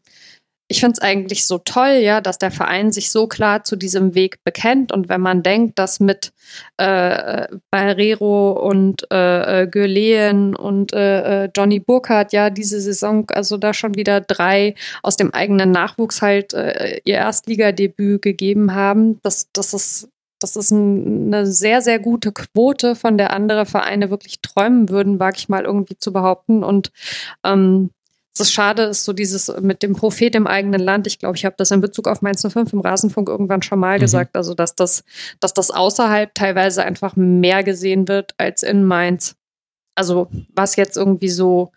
ich 0.66 0.80
finde 0.80 0.94
es 0.94 1.02
eigentlich 1.02 1.46
so 1.46 1.58
toll, 1.58 2.00
ja, 2.00 2.22
dass 2.22 2.38
der 2.38 2.50
Verein 2.50 2.90
sich 2.90 3.10
so 3.10 3.26
klar 3.26 3.64
zu 3.64 3.76
diesem 3.76 4.14
Weg 4.14 4.42
bekennt. 4.44 4.92
Und 4.92 5.10
wenn 5.10 5.20
man 5.20 5.42
denkt, 5.42 5.78
dass 5.78 6.00
mit 6.00 6.32
äh, 6.78 7.46
Barrero 7.70 8.52
und 8.52 9.06
äh, 9.12 9.62
äh 9.62 9.66
Görleen 9.66 10.56
und 10.56 10.94
äh, 10.94 11.44
äh, 11.44 11.50
Johnny 11.54 11.80
Burkhardt 11.80 12.32
ja 12.32 12.48
diese 12.48 12.80
Saison, 12.80 13.28
also 13.30 13.58
da 13.58 13.74
schon 13.74 13.94
wieder 13.94 14.22
drei 14.22 14.74
aus 15.02 15.16
dem 15.16 15.34
eigenen 15.34 15.70
Nachwuchs 15.70 16.22
halt 16.22 16.54
äh, 16.54 17.00
ihr 17.04 17.16
Erstligadebüt 17.16 18.22
gegeben 18.22 18.74
haben, 18.74 19.20
das, 19.22 19.50
das 19.52 19.74
ist 19.74 20.08
das 20.44 20.56
ist 20.56 20.70
ein, 20.70 21.32
eine 21.32 21.46
sehr, 21.46 21.80
sehr 21.80 21.98
gute 21.98 22.32
Quote, 22.32 22.94
von 22.94 23.16
der 23.16 23.32
andere 23.32 23.64
Vereine 23.64 24.10
wirklich 24.10 24.40
träumen 24.40 24.88
würden, 24.90 25.18
wage 25.18 25.38
ich 25.38 25.48
mal 25.48 25.64
irgendwie 25.64 25.96
zu 25.96 26.12
behaupten. 26.12 26.62
Und 26.62 26.92
ähm, 27.42 27.90
das 28.36 28.52
Schade 28.52 28.82
ist 28.82 29.04
so 29.04 29.12
dieses 29.12 29.52
mit 29.60 29.82
dem 29.82 29.94
Prophet 29.94 30.34
im 30.34 30.46
eigenen 30.46 30.80
Land. 30.80 31.06
Ich 31.06 31.18
glaube, 31.18 31.36
ich 31.36 31.44
habe 31.44 31.54
das 31.56 31.70
in 31.70 31.80
Bezug 31.80 32.08
auf 32.08 32.20
Mainz 32.20 32.42
05 32.42 32.72
im 32.72 32.80
Rasenfunk 32.80 33.28
irgendwann 33.28 33.62
schon 33.62 33.78
mal 33.78 33.96
mhm. 33.96 34.02
gesagt. 34.02 34.36
Also, 34.36 34.54
dass 34.54 34.74
das, 34.74 35.04
dass 35.40 35.54
das 35.54 35.70
außerhalb 35.70 36.34
teilweise 36.34 36.84
einfach 36.84 37.16
mehr 37.16 37.62
gesehen 37.62 38.08
wird 38.08 38.34
als 38.36 38.62
in 38.62 38.84
Mainz. 38.84 39.36
Also, 39.94 40.28
was 40.54 40.76
jetzt 40.76 40.96
irgendwie 40.96 41.28
so 41.28 41.70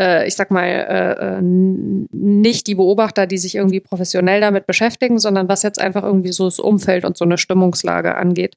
äh, 0.00 0.26
ich 0.26 0.34
sag 0.34 0.50
mal, 0.50 0.64
äh, 0.66 1.38
äh 1.38 1.42
nicht 1.42 2.66
die 2.66 2.74
Beobachter, 2.74 3.26
die 3.26 3.38
sich 3.38 3.54
irgendwie 3.54 3.80
professionell 3.80 4.40
damit 4.40 4.66
beschäftigen, 4.66 5.18
sondern 5.18 5.48
was 5.48 5.62
jetzt 5.62 5.80
einfach 5.80 6.02
irgendwie 6.02 6.32
so 6.32 6.46
das 6.46 6.58
Umfeld 6.58 7.04
und 7.04 7.16
so 7.16 7.24
eine 7.24 7.38
Stimmungslage 7.38 8.14
angeht. 8.14 8.56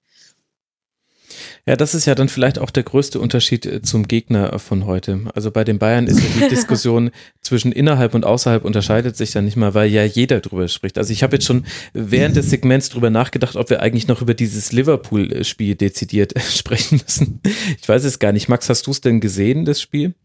Ja, 1.66 1.78
das 1.78 1.96
ist 1.96 2.06
ja 2.06 2.14
dann 2.14 2.28
vielleicht 2.28 2.60
auch 2.60 2.72
der 2.72 2.84
größte 2.84 3.20
Unterschied 3.20 3.66
äh, 3.66 3.82
zum 3.82 4.08
Gegner 4.08 4.60
von 4.60 4.86
heute. 4.86 5.22
Also 5.34 5.50
bei 5.50 5.64
den 5.64 5.80
Bayern 5.80 6.08
ist 6.08 6.20
ja 6.20 6.26
die 6.42 6.50
Diskussion 6.54 7.12
zwischen 7.42 7.72
innerhalb 7.72 8.16
und 8.16 8.26
außerhalb 8.26 8.66
unterscheidet 8.66 9.16
sich 9.16 9.32
dann 9.32 9.46
nicht 9.46 9.56
mal, 9.56 9.74
weil 9.74 9.90
ja 9.90 10.04
jeder 10.04 10.42
drüber 10.42 10.68
spricht. 10.68 10.98
Also 10.98 11.14
ich 11.14 11.24
habe 11.24 11.38
jetzt 11.38 11.46
schon 11.46 11.66
während 11.94 12.36
des 12.36 12.50
Segments 12.50 12.90
drüber 12.90 13.10
nachgedacht, 13.10 13.56
ob 13.56 13.70
wir 13.70 13.82
eigentlich 13.82 14.08
noch 14.08 14.22
über 14.22 14.34
dieses 14.34 14.74
Liverpool-Spiel 14.74 15.76
dezidiert 15.76 16.34
sprechen 16.54 17.02
müssen. 17.02 17.40
Ich 17.80 17.88
weiß 17.88 18.04
es 18.04 18.20
gar 18.20 18.34
nicht. 18.34 18.50
Max, 18.50 18.70
hast 18.70 18.86
du 18.88 18.92
es 18.92 19.00
denn 19.00 19.22
gesehen, 19.22 19.64
das 19.64 19.82
Spiel? 19.82 20.16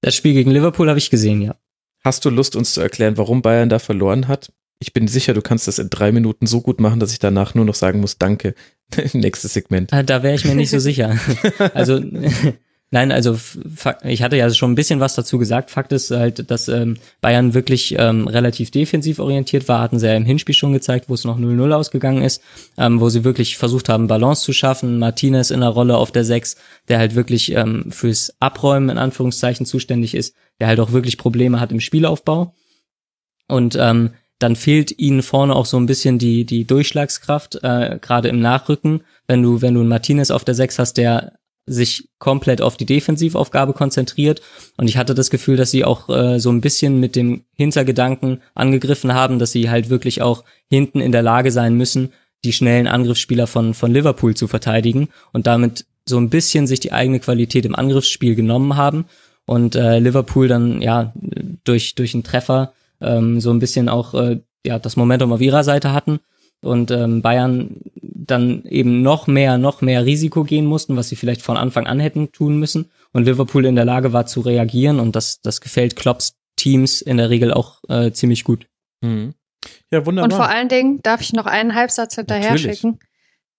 Das 0.00 0.14
Spiel 0.14 0.32
gegen 0.32 0.50
Liverpool 0.50 0.88
habe 0.88 0.98
ich 0.98 1.10
gesehen, 1.10 1.42
ja. 1.42 1.56
Hast 2.04 2.24
du 2.24 2.30
Lust, 2.30 2.56
uns 2.56 2.74
zu 2.74 2.80
erklären, 2.80 3.16
warum 3.16 3.42
Bayern 3.42 3.68
da 3.68 3.78
verloren 3.78 4.28
hat? 4.28 4.52
Ich 4.80 4.92
bin 4.92 5.08
sicher, 5.08 5.34
du 5.34 5.42
kannst 5.42 5.66
das 5.66 5.80
in 5.80 5.90
drei 5.90 6.12
Minuten 6.12 6.46
so 6.46 6.60
gut 6.60 6.80
machen, 6.80 7.00
dass 7.00 7.12
ich 7.12 7.18
danach 7.18 7.54
nur 7.54 7.64
noch 7.64 7.74
sagen 7.74 8.00
muss, 8.00 8.18
danke. 8.18 8.54
Nächstes 9.12 9.52
Segment. 9.52 9.92
Ah, 9.92 10.04
da 10.04 10.22
wäre 10.22 10.34
ich 10.34 10.44
mir 10.44 10.54
nicht 10.54 10.70
so 10.70 10.78
sicher. 10.78 11.18
Also 11.74 12.00
Nein, 12.90 13.12
also 13.12 13.38
ich 14.02 14.22
hatte 14.22 14.38
ja 14.38 14.48
schon 14.48 14.72
ein 14.72 14.74
bisschen 14.74 14.98
was 14.98 15.14
dazu 15.14 15.36
gesagt. 15.36 15.70
Fakt 15.70 15.92
ist 15.92 16.10
halt, 16.10 16.50
dass 16.50 16.68
ähm, 16.68 16.96
Bayern 17.20 17.52
wirklich 17.52 17.94
ähm, 17.98 18.26
relativ 18.26 18.70
defensiv 18.70 19.18
orientiert 19.18 19.68
war, 19.68 19.82
hatten 19.82 19.98
sie 19.98 20.06
ja 20.06 20.14
im 20.14 20.24
Hinspiel 20.24 20.54
schon 20.54 20.72
gezeigt, 20.72 21.10
wo 21.10 21.14
es 21.14 21.24
noch 21.24 21.38
0-0 21.38 21.70
ausgegangen 21.72 22.22
ist, 22.22 22.42
ähm, 22.78 22.98
wo 23.00 23.10
sie 23.10 23.24
wirklich 23.24 23.58
versucht 23.58 23.90
haben, 23.90 24.06
Balance 24.06 24.42
zu 24.42 24.54
schaffen. 24.54 24.98
Martinez 24.98 25.50
in 25.50 25.60
der 25.60 25.68
Rolle 25.68 25.98
auf 25.98 26.12
der 26.12 26.24
6, 26.24 26.56
der 26.88 26.98
halt 26.98 27.14
wirklich 27.14 27.52
ähm, 27.52 27.90
fürs 27.90 28.34
Abräumen 28.40 28.88
in 28.88 28.98
Anführungszeichen 28.98 29.66
zuständig 29.66 30.14
ist, 30.14 30.34
der 30.58 30.68
halt 30.68 30.80
auch 30.80 30.92
wirklich 30.92 31.18
Probleme 31.18 31.60
hat 31.60 31.72
im 31.72 31.80
Spielaufbau. 31.80 32.54
Und 33.48 33.76
ähm, 33.78 34.12
dann 34.38 34.56
fehlt 34.56 34.98
ihnen 34.98 35.22
vorne 35.22 35.54
auch 35.54 35.66
so 35.66 35.76
ein 35.76 35.86
bisschen 35.86 36.18
die, 36.18 36.46
die 36.46 36.64
Durchschlagskraft, 36.64 37.56
äh, 37.62 37.98
gerade 38.00 38.28
im 38.28 38.40
Nachrücken. 38.40 39.02
Wenn 39.26 39.42
du, 39.42 39.60
wenn 39.60 39.74
du 39.74 39.80
einen 39.80 39.88
Martinez 39.90 40.30
auf 40.30 40.44
der 40.44 40.54
6 40.54 40.78
hast, 40.78 40.96
der 40.96 41.37
sich 41.68 42.08
komplett 42.18 42.60
auf 42.60 42.76
die 42.76 42.86
Defensivaufgabe 42.86 43.72
konzentriert. 43.72 44.40
Und 44.76 44.88
ich 44.88 44.96
hatte 44.96 45.14
das 45.14 45.30
Gefühl, 45.30 45.56
dass 45.56 45.70
sie 45.70 45.84
auch 45.84 46.08
äh, 46.08 46.38
so 46.38 46.50
ein 46.50 46.60
bisschen 46.60 47.00
mit 47.00 47.16
dem 47.16 47.44
Hintergedanken 47.54 48.42
angegriffen 48.54 49.14
haben, 49.14 49.38
dass 49.38 49.52
sie 49.52 49.70
halt 49.70 49.90
wirklich 49.90 50.22
auch 50.22 50.44
hinten 50.68 51.00
in 51.00 51.12
der 51.12 51.22
Lage 51.22 51.50
sein 51.50 51.74
müssen, 51.74 52.12
die 52.44 52.52
schnellen 52.52 52.86
Angriffsspieler 52.86 53.46
von, 53.46 53.74
von 53.74 53.92
Liverpool 53.92 54.34
zu 54.34 54.48
verteidigen 54.48 55.08
und 55.32 55.46
damit 55.46 55.86
so 56.08 56.18
ein 56.18 56.30
bisschen 56.30 56.66
sich 56.66 56.80
die 56.80 56.92
eigene 56.92 57.20
Qualität 57.20 57.66
im 57.66 57.74
Angriffsspiel 57.74 58.34
genommen 58.34 58.76
haben 58.76 59.06
und 59.44 59.74
äh, 59.76 59.98
Liverpool 59.98 60.48
dann 60.48 60.80
ja 60.80 61.12
durch, 61.64 61.94
durch 61.94 62.14
einen 62.14 62.22
Treffer 62.22 62.72
ähm, 63.00 63.40
so 63.40 63.50
ein 63.50 63.58
bisschen 63.58 63.88
auch 63.88 64.14
äh, 64.14 64.40
ja, 64.64 64.78
das 64.78 64.96
Momentum 64.96 65.32
auf 65.32 65.40
ihrer 65.40 65.64
Seite 65.64 65.92
hatten 65.92 66.20
und 66.60 66.90
ähm, 66.90 67.22
Bayern 67.22 67.80
dann 68.02 68.64
eben 68.64 69.02
noch 69.02 69.26
mehr, 69.26 69.58
noch 69.58 69.80
mehr 69.80 70.04
Risiko 70.04 70.44
gehen 70.44 70.66
mussten, 70.66 70.96
was 70.96 71.08
sie 71.08 71.16
vielleicht 71.16 71.42
von 71.42 71.56
Anfang 71.56 71.86
an 71.86 72.00
hätten 72.00 72.32
tun 72.32 72.58
müssen 72.58 72.90
und 73.12 73.24
Liverpool 73.24 73.64
in 73.64 73.76
der 73.76 73.84
Lage 73.84 74.12
war 74.12 74.26
zu 74.26 74.40
reagieren 74.40 75.00
und 75.00 75.16
das, 75.16 75.40
das 75.40 75.60
gefällt 75.60 75.96
Klopps 75.96 76.34
Teams 76.56 77.00
in 77.00 77.16
der 77.16 77.30
Regel 77.30 77.52
auch 77.52 77.82
äh, 77.88 78.12
ziemlich 78.12 78.44
gut. 78.44 78.66
Mhm. 79.00 79.34
Ja, 79.90 80.04
wunderbar. 80.04 80.30
Und 80.30 80.34
vor 80.34 80.48
allen 80.48 80.68
Dingen 80.68 81.00
darf 81.02 81.20
ich 81.20 81.32
noch 81.32 81.46
einen 81.46 81.74
Halbsatz 81.74 82.16
hinterher 82.16 82.52
Natürlich. 82.52 82.80
schicken. 82.80 82.98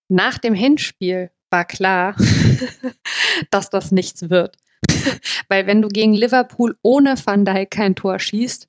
Nach 0.09 0.37
dem 0.37 0.53
Hinspiel 0.53 1.31
war 1.49 1.65
klar, 1.65 2.15
dass 3.51 3.69
das 3.69 3.91
nichts 3.91 4.29
wird. 4.29 4.57
Weil 5.49 5.65
wenn 5.65 5.81
du 5.81 5.87
gegen 5.87 6.13
Liverpool 6.13 6.77
ohne 6.81 7.15
Van 7.23 7.45
Dijk 7.45 7.71
kein 7.71 7.95
Tor 7.95 8.19
schießt, 8.19 8.67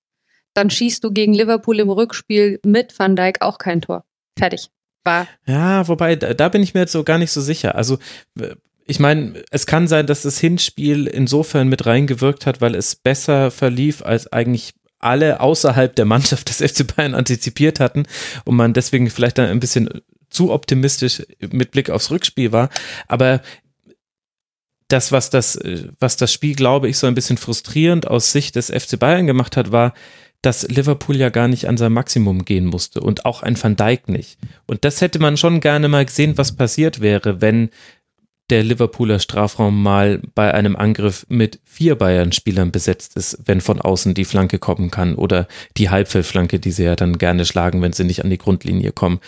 dann 0.55 0.71
schießt 0.71 1.05
du 1.05 1.13
gegen 1.13 1.33
Liverpool 1.33 1.79
im 1.79 1.91
Rückspiel 1.91 2.61
mit 2.65 2.99
Van 2.99 3.17
Dijk 3.17 3.43
auch 3.43 3.59
kein 3.59 3.81
Tor. 3.81 4.05
Fertig. 4.41 4.71
War. 5.05 5.27
Ja, 5.47 5.89
wobei, 5.89 6.17
da, 6.17 6.35
da 6.35 6.49
bin 6.51 6.63
ich 6.63 6.75
mir 6.75 6.81
jetzt 6.81 6.93
so 6.93 7.05
gar 7.05 7.17
nicht 7.17 7.31
so 7.31 7.41
sicher. 7.41 7.75
Also, 7.75 7.99
ich 8.87 8.99
meine, 8.99 9.43
es 9.51 9.65
kann 9.67 9.89
sein, 9.89 10.07
dass 10.07 10.23
das 10.23 10.39
Hinspiel 10.39 11.07
insofern 11.07 11.69
mit 11.69 11.87
reingewirkt 11.87 12.45
hat, 12.45 12.61
weil 12.61 12.75
es 12.75 12.97
besser 12.97 13.51
verlief, 13.51 14.03
als 14.03 14.31
eigentlich 14.33 14.73
alle 14.99 15.41
außerhalb 15.41 15.95
der 15.97 16.05
Mannschaft 16.05 16.49
des 16.49 16.59
FC 16.59 16.87
Bayern 16.95 17.15
antizipiert 17.15 17.81
hatten 17.81 18.05
und 18.45 18.57
man 18.57 18.75
deswegen 18.75 19.09
vielleicht 19.09 19.39
dann 19.39 19.49
ein 19.49 19.61
bisschen 19.61 19.89
zu 20.29 20.53
optimistisch 20.53 21.23
mit 21.51 21.71
Blick 21.71 21.89
aufs 21.89 22.11
Rückspiel 22.11 22.53
war. 22.53 22.69
Aber 23.09 23.41
das, 24.89 25.13
was 25.13 25.31
das, 25.31 25.59
was 25.99 26.17
das 26.17 26.33
Spiel, 26.33 26.55
glaube 26.55 26.89
ich, 26.89 26.99
so 26.99 27.07
ein 27.07 27.15
bisschen 27.15 27.37
frustrierend 27.39 28.07
aus 28.09 28.33
Sicht 28.33 28.57
des 28.57 28.71
FC 28.71 28.99
Bayern 28.99 29.27
gemacht 29.27 29.57
hat, 29.57 29.73
war, 29.73 29.95
dass 30.43 30.67
Liverpool 30.69 31.17
ja 31.17 31.29
gar 31.29 31.49
nicht 31.49 31.67
an 31.69 31.77
sein 31.77 31.93
Maximum 31.93 32.45
gehen 32.45 32.67
musste 32.67 33.01
und 33.01 33.27
auch 33.27 33.43
ein 33.43 33.63
Van 33.63 33.77
Dijk 33.77 34.09
nicht. 34.09 34.39
Und 34.67 34.85
das 34.85 35.01
hätte 35.01 35.19
man 35.19 35.37
schon 35.37 35.61
gerne 35.61 35.89
mal 35.89 36.05
gesehen, 36.05 36.39
was 36.39 36.53
passiert 36.57 37.01
wäre, 37.01 37.41
wenn 37.41 37.71
der 38.51 38.65
Liverpooler 38.65 39.19
Strafraum 39.19 39.83
mal 39.83 40.21
bei 40.35 40.53
einem 40.53 40.77
Angriff 40.77 41.25
mit 41.29 41.61
vier 41.65 41.95
Bayern-Spielern 41.95 42.73
besetzt 42.73 43.17
ist, 43.17 43.39
wenn 43.47 43.61
von 43.61 43.81
außen 43.81 44.15
die 44.15 44.25
Flanke 44.25 44.59
kommen 44.59 44.91
kann 44.91 45.15
oder 45.15 45.47
die 45.77 45.91
Halbfeldflanke, 45.91 46.59
die 46.59 46.73
sie 46.73 46.85
ja 46.85 46.97
dann 46.97 47.19
gerne 47.19 47.45
schlagen, 47.45 47.81
wenn 47.83 47.93
sie 47.93 48.05
nicht 48.05 48.25
an 48.25 48.31
die 48.31 48.39
Grundlinie 48.39 48.93
kommen. 48.93 49.21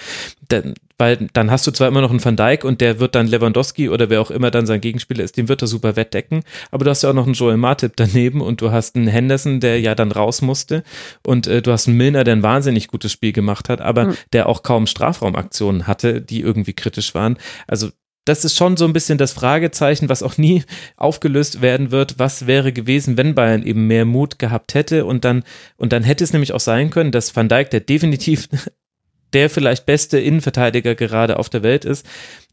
Denn, 0.50 0.74
weil 0.98 1.28
dann 1.32 1.50
hast 1.50 1.66
du 1.66 1.70
zwar 1.70 1.88
immer 1.88 2.00
noch 2.00 2.10
einen 2.10 2.24
Van 2.24 2.36
Dijk 2.36 2.64
und 2.64 2.80
der 2.80 3.00
wird 3.00 3.14
dann 3.14 3.26
Lewandowski 3.26 3.88
oder 3.88 4.10
wer 4.10 4.20
auch 4.20 4.30
immer 4.30 4.50
dann 4.50 4.66
sein 4.66 4.80
Gegenspieler 4.80 5.24
ist, 5.24 5.36
den 5.36 5.48
wird 5.48 5.62
er 5.62 5.68
super 5.68 5.96
wettdecken, 5.96 6.42
aber 6.70 6.84
du 6.84 6.90
hast 6.90 7.02
ja 7.02 7.10
auch 7.10 7.14
noch 7.14 7.26
einen 7.26 7.34
Joel 7.34 7.56
Martip 7.56 7.92
daneben 7.96 8.40
und 8.40 8.60
du 8.60 8.70
hast 8.70 8.96
einen 8.96 9.06
Henderson, 9.06 9.60
der 9.60 9.80
ja 9.80 9.94
dann 9.94 10.12
raus 10.12 10.42
musste 10.42 10.82
und 11.26 11.46
äh, 11.46 11.62
du 11.62 11.72
hast 11.72 11.88
einen 11.88 11.96
Milner, 11.96 12.24
der 12.24 12.36
ein 12.36 12.42
wahnsinnig 12.42 12.88
gutes 12.88 13.12
Spiel 13.12 13.32
gemacht 13.32 13.68
hat, 13.68 13.80
aber 13.80 14.06
mhm. 14.06 14.14
der 14.32 14.48
auch 14.48 14.62
kaum 14.62 14.86
Strafraumaktionen 14.86 15.86
hatte, 15.86 16.20
die 16.20 16.40
irgendwie 16.40 16.74
kritisch 16.74 17.14
waren. 17.14 17.36
Also 17.66 17.88
das 18.24 18.44
ist 18.44 18.56
schon 18.56 18.76
so 18.76 18.84
ein 18.84 18.92
bisschen 18.92 19.18
das 19.18 19.32
Fragezeichen, 19.32 20.08
was 20.08 20.22
auch 20.22 20.38
nie 20.38 20.64
aufgelöst 20.96 21.60
werden 21.62 21.90
wird. 21.90 22.18
Was 22.18 22.46
wäre 22.46 22.72
gewesen, 22.72 23.16
wenn 23.16 23.34
Bayern 23.34 23.62
eben 23.62 23.86
mehr 23.86 24.04
Mut 24.04 24.38
gehabt 24.38 24.74
hätte? 24.74 25.04
Und 25.04 25.24
dann, 25.24 25.44
und 25.76 25.92
dann 25.92 26.04
hätte 26.04 26.24
es 26.24 26.32
nämlich 26.32 26.52
auch 26.52 26.60
sein 26.60 26.90
können, 26.90 27.12
dass 27.12 27.34
Van 27.34 27.48
Dijk, 27.48 27.70
der 27.70 27.80
definitiv 27.80 28.48
der 29.32 29.48
vielleicht 29.48 29.86
beste 29.86 30.18
Innenverteidiger 30.18 30.94
gerade 30.94 31.38
auf 31.38 31.48
der 31.48 31.62
Welt 31.62 31.86
ist, 31.86 32.06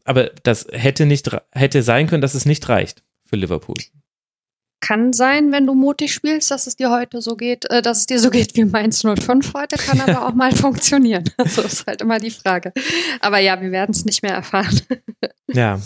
aber 0.04 0.30
das 0.42 0.66
hätte 0.72 1.04
nicht, 1.04 1.30
hätte 1.52 1.82
sein 1.82 2.06
können, 2.06 2.22
dass 2.22 2.34
es 2.34 2.46
nicht 2.46 2.66
reicht 2.70 3.02
für 3.26 3.36
Liverpool 3.36 3.76
kann 4.80 5.12
sein, 5.12 5.52
wenn 5.52 5.66
du 5.66 5.74
mutig 5.74 6.12
spielst, 6.12 6.50
dass 6.50 6.66
es 6.66 6.76
dir 6.76 6.90
heute 6.90 7.20
so 7.20 7.36
geht, 7.36 7.70
äh, 7.70 7.82
dass 7.82 7.98
es 7.98 8.06
dir 8.06 8.18
so 8.18 8.30
geht 8.30 8.56
wie 8.56 8.64
Mainz 8.64 9.02
05 9.02 9.52
heute, 9.54 9.76
kann 9.76 10.00
aber 10.06 10.26
auch 10.26 10.34
mal 10.34 10.52
funktionieren. 10.52 11.24
Also 11.36 11.62
ist 11.62 11.86
halt 11.86 12.02
immer 12.02 12.18
die 12.18 12.30
Frage. 12.30 12.72
Aber 13.20 13.38
ja, 13.38 13.60
wir 13.60 13.70
werden 13.70 13.92
es 13.92 14.04
nicht 14.04 14.22
mehr 14.22 14.34
erfahren. 14.34 14.80
ja. 15.48 15.80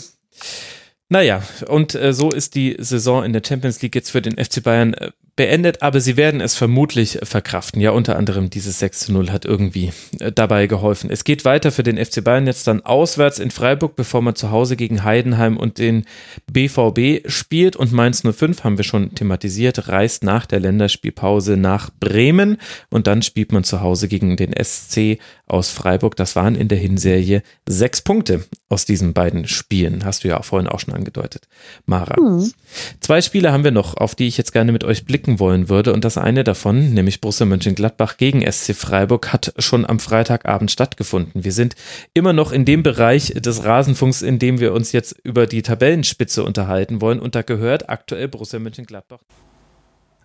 Naja, 1.09 1.43
und 1.67 1.95
äh, 1.95 2.13
so 2.13 2.31
ist 2.31 2.55
die 2.55 2.75
Saison 2.79 3.23
in 3.23 3.33
der 3.33 3.41
Champions 3.45 3.81
League 3.81 3.95
jetzt 3.95 4.11
für 4.11 4.21
den 4.21 4.43
FC 4.43 4.63
Bayern 4.63 4.93
äh, 4.95 5.11
beendet, 5.35 5.81
aber 5.81 5.99
sie 5.99 6.15
werden 6.15 6.39
es 6.39 6.55
vermutlich 6.55 7.19
verkraften. 7.23 7.81
Ja, 7.81 7.91
unter 7.91 8.15
anderem 8.15 8.49
dieses 8.49 8.79
6 8.79 8.99
zu 8.99 9.13
0 9.13 9.31
hat 9.31 9.43
irgendwie 9.43 9.91
äh, 10.19 10.31
dabei 10.31 10.67
geholfen. 10.67 11.09
Es 11.09 11.23
geht 11.23 11.43
weiter 11.43 11.71
für 11.71 11.83
den 11.83 12.03
FC 12.03 12.23
Bayern 12.23 12.47
jetzt 12.47 12.67
dann 12.67 12.81
auswärts 12.81 13.39
in 13.39 13.51
Freiburg, 13.51 13.95
bevor 13.95 14.21
man 14.21 14.35
zu 14.35 14.51
Hause 14.51 14.77
gegen 14.77 15.03
Heidenheim 15.03 15.57
und 15.57 15.77
den 15.77 16.05
BVB 16.51 17.29
spielt. 17.29 17.75
Und 17.75 17.91
Mainz 17.91 18.23
05 18.23 18.63
haben 18.63 18.77
wir 18.77 18.85
schon 18.85 19.13
thematisiert, 19.13 19.89
reist 19.89 20.23
nach 20.23 20.45
der 20.45 20.61
Länderspielpause 20.61 21.57
nach 21.57 21.89
Bremen 21.99 22.57
und 22.89 23.07
dann 23.07 23.21
spielt 23.21 23.51
man 23.51 23.65
zu 23.65 23.81
Hause 23.81 24.07
gegen 24.07 24.37
den 24.37 24.53
SC 24.53 25.19
aus 25.47 25.69
Freiburg. 25.69 26.15
Das 26.15 26.35
waren 26.35 26.55
in 26.55 26.69
der 26.69 26.77
Hinserie 26.77 27.41
sechs 27.67 28.01
Punkte 28.01 28.45
aus 28.69 28.85
diesen 28.85 29.13
beiden 29.13 29.47
Spielen. 29.47 30.05
Hast 30.05 30.23
du 30.23 30.29
ja 30.29 30.39
auch 30.39 30.45
vorhin 30.45 30.69
auch 30.69 30.79
schon 30.79 30.93
angedeutet, 30.93 31.47
Mara. 31.85 32.19
Mhm. 32.19 32.51
Zwei 32.99 33.21
Spiele 33.21 33.51
haben 33.51 33.63
wir 33.63 33.71
noch, 33.71 33.97
auf 33.97 34.15
die 34.15 34.27
ich 34.27 34.37
jetzt 34.37 34.53
gerne 34.53 34.71
mit 34.71 34.83
euch 34.83 35.05
blicken 35.25 35.39
wollen 35.39 35.69
würde. 35.69 35.93
Und 35.93 36.05
das 36.05 36.17
eine 36.17 36.43
davon, 36.43 36.93
nämlich 36.93 37.21
Borussia 37.21 37.45
Mönchengladbach 37.45 38.17
gegen 38.17 38.49
SC 38.49 38.75
Freiburg, 38.75 39.33
hat 39.33 39.53
schon 39.57 39.85
am 39.85 39.99
Freitagabend 39.99 40.71
stattgefunden. 40.71 41.43
Wir 41.43 41.51
sind 41.51 41.75
immer 42.13 42.33
noch 42.33 42.51
in 42.51 42.65
dem 42.65 42.83
Bereich 42.83 43.33
des 43.35 43.63
Rasenfunks, 43.63 44.21
in 44.21 44.39
dem 44.39 44.59
wir 44.59 44.73
uns 44.73 44.91
jetzt 44.91 45.15
über 45.23 45.47
die 45.47 45.61
Tabellenspitze 45.61 46.43
unterhalten 46.43 47.01
wollen. 47.01 47.19
Und 47.19 47.35
da 47.35 47.41
gehört 47.41 47.89
aktuell 47.89 48.27
Borussia 48.27 48.59
Mönchengladbach 48.59 49.19